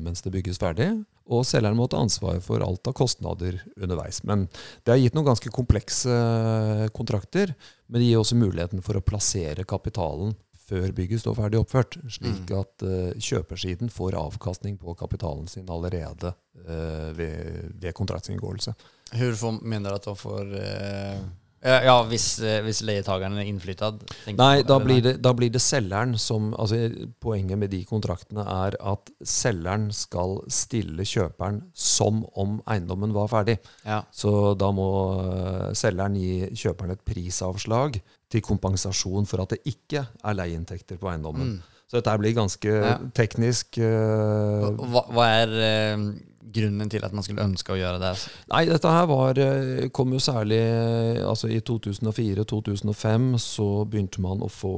mens 0.00 0.22
det 0.24 0.30
bygges 0.32 0.56
ferdig. 0.62 0.86
Og 1.30 1.44
selgeren 1.46 1.78
må 1.78 1.86
ta 1.90 2.00
ansvaret 2.02 2.42
for 2.44 2.64
alt 2.64 2.88
av 2.90 2.96
kostnader 2.98 3.60
underveis. 3.76 4.22
Men 4.26 4.48
det 4.82 4.94
har 4.94 5.00
gitt 5.00 5.14
noen 5.18 5.28
ganske 5.30 5.52
komplekse 5.54 6.12
eh, 6.12 6.86
kontrakter. 6.94 7.54
Men 7.86 8.02
det 8.02 8.08
gir 8.08 8.22
også 8.22 8.38
muligheten 8.40 8.82
for 8.82 8.98
å 8.98 9.04
plassere 9.04 9.66
kapitalen 9.68 10.34
før 10.72 10.92
bygget 10.96 11.22
står 11.22 11.36
ferdig 11.36 11.60
oppført, 11.60 11.98
slik 12.08 12.48
Mm. 12.48 12.58
at 12.60 12.84
uh, 12.86 13.12
kjøpersiden 13.18 13.90
får 13.92 14.16
avkastning 14.16 14.78
på 14.80 14.94
kapitalen 14.96 15.48
sin 15.50 15.68
allerede 15.68 16.32
uh, 16.32 17.10
ved, 17.18 17.72
ved 17.82 17.92
kontraktsinngåelse. 17.98 18.74
Hvorfor 19.12 19.58
mener 19.60 19.90
du 19.90 19.98
at 19.98 20.06
de 20.08 20.14
får 20.16 20.54
eh, 20.56 21.18
ja, 21.62 21.76
ja, 21.86 21.94
hvis, 22.10 22.26
eh, 22.42 22.60
hvis 22.66 22.80
leietageren 22.86 23.36
er 23.38 23.46
innflyttet? 23.46 24.02
Nei, 24.36 24.62
da 24.66 24.78
blir, 24.82 25.00
det, 25.04 25.12
da 25.22 25.32
blir 25.36 25.50
det 25.54 25.62
selgeren 25.62 26.16
som 26.18 26.50
altså 26.58 26.80
Poenget 27.22 27.58
med 27.60 27.70
de 27.70 27.84
kontraktene 27.86 28.42
er 28.42 28.76
at 28.80 29.12
selgeren 29.22 29.88
skal 29.94 30.40
stille 30.50 31.06
kjøperen 31.06 31.60
som 31.74 32.24
om 32.38 32.58
eiendommen 32.66 33.14
var 33.14 33.30
ferdig. 33.30 33.58
Ja. 33.86 34.00
Så 34.10 34.54
da 34.58 34.72
må 34.74 34.88
eh, 35.22 35.68
selgeren 35.78 36.18
gi 36.18 36.48
kjøperen 36.64 36.96
et 36.96 37.04
prisavslag 37.06 38.00
til 38.32 38.42
kompensasjon 38.42 39.28
for 39.28 39.44
at 39.44 39.54
det 39.54 39.60
ikke 39.68 40.06
er 40.08 40.38
leieinntekter 40.38 40.98
på 40.98 41.10
eiendommen. 41.12 41.54
Mm. 41.56 41.68
Så 41.92 42.00
dette 42.00 42.18
blir 42.22 42.32
ganske 42.32 42.70
Ja. 42.72 42.94
teknisk. 43.12 43.76
Uh, 43.76 44.72
Hva, 44.88 45.02
hva 45.12 45.24
er 45.42 45.50
eh, 45.60 46.04
grunnen 46.52 46.90
til 46.90 47.04
at 47.06 47.14
man 47.14 47.24
skulle 47.24 47.44
ønske 47.44 47.74
å 47.74 47.78
gjøre 47.78 48.00
det? 48.02 48.12
Nei, 48.52 48.64
dette 48.68 48.92
her 48.92 49.06
var, 49.10 49.38
eh, 49.38 49.88
kom 49.94 50.12
jo 50.14 50.20
særlig 50.22 50.58
eh, 50.58 51.22
altså 51.26 51.50
I 51.52 51.60
2004-2005 51.64 53.28
så 53.42 53.68
begynte 53.88 54.22
man 54.24 54.42
å 54.44 54.50
få 54.52 54.72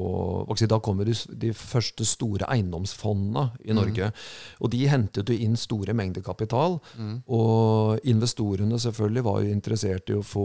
si, 0.59 0.69
Da 0.71 0.79
kommer 0.85 1.09
de, 1.09 1.17
de 1.41 1.53
første 1.57 2.07
store 2.09 2.49
eiendomsfondene 2.53 3.47
i 3.65 3.77
Norge. 3.77 4.11
Og 4.61 4.73
de 4.75 4.85
hentet 4.91 5.31
jo 5.31 5.39
inn 5.47 5.57
store 5.59 5.95
mengder 5.97 6.25
kapital. 6.25 6.79
Og 7.27 8.05
investorene 8.09 8.79
selvfølgelig 8.81 9.25
var 9.27 9.41
jo 9.43 9.55
interessert 9.55 10.13
i 10.13 10.19
å 10.19 10.25
få 10.27 10.45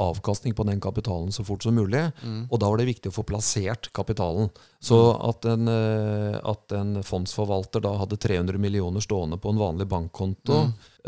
avkastning 0.00 0.56
på 0.58 0.66
den 0.68 0.82
kapitalen 0.82 1.30
så 1.34 1.44
fort 1.46 1.66
som 1.66 1.76
mulig. 1.78 2.08
Og 2.48 2.58
da 2.60 2.70
var 2.70 2.80
det 2.80 2.88
viktig 2.90 3.12
å 3.12 3.18
få 3.20 3.26
plassert 3.28 3.90
kapitalen. 3.96 4.50
Så 4.80 4.98
at 5.28 5.44
en, 5.44 5.68
eh, 5.68 6.38
at 6.50 6.72
en 6.72 7.02
fondsforvalter 7.02 7.82
da 7.82 7.96
hadde 7.98 8.16
300 8.16 8.58
millioner 8.62 9.02
stående 9.02 9.38
på 9.38 9.50
en 9.50 9.58
vanlig 9.58 9.88
bankkonto, 9.90 10.37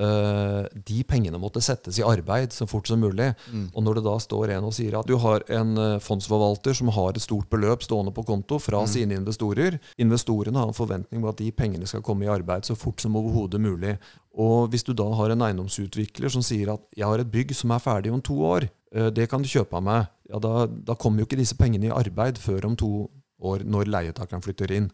eh, 0.00 0.64
de 0.86 1.02
pengene 1.08 1.38
måtte 1.40 1.62
settes 1.64 1.98
i 2.00 2.04
arbeid 2.06 2.54
så 2.54 2.66
fort 2.68 2.88
som 2.88 3.00
mulig. 3.02 3.30
Og 3.74 3.84
når 3.84 3.98
det 3.98 4.04
da 4.06 4.16
står 4.22 4.54
en 4.56 4.68
og 4.68 4.74
sier 4.76 4.96
at 4.98 5.08
du 5.08 5.16
har 5.20 5.44
en 5.52 5.76
eh, 5.78 5.98
fondsforvalter 6.02 6.76
som 6.76 6.92
har 6.94 7.14
et 7.14 7.24
stort 7.24 7.50
beløp 7.52 7.84
stående 7.86 8.14
på 8.16 8.24
konto 8.28 8.58
fra 8.62 8.82
sine 8.90 9.18
investorer, 9.18 9.78
investorene 10.00 10.58
har 10.58 10.70
en 10.70 10.76
forventning 10.76 11.22
om 11.22 11.30
at 11.30 11.40
de 11.40 11.50
pengene 11.52 11.88
skal 11.90 12.04
komme 12.06 12.26
i 12.26 12.32
arbeid 12.32 12.68
så 12.68 12.76
fort 12.78 13.00
som 13.00 13.16
overhodet 13.20 13.60
mulig. 13.60 13.96
Og 14.40 14.70
hvis 14.70 14.86
du 14.86 14.92
da 14.94 15.08
har 15.18 15.32
en 15.32 15.46
eiendomsutvikler 15.48 16.32
som 16.32 16.44
sier 16.44 16.74
at 16.74 16.84
jeg 16.96 17.06
har 17.06 17.22
et 17.22 17.30
bygg 17.30 17.54
som 17.56 17.72
er 17.74 17.82
ferdig 17.82 18.12
om 18.14 18.22
to 18.22 18.38
år, 18.46 18.68
uh, 18.96 19.08
det 19.10 19.28
kan 19.30 19.42
du 19.42 19.50
kjøpe 19.50 19.76
av 19.76 19.82
meg, 19.82 20.12
ja, 20.30 20.38
da, 20.38 20.66
da 20.66 20.94
kommer 20.94 21.22
jo 21.22 21.26
ikke 21.26 21.40
disse 21.40 21.58
pengene 21.58 21.88
i 21.88 21.94
arbeid 21.94 22.38
før 22.38 22.68
om 22.70 22.76
to 22.78 23.08
år, 23.40 23.64
når 23.66 23.90
leietakeren 23.90 24.44
flytter 24.44 24.70
inn. 24.76 24.86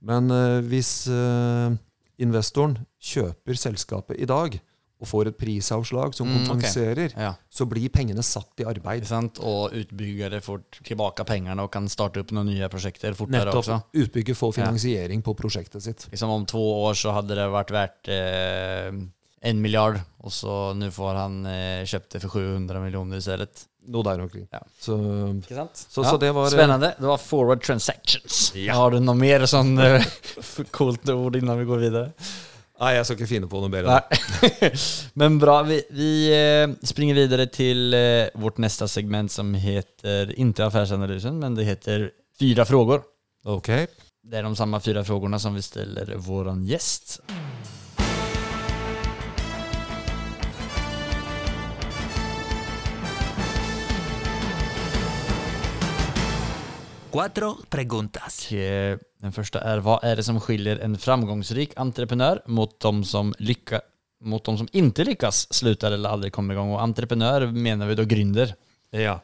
Men 0.00 0.32
uh, 0.32 0.64
hvis 0.64 1.08
investoren 2.18 2.78
kjøper 3.00 3.54
selskapet 3.58 4.18
i 4.20 4.26
dag 4.26 4.58
og 4.98 5.06
får 5.06 5.28
et 5.30 5.36
prisavslag 5.38 6.14
som 6.14 6.26
Mm, 6.26 6.34
okay. 6.42 6.46
kompenserer, 6.48 7.12
Ja. 7.16 7.34
så 7.48 7.64
blir 7.70 7.88
pengene 7.88 8.18
satt 8.26 8.58
i 8.58 8.64
arbeid. 8.66 9.06
Og 9.38 9.70
utbyggere 9.70 10.40
får 10.42 10.62
tilbake 10.82 11.24
pengene 11.24 11.62
og 11.62 11.70
kan 11.70 11.86
starte 11.88 12.18
opp 12.18 12.32
noen 12.32 12.46
nye 12.50 12.68
prosjekter 12.68 13.14
fortere 13.14 13.46
også. 13.52 13.78
Nettopp. 13.78 13.94
Utbygger 13.94 14.34
får 14.34 14.54
finansiering 14.54 15.22
på 15.22 15.36
prosjektet 15.36 15.82
sitt. 15.82 16.08
Liksom 16.10 16.28
om 16.28 16.44
to 16.44 16.58
år 16.58 16.94
så 16.98 17.12
hadde 17.14 17.28
det 17.38 17.46
vært 17.48 17.70
verdt 17.70 18.08
eh, 18.08 18.90
en 19.42 19.60
miljard, 19.62 20.00
og 20.24 20.32
så 20.34 20.74
nå 20.74 20.88
får 20.94 21.14
han 21.20 21.34
eh, 21.46 21.84
kjøpt 21.86 22.16
det 22.16 22.20
for 22.24 22.38
700 22.40 22.80
millioner 22.82 23.20
i 23.20 23.24
stedet. 23.24 23.64
Noe 23.88 24.04
der 24.04 24.20
omkring. 24.20 24.44
Ja. 24.52 24.60
Så, 24.82 24.96
Ikke 25.38 25.54
sant? 25.56 25.76
Så- 25.88 26.04
så 26.04 26.18
det 26.20 26.32
var, 26.34 26.46
eh, 26.50 26.56
Spennende. 26.56 26.90
Det 26.98 27.06
var 27.08 27.18
forward 27.22 27.62
transactions. 27.62 28.52
Har 28.68 28.90
du 28.90 28.98
noe 29.00 29.14
mer 29.16 29.46
sånn 29.48 29.78
eh, 29.78 30.04
coolt 30.76 31.08
ord 31.08 31.36
innan 31.36 31.58
vi 31.58 31.64
går 31.70 31.78
videre? 31.86 32.12
nei, 32.78 32.92
jeg 32.94 33.06
skal 33.08 33.16
ikke 33.16 33.26
finne 33.26 33.48
på 33.50 33.58
noe 33.58 33.72
bedre. 33.72 33.96
Men 35.18 35.38
bra, 35.42 35.62
vi, 35.66 35.80
vi 35.90 36.10
eh, 36.30 36.68
springer 36.86 37.16
videre 37.18 37.48
til 37.50 37.94
eh, 37.96 38.28
vårt 38.38 38.60
neste 38.62 38.86
segment 38.86 39.32
som 39.34 39.50
heter, 39.58 40.30
ikke 40.38 40.68
Affærsanalysen, 40.68 41.40
men 41.42 41.56
det 41.58 41.66
heter 41.66 42.10
Fyra 42.38 42.62
frågor. 42.68 43.02
Ok. 43.50 43.66
Det 44.28 44.38
er 44.38 44.44
de 44.46 44.54
samme 44.54 44.78
fyra 44.84 45.02
frågorna 45.02 45.38
som 45.42 45.54
vi 45.58 45.62
stiller 45.64 46.12
vår 46.22 46.52
gäst. 46.68 47.18
Cuatro 57.18 57.52
preguntas. 57.70 58.44
Okay. 58.46 58.96
Den 59.18 59.34
første 59.34 59.58
er 59.66 59.82
hva 59.82 59.98
er 60.06 60.20
det 60.20 60.26
som 60.28 60.38
skiljer 60.42 60.78
en 60.86 60.94
framgångsrik 61.00 61.74
entreprenør 61.80 62.44
mot 62.46 62.74
de 62.78 62.92
som 63.08 63.32
lykker 63.42 63.82
mot 64.28 64.42
de 64.42 64.54
som 64.58 64.70
ikke 64.74 65.04
lykkes, 65.12 65.44
slutter 65.54 65.94
eller 65.94 66.14
aldri 66.16 66.30
kommer 66.34 66.54
i 66.54 66.58
gang? 66.58 66.72
Og 66.74 66.80
entreprenør 66.82 67.48
mener 67.54 67.90
vi 67.90 67.98
da 67.98 68.06
gründer. 68.08 68.54
Ja. 68.94 69.18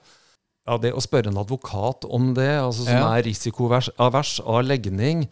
ja, 0.68 0.76
det 0.78 0.92
å 0.94 1.02
spørre 1.02 1.32
en 1.32 1.40
advokat 1.40 2.06
om 2.06 2.32
det, 2.36 2.50
altså 2.60 2.84
som 2.84 2.98
Ja. 2.98 3.08
er 3.16 3.24
risikoavers 3.26 4.40
av 4.44 4.62
legning 4.66 5.24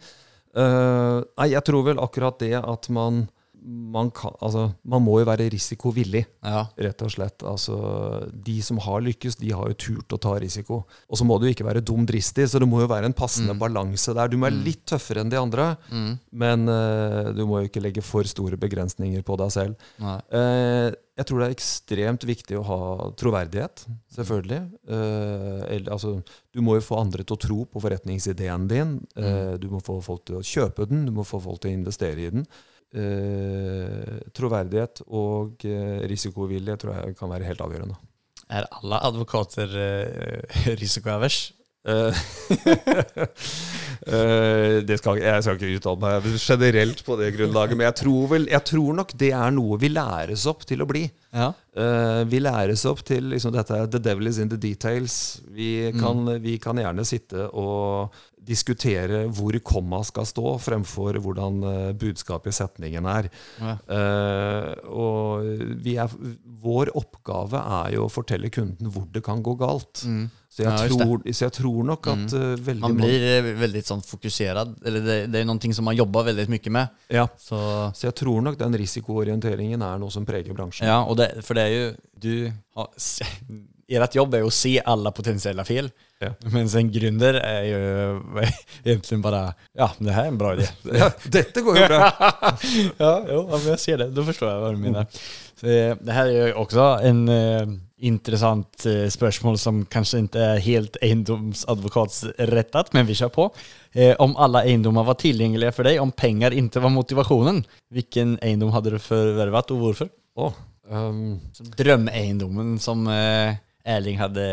uh, 0.57 1.21
Nei, 1.37 1.51
jeg 1.53 1.63
tror 1.67 1.85
vel 1.85 2.01
akkurat 2.01 2.39
det 2.41 2.55
at 2.57 2.89
man 2.89 3.27
man, 3.65 4.09
kan, 4.11 4.33
altså, 4.43 4.67
man 4.83 5.03
må 5.05 5.19
jo 5.21 5.27
være 5.29 5.49
risikovillig, 5.53 6.25
Ja. 6.43 6.65
rett 6.77 7.01
og 7.05 7.11
slett. 7.13 7.43
Altså, 7.47 7.77
de 8.33 8.57
som 8.61 8.77
har 8.83 9.01
lykkes, 9.01 9.37
de 9.39 9.51
har 9.55 9.71
jo 9.71 9.77
turt 9.79 10.15
å 10.15 10.19
ta 10.19 10.35
risiko. 10.41 10.83
Og 11.09 11.17
så 11.19 11.25
må 11.25 11.39
du 11.39 11.47
ikke 11.47 11.65
være 11.67 11.83
dum 11.85 12.05
dristig, 12.05 12.49
så 12.49 12.59
det 12.59 12.67
må 12.67 12.81
jo 12.83 12.89
være 12.91 13.05
en 13.09 13.15
passende 13.15 13.55
balanse 13.59 14.13
der. 14.13 14.27
Du 14.27 14.37
må 14.37 14.49
være 14.49 14.63
litt 14.65 14.83
tøffere 14.89 15.23
enn 15.23 15.31
de 15.31 15.39
andre, 15.39 15.69
men 16.31 16.67
uh, 16.67 17.31
du 17.35 17.45
må 17.47 17.61
jo 17.61 17.69
ikke 17.71 17.83
legge 17.83 18.03
for 18.03 18.23
store 18.27 18.57
begrensninger 18.59 19.23
på 19.23 19.37
deg 19.39 19.51
selv. 19.55 19.89
Eh, 20.03 20.91
jeg 21.13 21.27
tror 21.29 21.39
det 21.39 21.47
er 21.47 21.53
ekstremt 21.53 22.23
viktig 22.25 22.57
å 22.57 22.63
ha 22.65 22.79
troverdighet, 23.21 23.83
selvfølgelig. 24.15 24.61
Uh, 24.89 25.61
eller, 25.69 25.91
altså, 25.93 26.15
du 26.53 26.61
må 26.65 26.79
jo 26.79 26.85
få 26.87 26.97
andre 27.03 27.23
til 27.23 27.37
å 27.37 27.41
tro 27.43 27.59
på 27.69 27.81
forretningsideen 27.83 28.67
din. 28.71 28.95
Eh, 29.15 29.53
du 29.61 29.67
må 29.69 29.81
få 29.85 29.99
folk 30.01 30.25
til 30.25 30.39
å 30.39 30.45
kjøpe 30.45 30.87
den, 30.89 31.05
du 31.05 31.13
må 31.13 31.25
få 31.27 31.39
folk 31.43 31.61
til 31.61 31.71
å 31.71 31.77
investere 31.77 32.25
i 32.25 32.31
den. 32.33 32.47
Eh, 32.93 34.17
troverdighet 34.37 34.99
og 35.09 35.63
eh, 35.65 36.03
risikovilje 36.09 36.75
tror 36.77 36.99
jeg 36.99 37.15
kan 37.17 37.31
være 37.31 37.47
helt 37.47 37.63
avgjørende. 37.65 37.97
Er 38.53 38.67
alle 38.69 38.99
advokater 39.07 39.73
eh, 39.81 40.73
risikoavers? 40.81 41.53
Eh, 41.83 42.15
eh, 44.07 44.75
det 44.87 44.99
skal, 45.01 45.19
jeg 45.19 45.43
skal 45.43 45.57
ikke 45.57 45.79
uttale 45.79 45.99
meg 46.03 46.27
generelt 46.37 47.01
på 47.03 47.17
det 47.19 47.31
grunnlaget, 47.35 47.75
men 47.79 47.87
jeg 47.89 47.97
tror, 48.03 48.27
vel, 48.35 48.45
jeg 48.51 48.63
tror 48.69 48.99
nok 49.01 49.15
det 49.19 49.31
er 49.35 49.55
noe 49.57 49.79
vi 49.81 49.89
læres 49.91 50.45
opp 50.53 50.63
til 50.69 50.85
å 50.85 50.87
bli. 50.89 51.03
Ja. 51.33 51.49
Vi 52.29 52.39
læres 52.39 52.85
opp 52.85 53.01
til 53.07 53.31
liksom 53.33 53.55
dette 53.55 53.79
The 53.89 53.99
devil 54.05 54.29
is 54.29 54.37
in 54.37 54.51
the 54.51 54.59
details. 54.61 55.41
Vi 55.49 55.89
kan, 55.97 56.27
vi 56.43 56.59
kan 56.61 56.77
gjerne 56.77 57.05
sitte 57.09 57.47
og 57.49 58.13
diskutere 58.47 59.23
hvor 59.33 59.55
komma 59.65 60.01
skal 60.05 60.27
stå, 60.27 60.55
fremfor 60.61 61.17
hvordan 61.23 61.59
eh, 61.69 61.89
budskapet 61.99 62.53
i 62.53 62.57
setningen 62.57 63.07
er. 63.09 63.29
Ja. 63.61 63.75
Uh, 63.87 64.69
og 64.93 65.49
vi 65.83 65.97
er, 66.01 66.11
vår 66.63 66.93
oppgave 66.99 67.61
er 67.81 67.95
jo 67.97 68.07
å 68.07 68.11
fortelle 68.11 68.51
kunden 68.53 68.91
hvor 68.91 69.07
det 69.13 69.23
kan 69.25 69.43
gå 69.43 69.55
galt. 69.59 70.03
Så, 70.53 70.61
jeg 70.61 70.69
Ja, 70.69 70.85
tror, 70.85 71.23
så 71.33 71.47
jeg 71.47 71.53
tror 71.55 71.85
nok 71.87 72.07
at 72.11 72.25
mm. 72.29 72.59
veldig 72.61 72.83
Man 72.83 72.97
blir 72.99 73.23
eh, 73.25 73.47
veldig 73.57 73.81
sånn 73.87 74.03
fokusert. 74.05 74.75
Eller 74.85 75.01
det, 75.01 75.15
det 75.33 75.41
er 75.41 75.47
noe 75.49 75.73
som 75.73 75.87
man 75.89 75.97
jobber 75.97 76.27
veldig 76.29 76.45
mye 76.53 76.73
med. 76.77 76.99
ja. 77.09 77.25
Så, 77.41 77.57
Så 77.97 78.05
jeg 78.11 78.17
tror 78.21 78.43
nok 78.45 78.59
den 78.59 78.77
risikoorienteringen 78.77 79.81
er 79.81 80.01
noe 80.01 80.13
som 80.13 80.27
preger 80.29 80.53
bransjen. 80.53 80.85
ja, 80.87 81.01
og 81.01 81.17
det, 81.17 81.31
for 81.41 81.57
det 81.57 81.63
er 81.63 81.73
jo 81.73 81.93
Du 82.21 82.33
har 82.77 82.91
Ert 83.93 84.15
jobb 84.15 84.33
er 84.33 84.41
jo 84.45 84.49
å 84.49 84.53
se 84.53 84.77
alle 84.79 85.11
potensielle 85.13 85.65
fel. 85.67 85.89
Ja. 86.23 86.33
Mens 86.53 86.75
en 86.79 86.89
gründer 86.93 87.37
er 87.41 87.63
jo 87.67 87.79
egentlig 88.85 89.19
bare 89.23 89.45
Ja, 89.75 89.89
det 89.99 90.15
her 90.15 90.27
er 90.27 90.33
en 90.33 90.41
bra 90.41 90.53
idé. 90.57 90.67
Ja, 91.03 91.09
dette 91.37 91.63
går 91.65 91.79
jo 91.81 91.87
bra! 91.91 92.11
ja, 93.03 93.13
jo, 93.29 93.45
jeg 93.67 93.79
ser 93.81 94.03
det. 94.03 94.11
Da 94.15 94.27
forstår 94.27 94.51
jeg 94.51 94.61
hva 94.63 94.71
du 94.73 94.81
mener. 94.83 95.23
Så, 95.59 95.69
eh, 95.69 95.93
det 95.99 96.17
her 96.17 96.31
er 96.31 96.49
jo 96.51 96.63
også 96.63 96.87
en 97.07 97.21
uh, 97.29 97.75
interessant 98.03 98.87
uh, 98.89 99.05
spørsmål 99.13 99.59
som 99.61 99.83
kanskje 99.91 100.23
ikke 100.25 100.43
er 100.43 100.65
helt 100.65 100.99
eiendomsadvokatsrettet, 101.03 102.91
men 102.95 103.07
vi 103.07 103.17
kjører 103.19 103.35
på. 103.37 103.47
Uh, 103.95 104.13
om 104.23 104.35
alle 104.41 104.65
eiendommer 104.67 105.07
var 105.07 105.19
tilgjengelige 105.21 105.75
for 105.75 105.87
deg, 105.87 106.01
om 106.03 106.11
penger 106.11 106.55
ikke 106.57 106.83
var 106.83 106.93
motivasjonen, 106.95 107.63
hvilken 107.93 108.37
eiendom 108.43 108.73
hadde 108.75 108.95
du 108.95 109.01
forvervet, 109.01 109.73
og 109.75 109.87
hvorfor? 109.87 110.13
Oh, 110.35 110.53
um, 110.89 111.39
Så 111.53 111.65
Drømmeeiendommen 111.77 112.79
som 112.81 113.05
eh, 113.07 113.55
Erling 113.85 114.19
hadde 114.21 114.45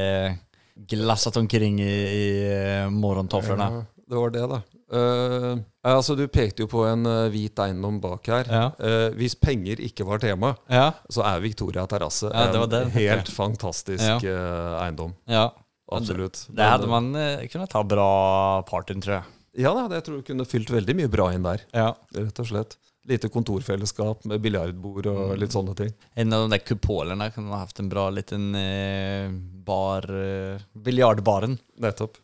glasset 0.88 1.36
omkring 1.36 1.80
i, 1.80 1.84
i 1.90 2.26
eh, 2.52 2.88
morgentoflene. 2.90 3.66
Ja, 3.70 4.04
det 4.10 4.18
var 4.18 4.30
det, 4.34 4.44
da. 4.50 4.60
Uh, 4.90 5.60
altså, 5.86 6.16
du 6.18 6.24
pekte 6.26 6.64
jo 6.64 6.68
på 6.70 6.82
en 6.88 7.06
uh, 7.06 7.28
hvit 7.30 7.58
eiendom 7.62 8.00
bak 8.02 8.26
her. 8.26 8.48
Ja. 8.50 8.62
Uh, 8.80 9.14
hvis 9.14 9.36
penger 9.38 9.78
ikke 9.86 10.06
var 10.08 10.18
tema, 10.22 10.54
Ja, 10.66 10.88
så 11.12 11.22
er 11.28 11.42
Victoria 11.44 11.84
terrasse 11.86 12.26
Ja, 12.32 12.48
det 12.50 12.58
en 12.64 12.70
det. 12.72 12.80
helt 12.96 13.30
fantastisk 13.30 14.24
Ja. 14.26 14.78
eiendom. 14.84 15.14
ja. 15.30 15.50
Absolutt. 15.90 16.44
Det 16.54 16.62
hadde 16.62 16.86
man 16.86 17.08
kunne 17.50 17.66
ta 17.66 17.80
bra 17.82 18.62
partyn, 18.62 19.00
tror 19.02 19.16
jeg. 19.16 19.24
Ja 19.58 19.72
da, 19.74 19.88
det 19.90 20.04
tror 20.06 20.20
jeg 20.20 20.28
kunne 20.28 20.44
fylt 20.46 20.70
veldig 20.70 20.94
mye 20.94 21.10
bra 21.10 21.32
inn 21.34 21.42
der, 21.42 21.64
Ja. 21.74 21.88
rett 22.14 22.38
og 22.38 22.46
slett. 22.46 22.76
Lite 23.10 23.30
kontorfellesskap 23.32 24.24
med 24.30 24.42
biljardbord 24.44 25.08
og 25.10 25.34
litt 25.40 25.54
sånne 25.54 25.74
ting. 25.78 25.92
En 26.14 26.34
av 26.36 26.44
de 26.44 26.54
der 26.54 26.62
kupolene 26.62 27.30
kunne 27.34 27.50
ha 27.50 27.64
haft 27.64 27.80
en 27.82 27.88
bra 27.90 28.06
liten 28.14 28.50
eh, 28.54 29.26
bar, 29.66 30.06
eh, 30.06 30.62
biljardbaren. 30.78 31.58
Nettopp. 31.82 32.20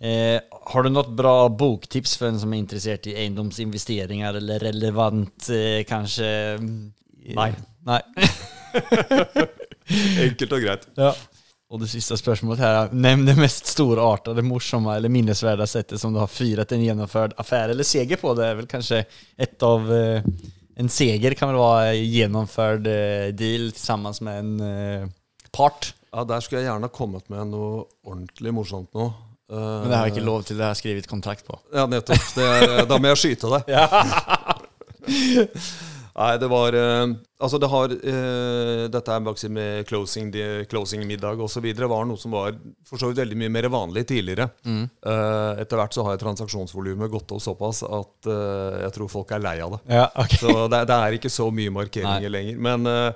Eh, 0.00 0.40
har 0.72 0.82
du 0.82 0.90
noe 0.90 1.14
bra 1.14 1.34
boktips 1.52 2.16
for 2.18 2.30
en 2.30 2.40
som 2.42 2.52
er 2.54 2.62
interessert 2.62 3.06
i 3.06 3.14
eiendomsinvesteringer, 3.22 4.40
eller 4.40 4.64
relevant 4.70 5.50
eh, 5.54 5.82
kanskje? 5.88 6.30
mm, 6.58 6.78
Nei. 7.36 7.52
Nei. 7.86 8.00
Enkelt 10.24 10.54
og 10.54 10.62
greit. 10.62 10.86
Ja. 10.98 11.12
Og 11.70 11.78
det 11.78 11.86
siste 11.92 12.16
spørsmålet 12.18 12.62
her 12.64 12.76
er 12.80 12.94
Nevn 12.98 13.22
det 13.28 13.36
mest 13.38 13.68
storartede, 13.70 14.42
morsomme 14.42 14.96
eller 14.96 15.12
minnesverdige 15.12 15.70
settet 15.70 16.02
som 16.02 16.14
du 16.14 16.18
har 16.18 16.30
fyret 16.30 16.72
en 16.74 16.82
gjennomført 16.82 17.36
affære 17.38 17.76
eller 17.76 17.86
seger 17.86 18.18
på. 18.18 18.32
Det 18.34 18.48
er 18.48 18.56
vel 18.58 18.66
kanskje 18.70 19.04
et 19.38 19.66
av 19.66 19.86
eh, 19.94 20.26
En 20.80 20.88
seger 20.90 21.34
kan 21.38 21.52
vel 21.52 21.60
være 21.60 22.00
gjennomført 22.00 22.86
eh, 22.90 23.30
deal 23.36 23.70
sammen 23.76 24.16
med 24.26 24.38
en 24.40 24.52
eh, 24.66 25.08
part. 25.54 25.92
Ja, 26.10 26.24
Der 26.26 26.42
skulle 26.42 26.64
jeg 26.64 26.70
gjerne 26.72 26.88
ha 26.88 26.94
kommet 26.94 27.28
med 27.30 27.52
noe 27.52 27.84
ordentlig 28.02 28.54
morsomt 28.56 28.90
nå. 28.96 29.12
Men 29.50 29.90
det 29.90 29.96
har 29.98 30.06
jeg 30.06 30.14
ikke 30.14 30.26
lov 30.28 30.44
til, 30.46 30.58
det 30.58 30.62
har 30.62 30.76
jeg 30.76 30.78
skrevet 30.78 31.08
kontrakt 31.10 31.42
på. 31.46 31.56
Ja, 31.74 31.82
nettopp. 31.90 32.22
Det 32.36 32.44
er, 32.46 32.84
da 32.86 32.98
må 33.02 33.10
jeg 33.10 33.18
skyte 33.18 33.50
deg. 33.50 33.64
Nei, 36.20 36.34
det 36.36 36.48
var 36.52 36.74
eh, 36.76 37.12
Altså, 37.40 37.56
det 37.62 37.68
har 37.72 37.92
eh, 37.96 38.82
Dette 38.92 39.14
er 39.14 39.22
faktisk 39.24 39.52
med 39.56 39.86
closing, 39.88 40.28
de- 40.34 40.66
closing-middag 40.68 41.40
osv. 41.40 41.64
var 41.88 42.04
noe 42.04 42.20
som 42.20 42.34
var 42.36 42.58
for 42.84 43.00
så 43.00 43.08
vidt 43.08 43.22
veldig 43.22 43.38
mye 43.40 43.52
mer 43.54 43.68
vanlig 43.72 44.02
tidligere. 44.10 44.50
Eh, 44.68 45.62
etter 45.62 45.80
hvert 45.80 45.96
så 45.96 46.04
har 46.04 46.20
transaksjonsvolumet 46.20 47.10
gått 47.14 47.32
opp 47.32 47.40
såpass 47.40 47.80
at 47.88 48.28
eh, 48.28 48.82
jeg 48.84 48.92
tror 48.98 49.08
folk 49.16 49.32
er 49.32 49.40
lei 49.46 49.56
av 49.64 49.78
det. 49.78 49.80
Ja, 49.96 50.10
ok. 50.12 50.36
Så 50.42 50.56
det, 50.68 50.82
det 50.92 50.98
er 50.98 51.16
ikke 51.16 51.32
så 51.32 51.48
mye 51.54 51.72
markeringer 51.72 52.28
lenger. 52.36 52.60
Men 52.68 52.84
uh, 52.90 53.12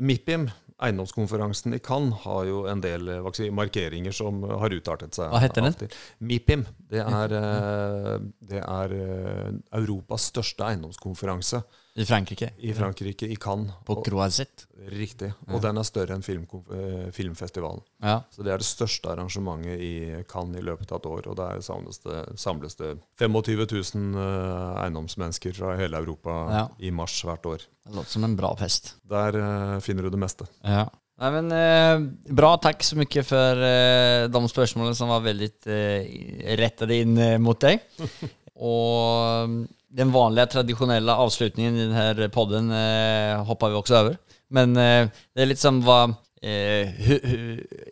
MIPIM, 0.00 0.48
eiendomskonferansen 0.78 1.74
i 1.74 1.80
Cannes, 1.82 2.22
har 2.24 2.44
jo 2.46 2.62
en 2.70 2.82
del 2.82 3.10
eh, 3.10 3.40
markeringer 3.54 4.14
som 4.14 4.42
har 4.46 4.74
utartet 4.74 5.18
seg. 5.18 5.32
Hva 5.32 5.42
heter 5.42 5.66
den? 5.66 5.96
MIPIM. 6.22 6.64
Det 6.90 7.02
er, 7.02 7.34
eh, 7.40 8.14
det 8.52 8.62
er 8.62 8.96
eh, 8.98 9.50
Europas 9.80 10.30
største 10.32 10.68
eiendomskonferanse 10.68 11.62
I 11.98 12.04
Frankrike. 12.06 12.52
i 12.62 12.70
Frankrike, 12.76 13.26
i 13.26 13.34
Cannes. 13.36 13.72
På 13.84 13.96
Croisette. 14.06 14.66
Riktig. 14.88 15.32
Og 15.50 15.60
den 15.64 15.76
er 15.80 15.84
større 15.84 16.14
enn 16.14 16.22
filmkonf- 16.22 16.70
eh, 16.72 17.08
filmfestivalen. 17.12 17.80
Ja. 18.00 18.20
Så 18.30 18.44
det 18.46 18.52
er 18.54 18.62
det 18.62 18.68
største 18.68 19.10
arrangementet 19.10 19.80
i 19.82 20.22
Cannes 20.30 20.60
i 20.60 20.64
løpet 20.64 20.92
av 20.94 21.00
et 21.02 21.08
år. 21.10 21.26
Og 21.32 21.36
der 21.40 21.60
samles 21.66 21.98
det, 22.06 22.22
samles 22.38 22.78
det 22.78 22.92
25 23.18 23.66
000 23.66 24.22
eh, 24.22 24.78
eiendomsmennesker 24.84 25.58
fra 25.58 25.74
hele 25.80 25.98
Europa 25.98 26.38
Ja. 26.54 26.62
i 26.78 26.90
mars 26.94 27.18
hvert 27.26 27.44
år. 27.50 27.66
Det 27.84 27.94
låter 27.96 28.10
som 28.14 28.24
en 28.24 28.36
bra 28.38 28.54
fest. 28.56 28.94
Der 29.08 29.34
eh, 29.42 29.80
finner 29.80 30.02
du 30.06 30.10
det 30.14 30.22
meste. 30.22 30.46
Ja. 30.64 30.86
Nei, 31.18 31.30
men, 31.34 31.48
eh, 31.50 32.32
bra, 32.32 32.52
takk 32.62 32.84
så 32.86 32.94
mye 32.94 33.24
for 33.26 33.58
eh, 33.66 34.28
de 34.30 34.42
spørsmålene 34.54 34.94
som 34.94 35.10
var 35.10 35.24
veldig 35.26 35.50
eh, 35.66 36.54
rettet 36.60 36.92
inn 36.94 37.18
mot 37.42 37.58
deg. 37.58 37.80
Og 38.58 39.66
den 39.88 40.12
vanlige, 40.12 40.52
tradisjonelle 40.52 41.14
avslutningen 41.24 41.76
i 41.76 41.90
denne 41.90 42.30
podden 42.32 42.72
eh, 42.74 43.36
hopper 43.48 43.72
vi 43.72 43.78
også 43.78 44.00
over. 44.02 44.16
Men 44.52 44.76
eh, 44.76 45.08
det 45.34 45.44
er 45.44 45.50
litt 45.50 45.62
som 45.62 45.80
hva 45.84 46.00
eh, 46.42 46.92
hu, 47.06 47.14
hu, 47.24 47.38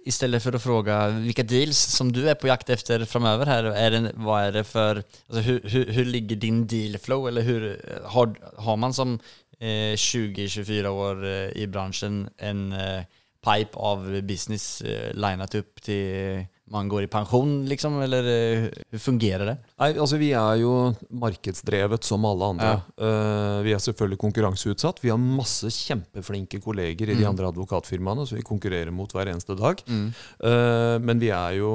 I 0.07 0.15
stedet 0.15 0.43
for 0.45 0.57
å 0.57 0.61
spørre 0.61 0.99
hvilke 1.23 1.47
deals 1.49 1.81
som 1.97 2.13
du 2.13 2.23
er 2.29 2.39
på 2.41 2.51
jakt 2.51 2.71
etter 2.75 3.07
framover, 3.09 3.49
her, 3.49 3.71
er 3.73 3.97
det, 3.97 4.15
hva 4.21 4.43
er 4.47 4.59
det 4.59 4.67
for 4.69 5.01
altså, 5.01 5.59
Hvordan 5.65 6.13
ligger 6.13 6.41
din 6.41 6.65
dealflow? 6.69 7.29
Eller 7.31 7.47
hur, 7.49 7.69
har, 8.15 8.35
har 8.69 8.81
man 8.81 8.97
som 8.97 9.17
eh, 9.61 9.95
20-24 9.97 10.93
år 10.93 11.25
eh, 11.25 11.49
i 11.63 11.69
bransjen 11.71 12.27
en 12.39 12.67
eh, 12.77 13.23
pipe 13.47 13.79
av 13.79 14.05
business 14.27 14.83
eh, 14.83 15.13
opp 15.17 15.83
til 15.85 16.47
man 16.71 16.89
går 16.89 17.05
i 17.05 17.11
pensjon, 17.11 17.51
liksom? 17.69 18.01
Eller 18.03 18.27
eh, 18.27 18.65
hur 18.91 18.99
fungerer 18.99 19.47
det? 19.47 19.55
Nei, 19.79 19.91
altså 19.95 20.19
Vi 20.19 20.33
er 20.35 20.59
jo 20.59 20.73
markedsdrevet 21.15 22.07
som 22.07 22.25
alle 22.27 22.49
andre. 22.55 22.71
Ja. 22.73 22.81
Uh, 22.99 23.59
vi 23.67 23.75
er 23.77 23.83
selvfølgelig 23.83 24.19
konkurranseutsatt. 24.25 24.99
Vi 25.05 25.13
har 25.13 25.21
masse 25.21 25.71
kjempeflinke 25.71 26.59
kolleger 26.65 27.13
i 27.13 27.15
mm. 27.15 27.21
de 27.21 27.29
andre 27.29 27.51
advokatfirmaene, 27.53 28.27
så 28.27 28.39
vi 28.39 28.47
konkurrerer 28.47 28.91
mot 28.95 29.15
hver 29.15 29.31
eneste 29.31 29.55
dag. 29.59 29.83
Mm. 29.87 30.09
Uh, 30.43 30.97
men 31.07 31.23
vi 31.23 31.31
er, 31.31 31.61
jo, 31.61 31.71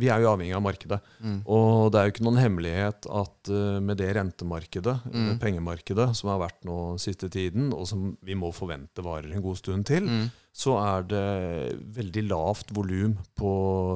vi 0.00 0.10
er, 0.10 0.24
jo, 0.24 0.32
avhengig 0.32 0.58
av 0.58 0.66
markedet. 0.66 1.00
Mm. 1.22 1.38
Og 1.46 1.92
det 1.94 2.00
er 2.00 2.08
jo 2.08 2.16
ikke 2.16 2.26
noen 2.26 2.42
hemmelighet 2.42 3.08
at 3.22 3.52
uh, 3.54 3.78
med 3.84 4.02
det 4.02 4.10
rentemarkedet, 4.18 4.98
mm. 5.14 5.30
pengemarkedet, 5.44 6.10
som 6.18 6.34
har 6.34 6.42
vært 6.42 6.66
nå 6.66 6.96
siste 6.98 7.30
tiden, 7.30 7.70
og 7.76 7.86
som 7.86 8.10
vi 8.26 8.34
må 8.38 8.50
forvente 8.56 9.04
varer 9.04 9.30
en 9.30 9.46
god 9.46 9.62
stund 9.62 9.86
til, 9.86 10.10
mm 10.10 10.28
så 10.58 10.74
er 10.80 11.04
det 11.06 11.26
veldig 11.94 12.24
lavt 12.32 12.72
volum 12.74 13.12
på 13.38 13.52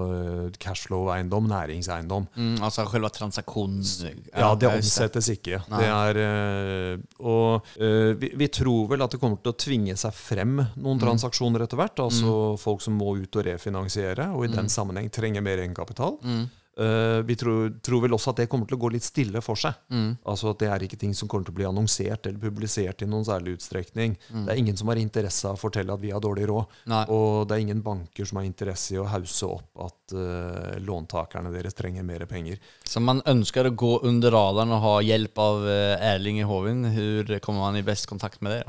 eh, 0.06 0.44
cashflow-eiendom, 0.62 1.48
næringseiendom. 1.50 2.28
Mm, 2.36 2.54
altså 2.62 2.84
selve 2.86 3.10
transaksjonen 3.10 3.82
Ja, 4.30 4.52
det 4.54 4.70
omsettes 4.70 5.32
ikke. 5.34 5.58
Det 5.66 5.88
er, 5.88 6.20
eh, 6.22 7.02
og 7.18 7.66
eh, 7.82 8.12
vi, 8.14 8.30
vi, 8.38 8.50
tror 8.52 8.92
vel 8.92 9.02
at 9.02 9.14
det 9.14 9.20
kommer 9.22 9.42
til 9.42 9.54
å 9.54 9.58
tvinge 9.58 9.98
seg 9.98 10.14
frem 10.14 10.60
noen 10.60 11.00
mm. 11.00 11.02
transaksjoner 11.02 11.66
etter 11.66 11.82
hvert. 11.82 12.04
Altså 12.06 12.30
mm. 12.54 12.62
folk 12.62 12.84
som 12.84 12.94
må 13.00 13.16
ut 13.18 13.40
og 13.40 13.48
refinansiere, 13.48 14.30
og 14.30 14.46
i 14.46 14.52
den 14.52 14.70
mm. 14.70 14.74
sammenheng 14.76 15.10
trenger 15.10 15.42
mer 15.42 15.64
egenkapital. 15.64 16.20
Mm. 16.22 16.44
Uh, 16.80 17.20
vi 17.28 17.36
tror, 17.36 17.66
tror, 17.84 18.00
vel 18.00 18.14
også 18.16 18.32
at 18.32 18.38
det 18.40 18.46
kommer 18.48 18.64
til 18.68 18.78
å 18.78 18.80
gå 18.80 18.88
litt 18.94 19.04
stille 19.04 19.42
for 19.44 19.60
seg. 19.60 19.76
Mm. 19.92 20.14
Altså 20.24 20.52
at 20.52 20.62
Det 20.62 20.70
er 20.72 20.84
ikke 20.86 20.98
ting 21.00 21.12
som 21.16 21.28
kommer 21.28 21.44
til 21.44 21.52
å 21.52 21.58
bli 21.58 21.66
annonsert 21.68 22.28
eller 22.28 22.40
publisert 22.40 23.04
i 23.04 23.08
noen 23.10 23.26
særlig 23.28 23.58
utstrekning. 23.58 24.14
Mm. 24.30 24.46
Det 24.46 24.54
er 24.54 24.60
ingen 24.62 24.78
som 24.80 24.88
har 24.88 25.00
interesse 25.00 25.50
av 25.50 25.58
å 25.58 25.60
fortelle 25.60 25.92
at 25.92 26.00
vi 26.00 26.14
har 26.14 26.22
dårlig 26.24 26.46
råd. 26.48 26.78
Nei. 26.92 27.02
Og 27.12 27.44
det 27.48 27.58
er 27.58 27.64
ingen 27.66 27.82
banker 27.84 28.28
som 28.28 28.40
har 28.40 28.48
interesse 28.48 28.96
i 28.96 29.00
å 29.02 29.08
hause 29.10 29.50
opp 29.50 29.84
at 29.84 30.16
uh, 30.16 30.78
låntakerne 30.80 31.52
deres 31.52 31.76
trenger 31.76 32.06
mer 32.08 32.24
penger. 32.30 32.62
Så 32.88 33.02
man 33.04 33.20
ønsker 33.28 33.68
å 33.68 33.74
gå 33.76 33.98
under 34.08 34.32
radaren 34.32 34.72
og 34.72 34.84
ha 34.86 34.94
hjelp 35.04 35.42
av 35.44 35.66
uh, 35.66 36.12
Erling 36.12 36.40
i 36.40 36.48
Hovin. 36.48 36.86
Hvordan 36.94 37.44
kommer 37.44 37.66
man 37.66 37.76
i 37.80 37.84
best 37.84 38.08
kontakt 38.08 38.40
med 38.40 38.56
det? 38.56 38.64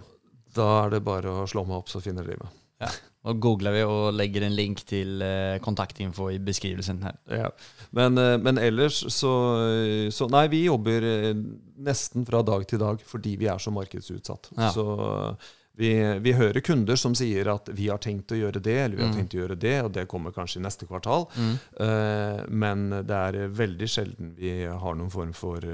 Da 0.53 0.67
er 0.83 0.97
det 0.97 1.05
bare 1.07 1.31
å 1.31 1.47
slå 1.49 1.63
meg 1.65 1.79
opp, 1.79 1.89
så 1.89 2.03
finner 2.03 2.27
dere 2.27 2.43
meg. 2.43 2.59
Ja. 2.83 3.13
Nå 3.23 3.37
googler 3.39 3.71
vi 3.71 3.81
og 3.87 4.11
legger 4.17 4.43
en 4.43 4.55
link 4.55 4.83
til 4.87 5.23
eh, 5.23 5.55
kontaktinfo 5.63 6.27
i 6.33 6.41
beskrivelsen 6.43 6.99
her. 7.05 7.17
Ja. 7.31 7.49
Men, 7.95 8.19
eh, 8.19 8.35
men, 8.35 8.59
ellers 8.59 8.99
så, 9.15 9.33
så, 10.11 10.27
Nei, 10.31 10.47
vi 10.51 10.65
jobber 10.65 11.07
eh, 11.07 11.33
nesten 11.87 12.27
fra 12.27 12.43
dag 12.43 12.67
til 12.67 12.81
dag 12.83 13.03
fordi 13.07 13.37
vi 13.39 13.47
er 13.51 13.61
så 13.63 13.71
markedsutsatt. 13.71 14.49
Ja. 14.57 14.73
Så 14.75 14.85
vi, 15.79 15.93
vi, 16.21 16.33
hører 16.37 16.61
kunder 16.61 16.99
som 16.99 17.15
sier 17.17 17.47
at 17.49 17.71
'vi 17.71 17.87
har 17.89 18.01
tenkt 18.03 18.35
å 18.35 18.37
gjøre 18.37 18.59
det', 18.59 18.75
eller 18.83 18.97
'vi 18.97 19.05
har 19.05 19.13
mm. 19.13 19.15
tenkt 19.17 19.33
å 19.33 19.39
gjøre 19.39 19.57
det', 19.57 19.79
og 19.85 19.93
det 19.95 20.03
kommer 20.11 20.35
kanskje 20.35 20.59
i 20.59 20.65
neste 20.67 20.85
kvartal. 20.85 21.25
Mm. 21.33 21.55
Men 22.53 22.83
det 23.07 23.21
er 23.29 23.55
veldig 23.57 23.89
sjelden 23.89 24.35
vi 24.37 24.51
har 24.67 24.99
noen 24.99 25.09
form 25.09 25.31
for 25.33 25.65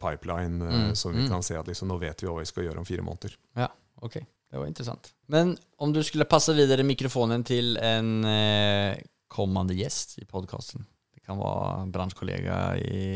pipeline 0.00 0.62
mm. 0.62 0.94
som 0.96 1.12
vi 1.12 1.26
mm. 1.26 1.28
kan 1.34 1.44
se 1.44 1.58
at 1.58 1.68
liksom, 1.68 1.92
nå 1.92 1.98
vet 2.00 2.24
vi 2.24 2.30
hva 2.30 2.38
vi 2.38 2.48
skal 2.48 2.70
gjøre 2.70 2.80
om 2.80 2.88
fire 2.88 3.04
måneder. 3.04 3.36
Ja, 3.60 3.68
ok. 4.00 4.22
Det 4.52 4.60
var 4.60 4.68
intressant. 4.68 5.08
Men 5.32 5.54
om 5.80 5.92
du 5.94 6.02
skulle 6.04 6.28
passe 6.28 6.52
videre 6.52 6.84
mikrofonen 6.84 7.40
til 7.48 7.78
en 7.80 8.10
eh, 8.28 9.00
kommende 9.32 9.72
gjest 9.72 10.18
i 10.20 10.26
podkasten. 10.28 10.84
Det 11.14 11.24
kan 11.24 11.40
være 11.40 11.86
bransjekollega 11.94 12.58
i 12.76 13.06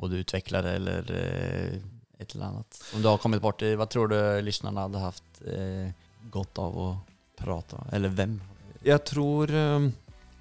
både 0.00 0.20
utviklere 0.20 0.74
eller 0.76 1.08
eh, 1.16 1.78
et 2.20 2.34
eller 2.34 2.50
annet. 2.50 2.80
Om 2.94 3.00
du 3.00 3.08
har 3.08 3.22
kommet 3.22 3.40
borti, 3.40 3.72
hva 3.78 3.88
tror 3.88 4.12
du 4.12 4.18
lytterne 4.44 4.84
hadde 4.84 5.02
hatt 5.06 5.42
eh, 5.48 5.88
godt 6.32 6.60
av 6.60 6.76
å 6.76 6.88
prate 7.40 7.80
Eller 7.96 8.12
hvem? 8.12 8.36
Jeg 8.84 9.00
tror 9.08 9.52
eh, 9.56 9.88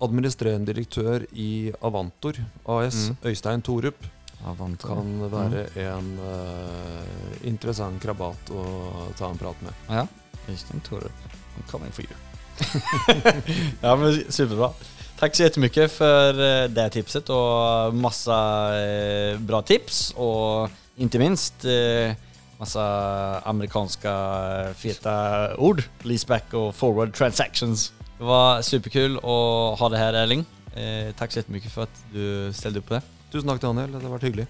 administrerende 0.04 0.74
direktør 0.74 1.24
i 1.32 1.72
Avantor 1.80 2.42
AS, 2.68 3.06
mm. 3.08 3.20
Øystein 3.32 3.64
Torup, 3.64 4.04
Avantor. 4.46 4.96
kan 4.96 5.32
være 5.32 5.66
en 5.84 6.14
uh, 6.20 7.48
interessant 7.48 8.00
krabat 8.02 8.52
å 8.56 8.64
ta 9.20 9.30
en 9.30 9.40
prat 9.40 9.66
med. 9.66 9.74
Ja, 9.90 10.06
Øystein 10.50 10.82
Torup. 10.86 11.28
I'm 11.58 11.68
coming 11.72 11.92
for 11.92 12.04
you. 12.04 12.16
ja, 13.84 13.96
men 13.96 14.24
superbra. 14.30 14.72
Tack 15.20 15.36
så 15.36 15.44
jättemycket 15.44 15.92
för 15.92 16.30
eh, 16.64 16.70
det 16.70 16.90
tipset 16.90 17.30
och 17.30 17.94
massa 17.94 18.70
eh, 18.80 19.40
bra 19.40 19.62
tips 19.62 20.14
och 20.16 20.70
inte 20.96 21.20
minst 21.20 21.66
massa 22.58 22.84
amerikanska 23.40 24.14
feta 24.76 25.56
ord. 25.58 25.84
Leaseback 26.02 26.54
och 26.54 26.76
forward 26.76 27.14
transactions. 27.14 27.94
Det 28.18 28.24
var 28.24 28.62
superkul 28.62 29.18
att 29.18 29.80
ha 29.80 29.90
det 29.90 29.98
här 29.98 30.14
Erling. 30.14 30.46
Tack 31.18 31.32
så 31.32 31.40
jättemycket 31.40 31.72
för 31.72 31.84
att 31.84 32.04
du 32.14 32.54
ställde 32.54 32.80
upp 32.80 32.88
på 32.88 32.94
det. 32.94 33.02
Tusen 33.30 33.50
takk, 33.50 33.62
Daniel. 33.62 33.92
Det 33.94 34.02
har 34.02 34.16
vært 34.16 34.26
hyggelig. 34.26 34.48